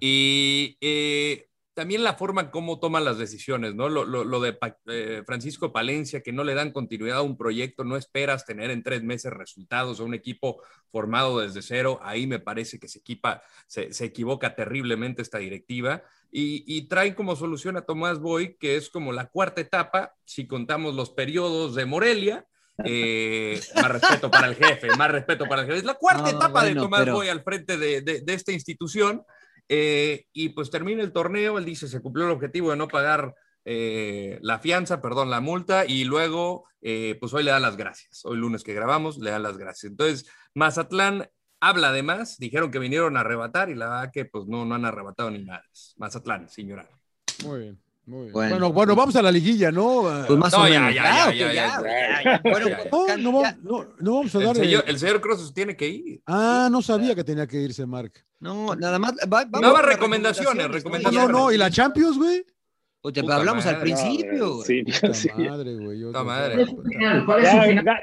[0.00, 3.88] Y eh, también la forma en cómo toman las decisiones, ¿no?
[3.88, 7.36] Lo, lo- lo de Pa- eh, Francisco Palencia, que no le dan continuidad a un
[7.36, 12.00] proyecto, no esperas tener en tres meses resultados a un equipo formado desde cero.
[12.02, 16.02] Ahí me parece que se, equipa, se, se equivoca terriblemente esta directiva.
[16.32, 20.46] Y, y traen como solución a Tomás Boy, que es como la cuarta etapa, si
[20.46, 22.46] contamos los periodos de Morelia.
[22.84, 25.78] Eh, más respeto para el jefe, más respeto para el jefe.
[25.78, 28.34] Es la cuarta No, etapa de bueno, Tomás pero- Boy al frente de, de- de
[28.34, 29.22] esta institución.
[29.68, 33.34] Eh, y pues termina el torneo, él dice, se cumplió el objetivo de no pagar
[33.64, 38.24] eh, la fianza, perdón, la multa, y luego, eh, pues hoy le dan las gracias.
[38.24, 39.90] Hoy lunes que grabamos, le dan las gracias.
[39.90, 41.28] Entonces, Mazatlán
[41.60, 44.74] habla de más, dijeron que vinieron a arrebatar y la verdad que pues no, no
[44.74, 45.64] han arrebatado ni nada.
[45.96, 46.88] Mazatlán, llorar.
[47.44, 48.32] Muy bien, muy bien.
[48.32, 48.50] Bueno.
[48.56, 50.02] Bueno, bueno, vamos a la liguilla, ¿no?
[50.26, 50.94] Pues más No, o menos.
[50.94, 52.40] ya, Ah, ya, ya, ya, güey, ya, ya.
[52.42, 53.16] Bueno, ya, ya.
[53.18, 54.84] No, vamos, no, no vamos a El dar.
[54.88, 56.20] el señor Cruz tiene que ir.
[56.26, 58.12] Ah, no sabía que tenía que irse, Mark.
[58.40, 59.12] No, nada más.
[59.12, 60.72] va- vamos Nada más con las recomendaciones, ¿no?
[60.72, 61.28] recomendaciones.
[61.28, 61.52] No, no, no.
[61.52, 62.44] ¿Y la Champions, güey?
[63.02, 63.84] O te Puta hablamos al madre.
[63.84, 64.62] principio.
[64.64, 65.28] Sí, sí.
[65.36, 66.00] madre, güey.
[66.00, 66.66] yo- madre.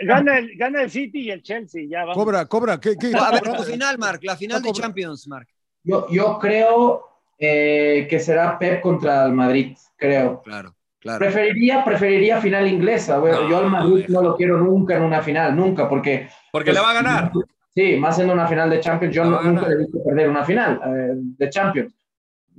[0.02, 2.16] Gana, el, gana el City y el Chelsea, ya vamos.
[2.16, 2.80] Cobra, cobra.
[2.80, 3.12] ¿Qué, qué?
[3.16, 4.72] A ver, tu final, Mark, la final de.
[4.72, 5.48] Champions, Mark.
[5.84, 10.42] Yo, yo creo eh, que será Pep contra el Madrid, creo.
[10.44, 11.20] Claro, claro.
[11.20, 13.20] Preferiría, preferiría final inglesa.
[13.20, 16.74] Bueno, No, yo al Madrid no lo quiero nunca en una final, nunca, porque Porque
[16.74, 17.32] le va a ganar.
[17.76, 20.30] Sí, más siendo una final de Champions, yo La no- nunca le he visto perder
[20.30, 21.94] una final eh, de Champions.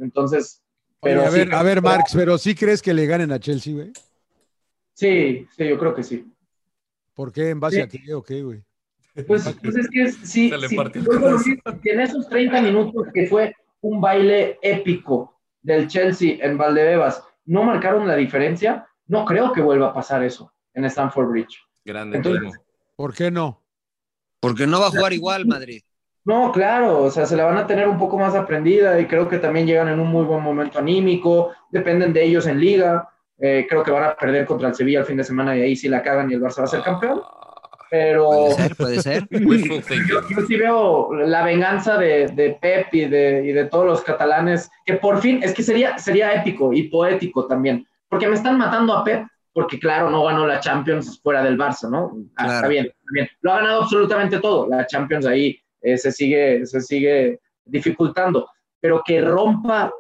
[0.01, 0.61] Entonces,
[1.01, 3.39] Oye, pero a sí, ver, a ver, Marx, pero ¿sí crees que le ganen a
[3.39, 3.93] Chelsea, güey?
[4.93, 6.27] sí, sí, yo creo que sí.
[7.15, 7.51] ¿Por qué?
[7.51, 7.83] ¿En base Sí.
[7.83, 8.63] a qué o qué, güey?
[9.29, 10.53] Pues, pues es que sí, sí,
[11.85, 18.09] en esos 30 minutos que fue un baile épico del Chelsea en Valdebebas, no marcaron
[18.09, 21.59] la diferencia, no creo que vuelva a pasar eso en Stamford Bridge.
[21.85, 22.61] Grande Entonces-.
[22.97, 23.61] ¿Por qué no?
[24.40, 25.82] Porque no va a jugar igual Madrid.
[26.24, 29.28] No, claro, o sea, se la van a tener un poco más aprendida y creo
[29.28, 33.66] que también llegan en un muy buen momento anímico, dependen de ellos en liga, eh,
[33.69, 35.89] creo que van a perder contra el Sevilla el fin de semana y ahí sí
[35.89, 37.20] la cagan y el Barça va a ser campeón,
[37.95, 39.29] pero Puede ser, puede ser.
[39.29, 39.83] Thinking.
[40.09, 44.03] yo, yo sí veo la venganza de, de Pep y de, y de todos los
[44.03, 48.59] catalanes, que por fin, es que sería, sería épico y poético también, porque me están
[48.59, 52.11] matando a Pep, porque claro, no ganó la Champions fuera del Barça, ¿no?
[52.35, 52.55] Ah, Claro.
[52.55, 53.29] Está bien, está bien.
[53.43, 58.49] Lo ha ganado absolutamente todo, la Champions ahí eh, se, sigue, se sigue dificultando,
[58.81, 59.93] pero que rompa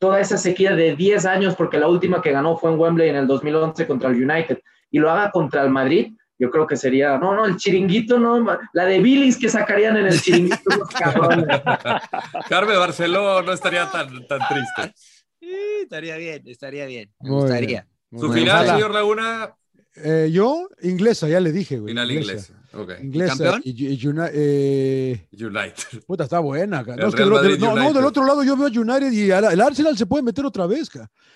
[0.00, 3.16] toda esa sequía de 10 años, porque la última que ganó fue en Wembley en
[3.16, 4.58] el 2011 contra el United,
[4.90, 8.44] y lo haga contra el Madrid, yo creo que sería, no, no, el chiringuito, no,
[8.72, 11.46] la de Billis que sacarían en el chiringuito, los cabrones.
[12.48, 14.94] Carme Barceló no estaría tan, tan triste.
[15.40, 15.50] Sí,
[15.82, 17.12] estaría bien, estaría bien.
[17.20, 17.86] Me Muy gustaría.
[18.10, 18.20] bien.
[18.20, 18.74] Su final, Ojalá.
[18.74, 19.54] señor Laguna,
[19.96, 21.92] Eh, yo, inglesa, ya le dije, güey.
[21.92, 22.54] final inglesa.
[22.74, 22.92] Ok.
[23.02, 23.60] Inglesa.
[23.64, 23.94] Y,
[24.32, 26.04] eh, United.
[26.06, 26.82] puta, está buena.
[26.82, 27.94] No, es que Real del otro- Madrid no, no, United.
[27.94, 30.90] del otro lado yo veo a United y el Arsenal se puede meter otra vez.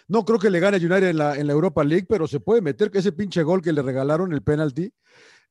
[0.08, 2.40] No creo que le gane a United en la, en la Europa League, pero se
[2.40, 4.92] puede meter que ese pinche gol que le regalaron, el penalti.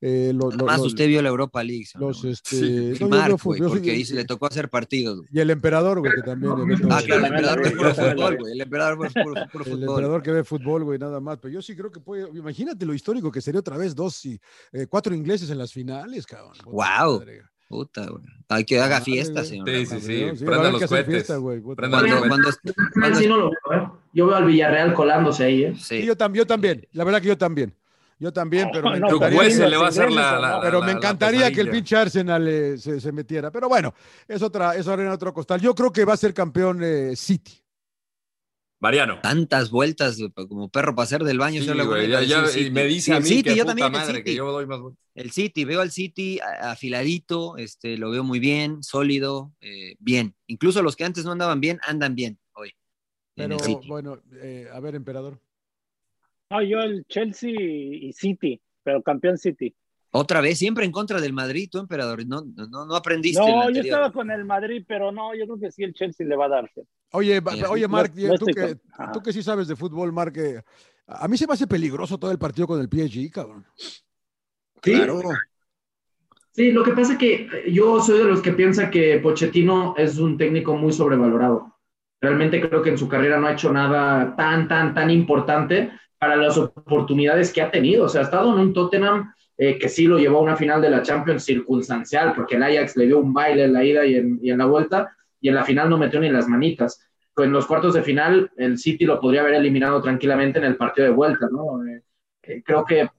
[0.02, 1.86] Eh, lo- lo- Más lo- usted vio la Europa League.
[1.96, 2.08] ¿no?
[2.08, 2.90] los, este, Sí.
[2.90, 5.18] no, yo Mark, yo porque ahí se le tocó hacer partidos.
[5.20, 5.30] güey.
[5.32, 6.52] Y el emperador, güey, que también.
[6.90, 8.54] Ah, claro, el emperador que vi, puro fútbol, güey.
[8.54, 9.90] El emperador fue puro, puro El fútbol.
[9.90, 11.38] emperador que ve fútbol, güey, nada más.
[11.40, 12.28] Pero yo sí creo que puede.
[12.38, 14.40] Imagínate lo histórico que sería otra vez dos y
[14.74, 16.54] eh, cuatro ingleses en las finales, cabrón.
[16.74, 17.44] Madre.
[17.68, 18.24] Puta, güey.
[18.50, 19.70] Hay que haga fiesta, señor.
[19.70, 20.24] Sí, sí, sí.
[20.24, 21.06] va a Prendan haber los cohetes.
[21.14, 21.76] fiesta, güey, puta.
[21.78, 22.60] Prendan los Cuando, cohetes.
[22.76, 23.88] cuando, Final sí no lo veo, ¿eh?
[24.14, 25.74] Yo veo al Villarreal colándose ahí, ¿eh?
[25.78, 27.74] Sí, yo también, la verdad que yo también.
[28.22, 30.12] Yo también, pero me encantaría, juez se los le va a hacer la.
[30.12, 30.62] ingleses, la- ¿no?
[30.62, 33.50] pero la- me la encantaría que el pinche Arsenal eh, se, se metiera.
[33.52, 33.96] Pero bueno,
[34.28, 35.60] es otra, es arena otro costal.
[35.60, 37.54] Yo creo que va a ser campeón eh, City.
[38.80, 39.20] Mariano.
[39.22, 41.62] Tantas vueltas güey, como perro para hacer del baño.
[41.64, 42.72] Sí, güey, ya, ya, y City.
[42.72, 44.38] me dice Sí, a el mí City, que yo puta también, el madre, que City.
[44.38, 45.04] yo doy más vueltas.
[45.16, 50.36] El City, veo al City afiladito, este, lo veo muy bien, sólido, eh, bien.
[50.48, 52.74] Incluso los que antes no andaban bien, andan bien hoy.
[53.36, 53.88] Pero City.
[53.88, 55.40] bueno, eh, a ver, emperador.
[56.52, 59.74] No, yo el Chelsea y City, pero campeón City.
[60.12, 62.26] Otra vez, siempre en contra del Madrid, tú, emperador.
[62.28, 63.40] No, no, no aprendiste.
[63.42, 66.36] No, yo estaba con el Madrid, pero no, yo creo que sí el Chelsea le
[66.36, 66.72] va a dar.
[67.14, 70.36] Oye, Mira, oye, Marc, no tú, que, con- tú que sí sabes de fútbol, Marc,
[70.38, 70.62] eh,
[71.08, 73.66] a mí se me hace peligroso todo el partido con el PSG, cabrón.
[74.84, 74.92] ¿Sí?
[74.92, 75.22] Claro.
[76.52, 79.96] Sí, lo que pasa es que eh, yo soy de los que piensa que Pochettino
[79.98, 81.78] es un técnico muy sobrevalorado.
[82.20, 85.92] Realmente creo que en su carrera no ha hecho nada tan, tan, tan importante
[86.22, 88.06] para las oportunidades que ha tenido.
[88.06, 90.80] O sea, ha estado en un Tottenham eh, que sí lo llevó a una final
[90.80, 94.18] de la Champions circunstancial, porque el Ajax le dio un baile en la ida y
[94.18, 97.10] en, la vuelta, y en la final no metió ni las manitas.
[97.38, 101.08] En los cuartos de final, el City lo podría haber eliminado tranquilamente en el partido
[101.08, 101.84] de vuelta, ¿no?
[101.88, 102.04] Eh,
[102.44, 103.10] eh, creo que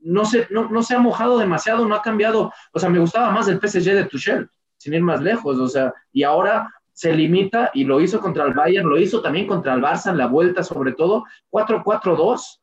[0.00, 2.52] no se, no se ha mojado demasiado, no ha cambiado.
[2.72, 5.60] O sea, me gustaba más el PSG de Tuchel, sin ir más lejos.
[5.60, 9.46] O sea, y ahora se limita y lo hizo contra el Bayern, lo hizo también
[9.46, 12.60] contra el Barça en la vuelta, sobre todo 4-4-2,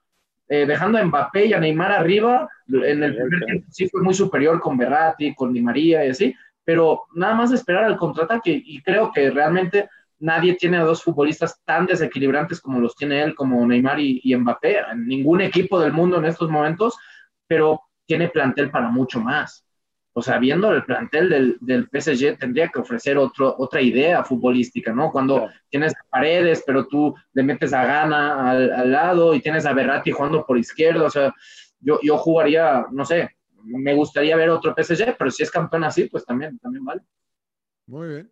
[0.50, 2.48] eh, dejando a Mbappé y a Neymar arriba.
[2.68, 6.36] En el primer tiempo sí fue muy superior con Berratti, con Di María y así,
[6.64, 9.90] pero nada más esperar al contraataque y creo que realmente
[10.20, 14.36] nadie tiene a dos futbolistas tan desequilibrantes como los tiene él, como Neymar y, y
[14.36, 14.80] Mbappé.
[14.92, 16.98] En ningún equipo del mundo en estos momentos
[17.50, 19.66] pero tiene plantel para mucho más.
[20.20, 24.94] O sea, viendo el plantel del, del PSG, tendría que ofrecer otro, otra idea futbolística,
[24.94, 25.12] ¿no?
[25.12, 25.54] Cuando Claro.
[25.70, 30.12] tienes paredes, pero tú le metes a Gana al, al lado y tienes a Berratti
[30.12, 31.34] jugando por izquierda, o sea,
[31.80, 36.06] yo, yo jugaría, no sé, me gustaría ver otro PSG, pero si es campeón así,
[36.06, 37.02] pues también, también vale.
[37.88, 38.32] Muy bien.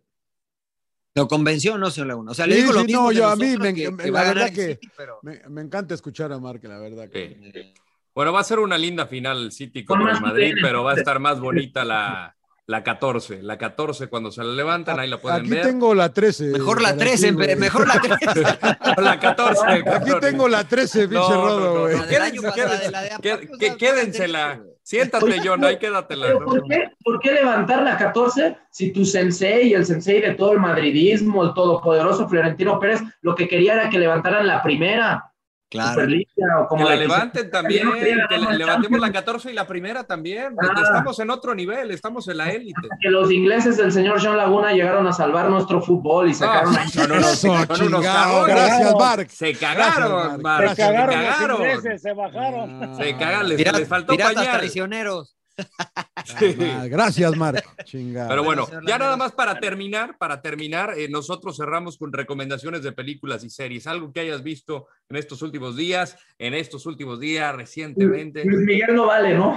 [1.14, 2.30] Lo convenció, ¿no, señor Laguna?
[2.30, 4.04] O sea, le Sí, digo lo sí, mismo no, yo a mí me- que- me-
[4.04, 7.08] que la verdad que- pero- Me, me encanta escuchar a Marc, la verdad.
[7.10, 7.74] que- Sí.
[8.18, 10.90] Bueno, va a ser una linda final el City Con contra el Madrid, pero va
[10.90, 12.34] a estar más bonita la,
[12.66, 13.44] la 14.
[13.44, 15.62] La 14, cuando se la levantan, ahí la pueden Aquí ver.
[15.62, 16.46] tengo la 13.
[16.46, 17.54] Mejor la Para 13, aquí, güey.
[17.54, 18.42] mejor la 13.
[19.02, 19.66] la 14.
[19.88, 23.76] Aquí tengo la 13, pinche rodo, güey.
[23.78, 24.64] quédensela.
[24.82, 26.30] Siéntate, John, ahí quédatela.
[26.30, 26.40] ¿no?
[26.40, 30.54] ¿por qué, ¿por qué levantar la 14 si tu sensei y el sensei de todo
[30.54, 35.28] el madridismo, el todopoderoso Florentino Pérez, lo que quería era que levantaran la primera
[35.70, 35.90] Claro.
[36.00, 39.12] Superliga o Que la de que se- levanten también, no que levantemos la Champions.
[39.12, 40.56] 14 y la primera también.
[40.60, 40.80] Ah.
[40.82, 42.88] Estamos en otro nivel, estamos en la élite.
[43.00, 46.84] que los ingleses del señor John Laguna llegaron a salvar nuestro fútbol y sacaron No,
[46.88, 48.02] son unos, son unos.
[48.46, 49.26] Gracias, Mark.
[49.30, 50.74] Se cagaron, Mark.
[50.74, 51.56] Se Gracias, Se cagaron los cagaron.
[51.60, 52.96] ingleses, se bajaron.
[52.96, 54.56] Se cagan, les, Pirata- les faltó piratas pañal.
[54.58, 55.37] traicioneros.
[56.38, 56.56] Sí.
[56.60, 57.62] Ah, Gracias, Mark.
[57.84, 58.28] Chingado.
[58.28, 62.92] Pero bueno, ya nada más para terminar, para terminar, eh, nosotros cerramos con recomendaciones de
[62.92, 67.54] películas y series, algo que hayas visto en estos últimos días, en estos últimos días,
[67.54, 68.44] recientemente.
[68.44, 69.56] Luis Miguel no vale, ¿no?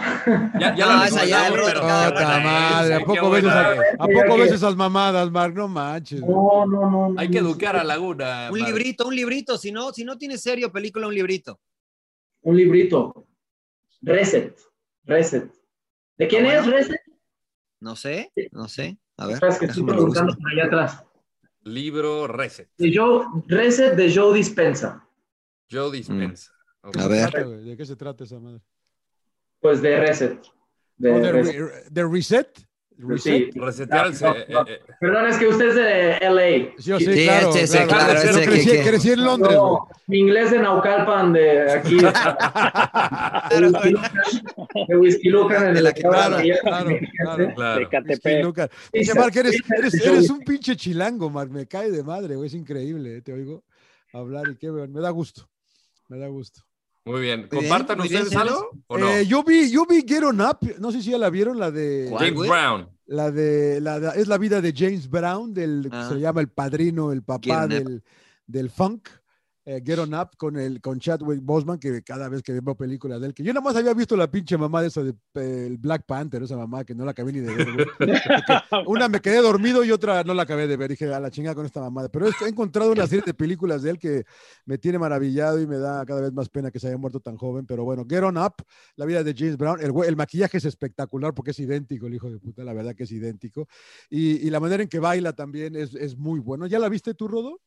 [0.59, 3.83] Ya, ya No, la esa ya, pero madre, es, ¿a poco, ves esas, es.
[3.99, 5.53] ¿a poco ves esas mamadas, Mark?
[5.53, 6.21] No manches.
[6.21, 7.09] No, no, no.
[7.09, 8.49] no, Hay que educar a Laguna.
[8.51, 8.71] Un Mark.
[8.71, 9.57] librito, un librito.
[9.57, 11.59] Si no, si no tienes serio película, un librito.
[12.43, 13.27] Un librito.
[14.01, 14.57] Reset.
[15.03, 15.60] Reset.
[16.21, 16.77] ¿De quién Ah, es bueno.
[16.77, 17.01] Reset?
[17.79, 18.95] No sé, no sé.
[19.17, 21.03] A ver, Sabes que estoy preguntando por allá atrás.
[21.63, 22.69] Libro Reset.
[22.77, 25.03] De Joe, Reset de Joe Dispensa.
[25.71, 26.51] Joe Dispensa.
[26.83, 26.95] Ok.
[26.97, 27.61] A ¿De qué ver.
[27.63, 28.61] ¿De qué se trata esa madre?
[29.61, 30.43] Pues de Reset.
[30.97, 31.55] De Oh, de, Reset.
[31.59, 32.59] re- de reset?
[33.07, 33.51] ¿Reset?
[33.53, 33.59] Sí.
[33.59, 34.13] Resetear el.
[34.21, 34.61] No, eh, no.
[34.61, 36.71] eh, eh, Perdón, es que usted es de LA.
[36.77, 39.11] Sí, yo sí, Sí, claro, este, sí, claro, claro, Yo ese que- crecí, que- crecí
[39.11, 39.57] en Londres,
[40.07, 41.97] mi inglés de Naucalpan, de aquí.
[43.49, 44.13] de Whisky Lucan,
[44.87, 46.37] de Whisky Lucan en De el la Claro,
[47.53, 48.69] claro, claro.
[48.93, 49.57] Dice, Mark, eres,
[50.05, 51.49] eres, un pinche chilango, Mark.
[51.51, 52.47] Me cae de madre, güey.
[52.47, 53.63] Es increíble, eh, te oigo
[54.13, 55.47] hablar y qué, Me da gusto.
[56.09, 56.61] Me da gusto.
[57.05, 57.39] Muy bien.
[57.41, 59.09] Muy bien, ¿Compartan muy bien, ustedes algo o no?
[59.09, 60.59] Eh, yo vi, yo vi Get On Up.
[60.79, 62.09] No sé si ya la vieron, la de.
[62.17, 62.49] James güey?
[62.49, 62.87] Brown.
[63.07, 66.07] La de, la de- es la vida de James Brown, del, Ah.
[66.09, 68.03] se llama el padrino, el papá del,
[68.47, 69.09] del funk.
[69.65, 73.21] Eh, Get On Up con, el, con Chadwick Boseman, que cada vez que veo películas
[73.21, 75.65] de él, que yo nada más había visto la pinche mamá de esa de eh,
[75.67, 77.87] el Black Panther, esa mamá que no la acabé ni de ver.
[78.87, 80.89] Una me quedé dormido y otra no la acabé de ver.
[80.89, 82.09] Dije, a la chingada con esta mamada.
[82.09, 84.25] Pero he encontrado una serie de películas de él que
[84.65, 87.37] me tiene maravillado y me da cada vez más pena que se haya muerto tan
[87.37, 87.65] joven.
[87.65, 88.55] Pero bueno, Get On Up,
[88.95, 89.79] la vida de James Brown.
[89.79, 93.03] El, el maquillaje es espectacular porque es idéntico, el hijo de puta, la verdad que
[93.03, 93.67] es idéntico.
[94.09, 96.65] Y, y la manera en que baila también es, es muy bueno.
[96.65, 97.59] ¿Ya la viste tú, Rodo?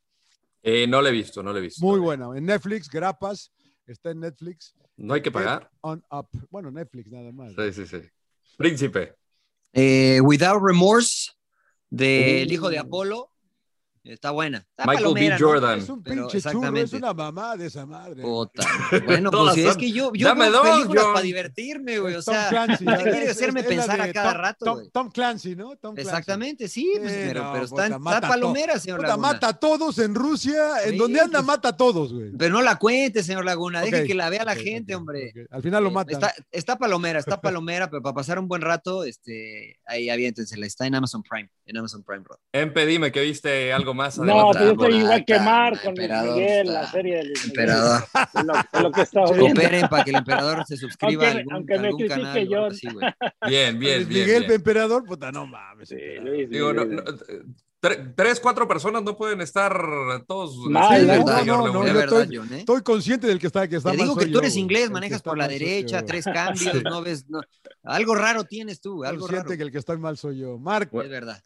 [0.67, 1.85] Eh, no lo he visto, no lo he visto.
[1.85, 2.27] Muy buena.
[2.35, 3.53] En Netflix, Grapas,
[3.87, 4.75] está en Netflix.
[4.97, 5.71] ¿No hay que pagar?
[5.83, 6.29] On Up.
[6.51, 7.53] Bueno, Netflix nada más.
[7.55, 7.99] Sí, sí, sí.
[8.57, 9.15] Príncipe.
[9.75, 11.33] Eh, Without Remorse,
[11.91, 12.53] del Uh.
[12.53, 13.31] hijo de Apolo.
[14.05, 14.59] Está buena.
[14.59, 15.37] Está Michael B.
[15.39, 15.79] Jordan.
[15.79, 18.21] Es un pinche churro, es una mamá de esa madre.
[18.23, 18.63] Puta.
[19.07, 21.13] Bueno, pues si es que yo, yo Dame veo dos, películas John.
[21.15, 22.15] para divertirme, güey.
[22.15, 25.71] O Tom sea, Clancy, quiere hacerme es- pensar a cada Tom- rato, Tom, Clancy, ¿no?
[25.77, 26.01] Tom Clancy.
[26.03, 29.29] Exactamente, sí, pues, pero, no, pero puta, está, mata está palomera, señor Puta, Laguna.
[29.33, 30.83] mata a todos en Rusia.
[30.85, 32.31] En Sí, donde anda, pues- mata a todos, güey.
[32.39, 33.81] Pero no la cuente, señor Laguna.
[33.81, 35.33] Deje que la vea la gente, hombre.
[35.51, 36.15] Al final lo Eh, matan.
[36.15, 40.67] Está, está palomera, está palomera, pero para pasar un buen rato, este, ahí aviéntensela.
[40.67, 42.39] Está en Amazon Prime, en Amazon Prime, bro.
[42.53, 45.95] Empe, dime que viste algo más No, pues yo estoy Bonata, igual que Mar con
[45.95, 47.51] Luis emperador, Miguel, está- la serie de Luis Miguel.
[47.61, 48.05] Emperador.
[48.35, 49.01] Es lo, es lo que
[49.35, 49.61] viendo.
[49.61, 52.27] Cooperen para que el emperador se suscriba Aunque- a algún, aunque me algún canal.
[52.37, 52.73] o algo John.
[52.73, 52.89] así.
[53.49, 54.21] Bien, bien, Luis bien.
[54.27, 54.53] Miguel, bien.
[54.53, 55.89] emperador, puta, no mames.
[55.89, 55.97] Sí.
[56.23, 57.03] Luis Digo, no, no,
[57.81, 59.73] tre- tres, cuatro personas no pueden estar
[60.27, 60.57] todos.
[60.71, 61.15] Mal, Sí, ¿no?
[61.25, 62.59] No, no, no, yo verdad, estoy- John, ¿eh?
[62.61, 64.63] Estoy consciente del que está, que está Te digo que tú yo, eres güey.
[64.63, 66.07] inglés, manejas está por la derecha, yo.
[66.07, 67.29] tres cambios, no ves.
[67.29, 67.41] no-
[67.83, 69.57] Algo raro tienes tú, algo Consciente raro.
[69.59, 70.59] que el que está mal soy yo.
[70.59, 70.93] Marc.
[70.95, 71.43] Es verdad.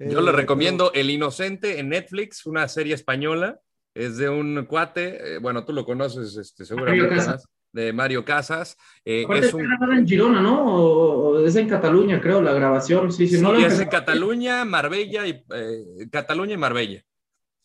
[0.00, 3.60] Yo eh, le recomiendo El Inocente en Netflix, una serie española.
[3.94, 7.38] Es de un cuate, eh, bueno, tú lo conoces este, seguramente Mario
[7.72, 8.76] de Mario Casas.
[9.04, 10.64] Eh, es un, grabada en Girona, ¿no?
[10.64, 13.12] O, o es en Cataluña, creo, la grabación.
[13.12, 17.04] Sí, sí, Sí, no es en Cataluña, Marbella y eh, Cataluña y Marbella.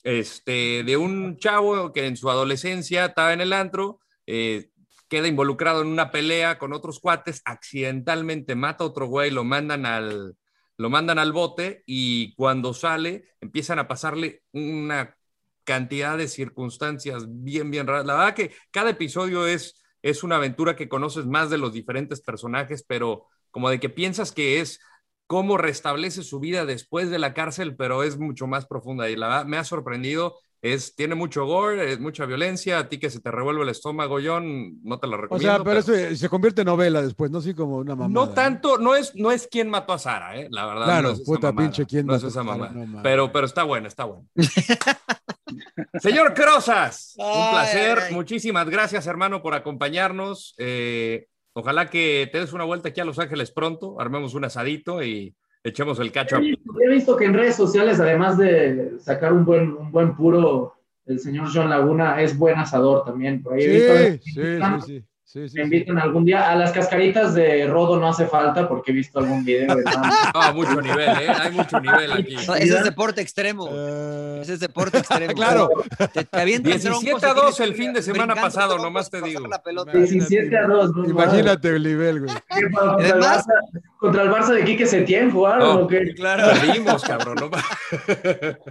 [0.03, 4.69] Este, de un chavo que en su adolescencia estaba en el antro, eh,
[5.07, 9.85] queda involucrado en una pelea con otros cuates, accidentalmente mata a otro güey, lo mandan
[9.85, 10.35] al,
[10.77, 15.15] lo mandan al bote y cuando sale empiezan a pasarle una
[15.63, 18.05] cantidad de circunstancias bien, bien raras.
[18.05, 22.21] La verdad que cada episodio es, es una aventura que conoces más de los diferentes
[22.21, 24.79] personajes, pero como de que piensas que es
[25.27, 29.27] cómo restablece su vida después de la cárcel, pero es mucho más profunda y la
[29.27, 30.39] verdad me ha sorprendido.
[30.73, 34.17] Es, tiene mucho gore, es mucha violencia, a ti que se te revuelve el estómago,
[34.23, 35.53] John, no te la O recomiendo.
[35.55, 38.11] sea, pero pero- eso se convierte en novela después, no así como una mamá.
[38.11, 40.47] no tanto, no es, no es quien mató a Sara, ¿eh?
[40.49, 40.85] la verdad.
[40.85, 42.69] Claro, no es puta mamada, pinche, ¿quién no es mató a esa mamá.
[42.73, 44.27] No pero, pero está bueno, está bueno.
[45.99, 47.97] Señor Crozas, un placer.
[47.99, 48.13] ay, ay.
[48.15, 50.55] Muchísimas gracias, hermano, por acompañarnos.
[50.57, 55.03] Eh, ojalá que te des una vuelta aquí a Los Ángeles pronto, armemos un asadito
[55.03, 55.35] y
[55.65, 56.37] echemos el cacho.
[56.37, 60.15] He visto, he visto que en redes sociales, además de sacar un buen, un buen
[60.15, 60.75] puro,
[61.05, 63.43] el señor John Laguna es buen asador también.
[63.43, 64.41] Por ahí he visto- Sí, sí,
[64.85, 65.41] sí, sí.
[65.41, 65.61] sí, sí, Me sí.
[65.61, 66.49] invitan algún día.
[66.51, 69.75] A las cascaritas de Rodo no hace falta porque he visto algún video.
[69.75, 71.27] de No, mucho nivel, ¿eh?
[71.39, 72.35] Hay mucho nivel aquí.
[72.47, 73.69] No, ese es deporte extremo.
[73.71, 75.33] Eh, Ese es deporte extremo.
[75.35, 75.69] Claro.
[76.13, 79.09] Te, te avientan 17 troncos a y 2 tienes el fin de semana pasado, nomás
[79.09, 79.47] te digo.
[79.47, 79.91] la pelota.
[79.91, 80.91] 17 a 2.
[80.95, 82.35] no Imagínate el nivel, güey.
[82.71, 85.79] Contra, el Además- Barça, contra el Barça de Quique Setién jugaron No.
[85.81, 86.13] o qué?
[86.15, 86.47] Claro.
[86.61, 87.35] Perdimos, cabrón.
[87.39, 87.49] ¿no?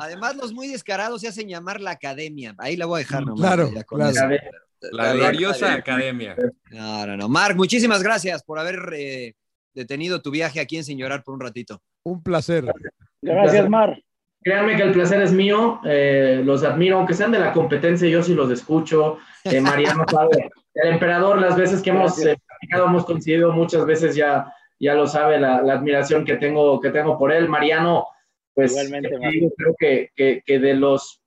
[0.00, 2.54] Además, los muy descarados se hacen llamar la academia.
[2.58, 3.40] Ahí la voy a dejar nomás.
[3.40, 4.36] Claro, ya con claro.
[4.92, 5.78] La gloriosa bien.
[5.78, 6.36] academia.
[6.70, 7.28] No, no, no.
[7.28, 9.34] Marc, muchísimas gracias por haber eh,
[9.74, 11.80] detenido tu viaje aquí en Sin Llorar por un ratito.
[12.02, 12.64] Un placer.
[13.22, 13.98] Gracias, Mar.
[14.42, 18.22] Créanme que el placer es mío, eh, los admiro, aunque sean de la competencia, yo
[18.22, 19.16] sí los escucho.
[19.42, 24.14] Eh, Mariano sabe, el emperador, las veces que hemos eh, platicado, hemos coincidido muchas veces,
[24.14, 27.48] ya, ya lo sabe la, la admiración que tengo, que tengo por él.
[27.48, 28.06] Mariano,
[28.52, 29.32] pues Igualmente, ¿qué te Mar.
[29.32, 29.52] digo?
[29.56, 31.22] creo que, que, que de los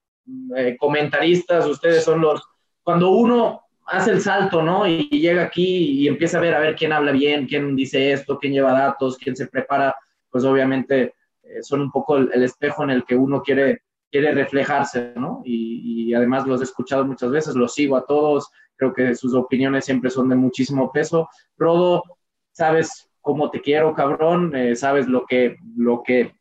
[0.56, 2.40] eh, comentaristas, ustedes son los,
[2.88, 4.88] cuando uno hace el salto, ¿no?
[4.88, 8.39] Y, llega aquí y empieza a ver a ver quién habla bien, quién dice esto,
[8.39, 9.93] quién lleva datos, quién se prepara,
[10.30, 14.31] pues obviamente eh, son un poco el, el espejo en el que uno quiere, quiere
[14.31, 15.41] reflejarse, ¿no?
[15.43, 19.34] Y, y además los he escuchado muchas veces, los sigo a todos, creo que sus
[19.34, 21.27] opiniones siempre son de muchísimo peso.
[21.57, 22.03] Rodo,
[22.53, 26.36] sabes cómo te quiero, cabrón, eh, sabes lo que, lo que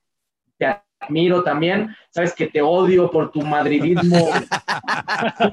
[1.06, 4.28] te admiro también, sabes que te odio por tu madridismo,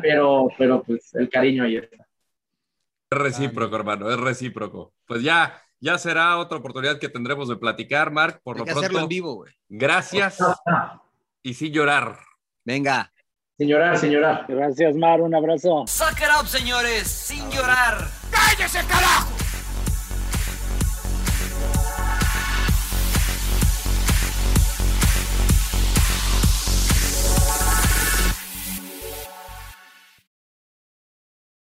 [0.00, 1.96] pero, pero pues el cariño ahí está.
[3.10, 4.92] Es recíproco, hermano, es recíproco.
[5.06, 8.40] Pues ya, ya será otra oportunidad que tendremos de platicar, Marc.
[8.42, 9.52] Por Hay lo que hacerlo pronto, en vivo, güey.
[9.68, 10.38] gracias
[11.42, 12.18] y sin llorar.
[12.64, 13.12] Venga.
[13.58, 14.46] Señorar, señorar.
[14.48, 15.20] Gracias, Mar.
[15.20, 15.84] Un abrazo.
[15.86, 18.06] Suck it up, señores, sin llorar.
[18.30, 19.39] ¡Cállese, carajo!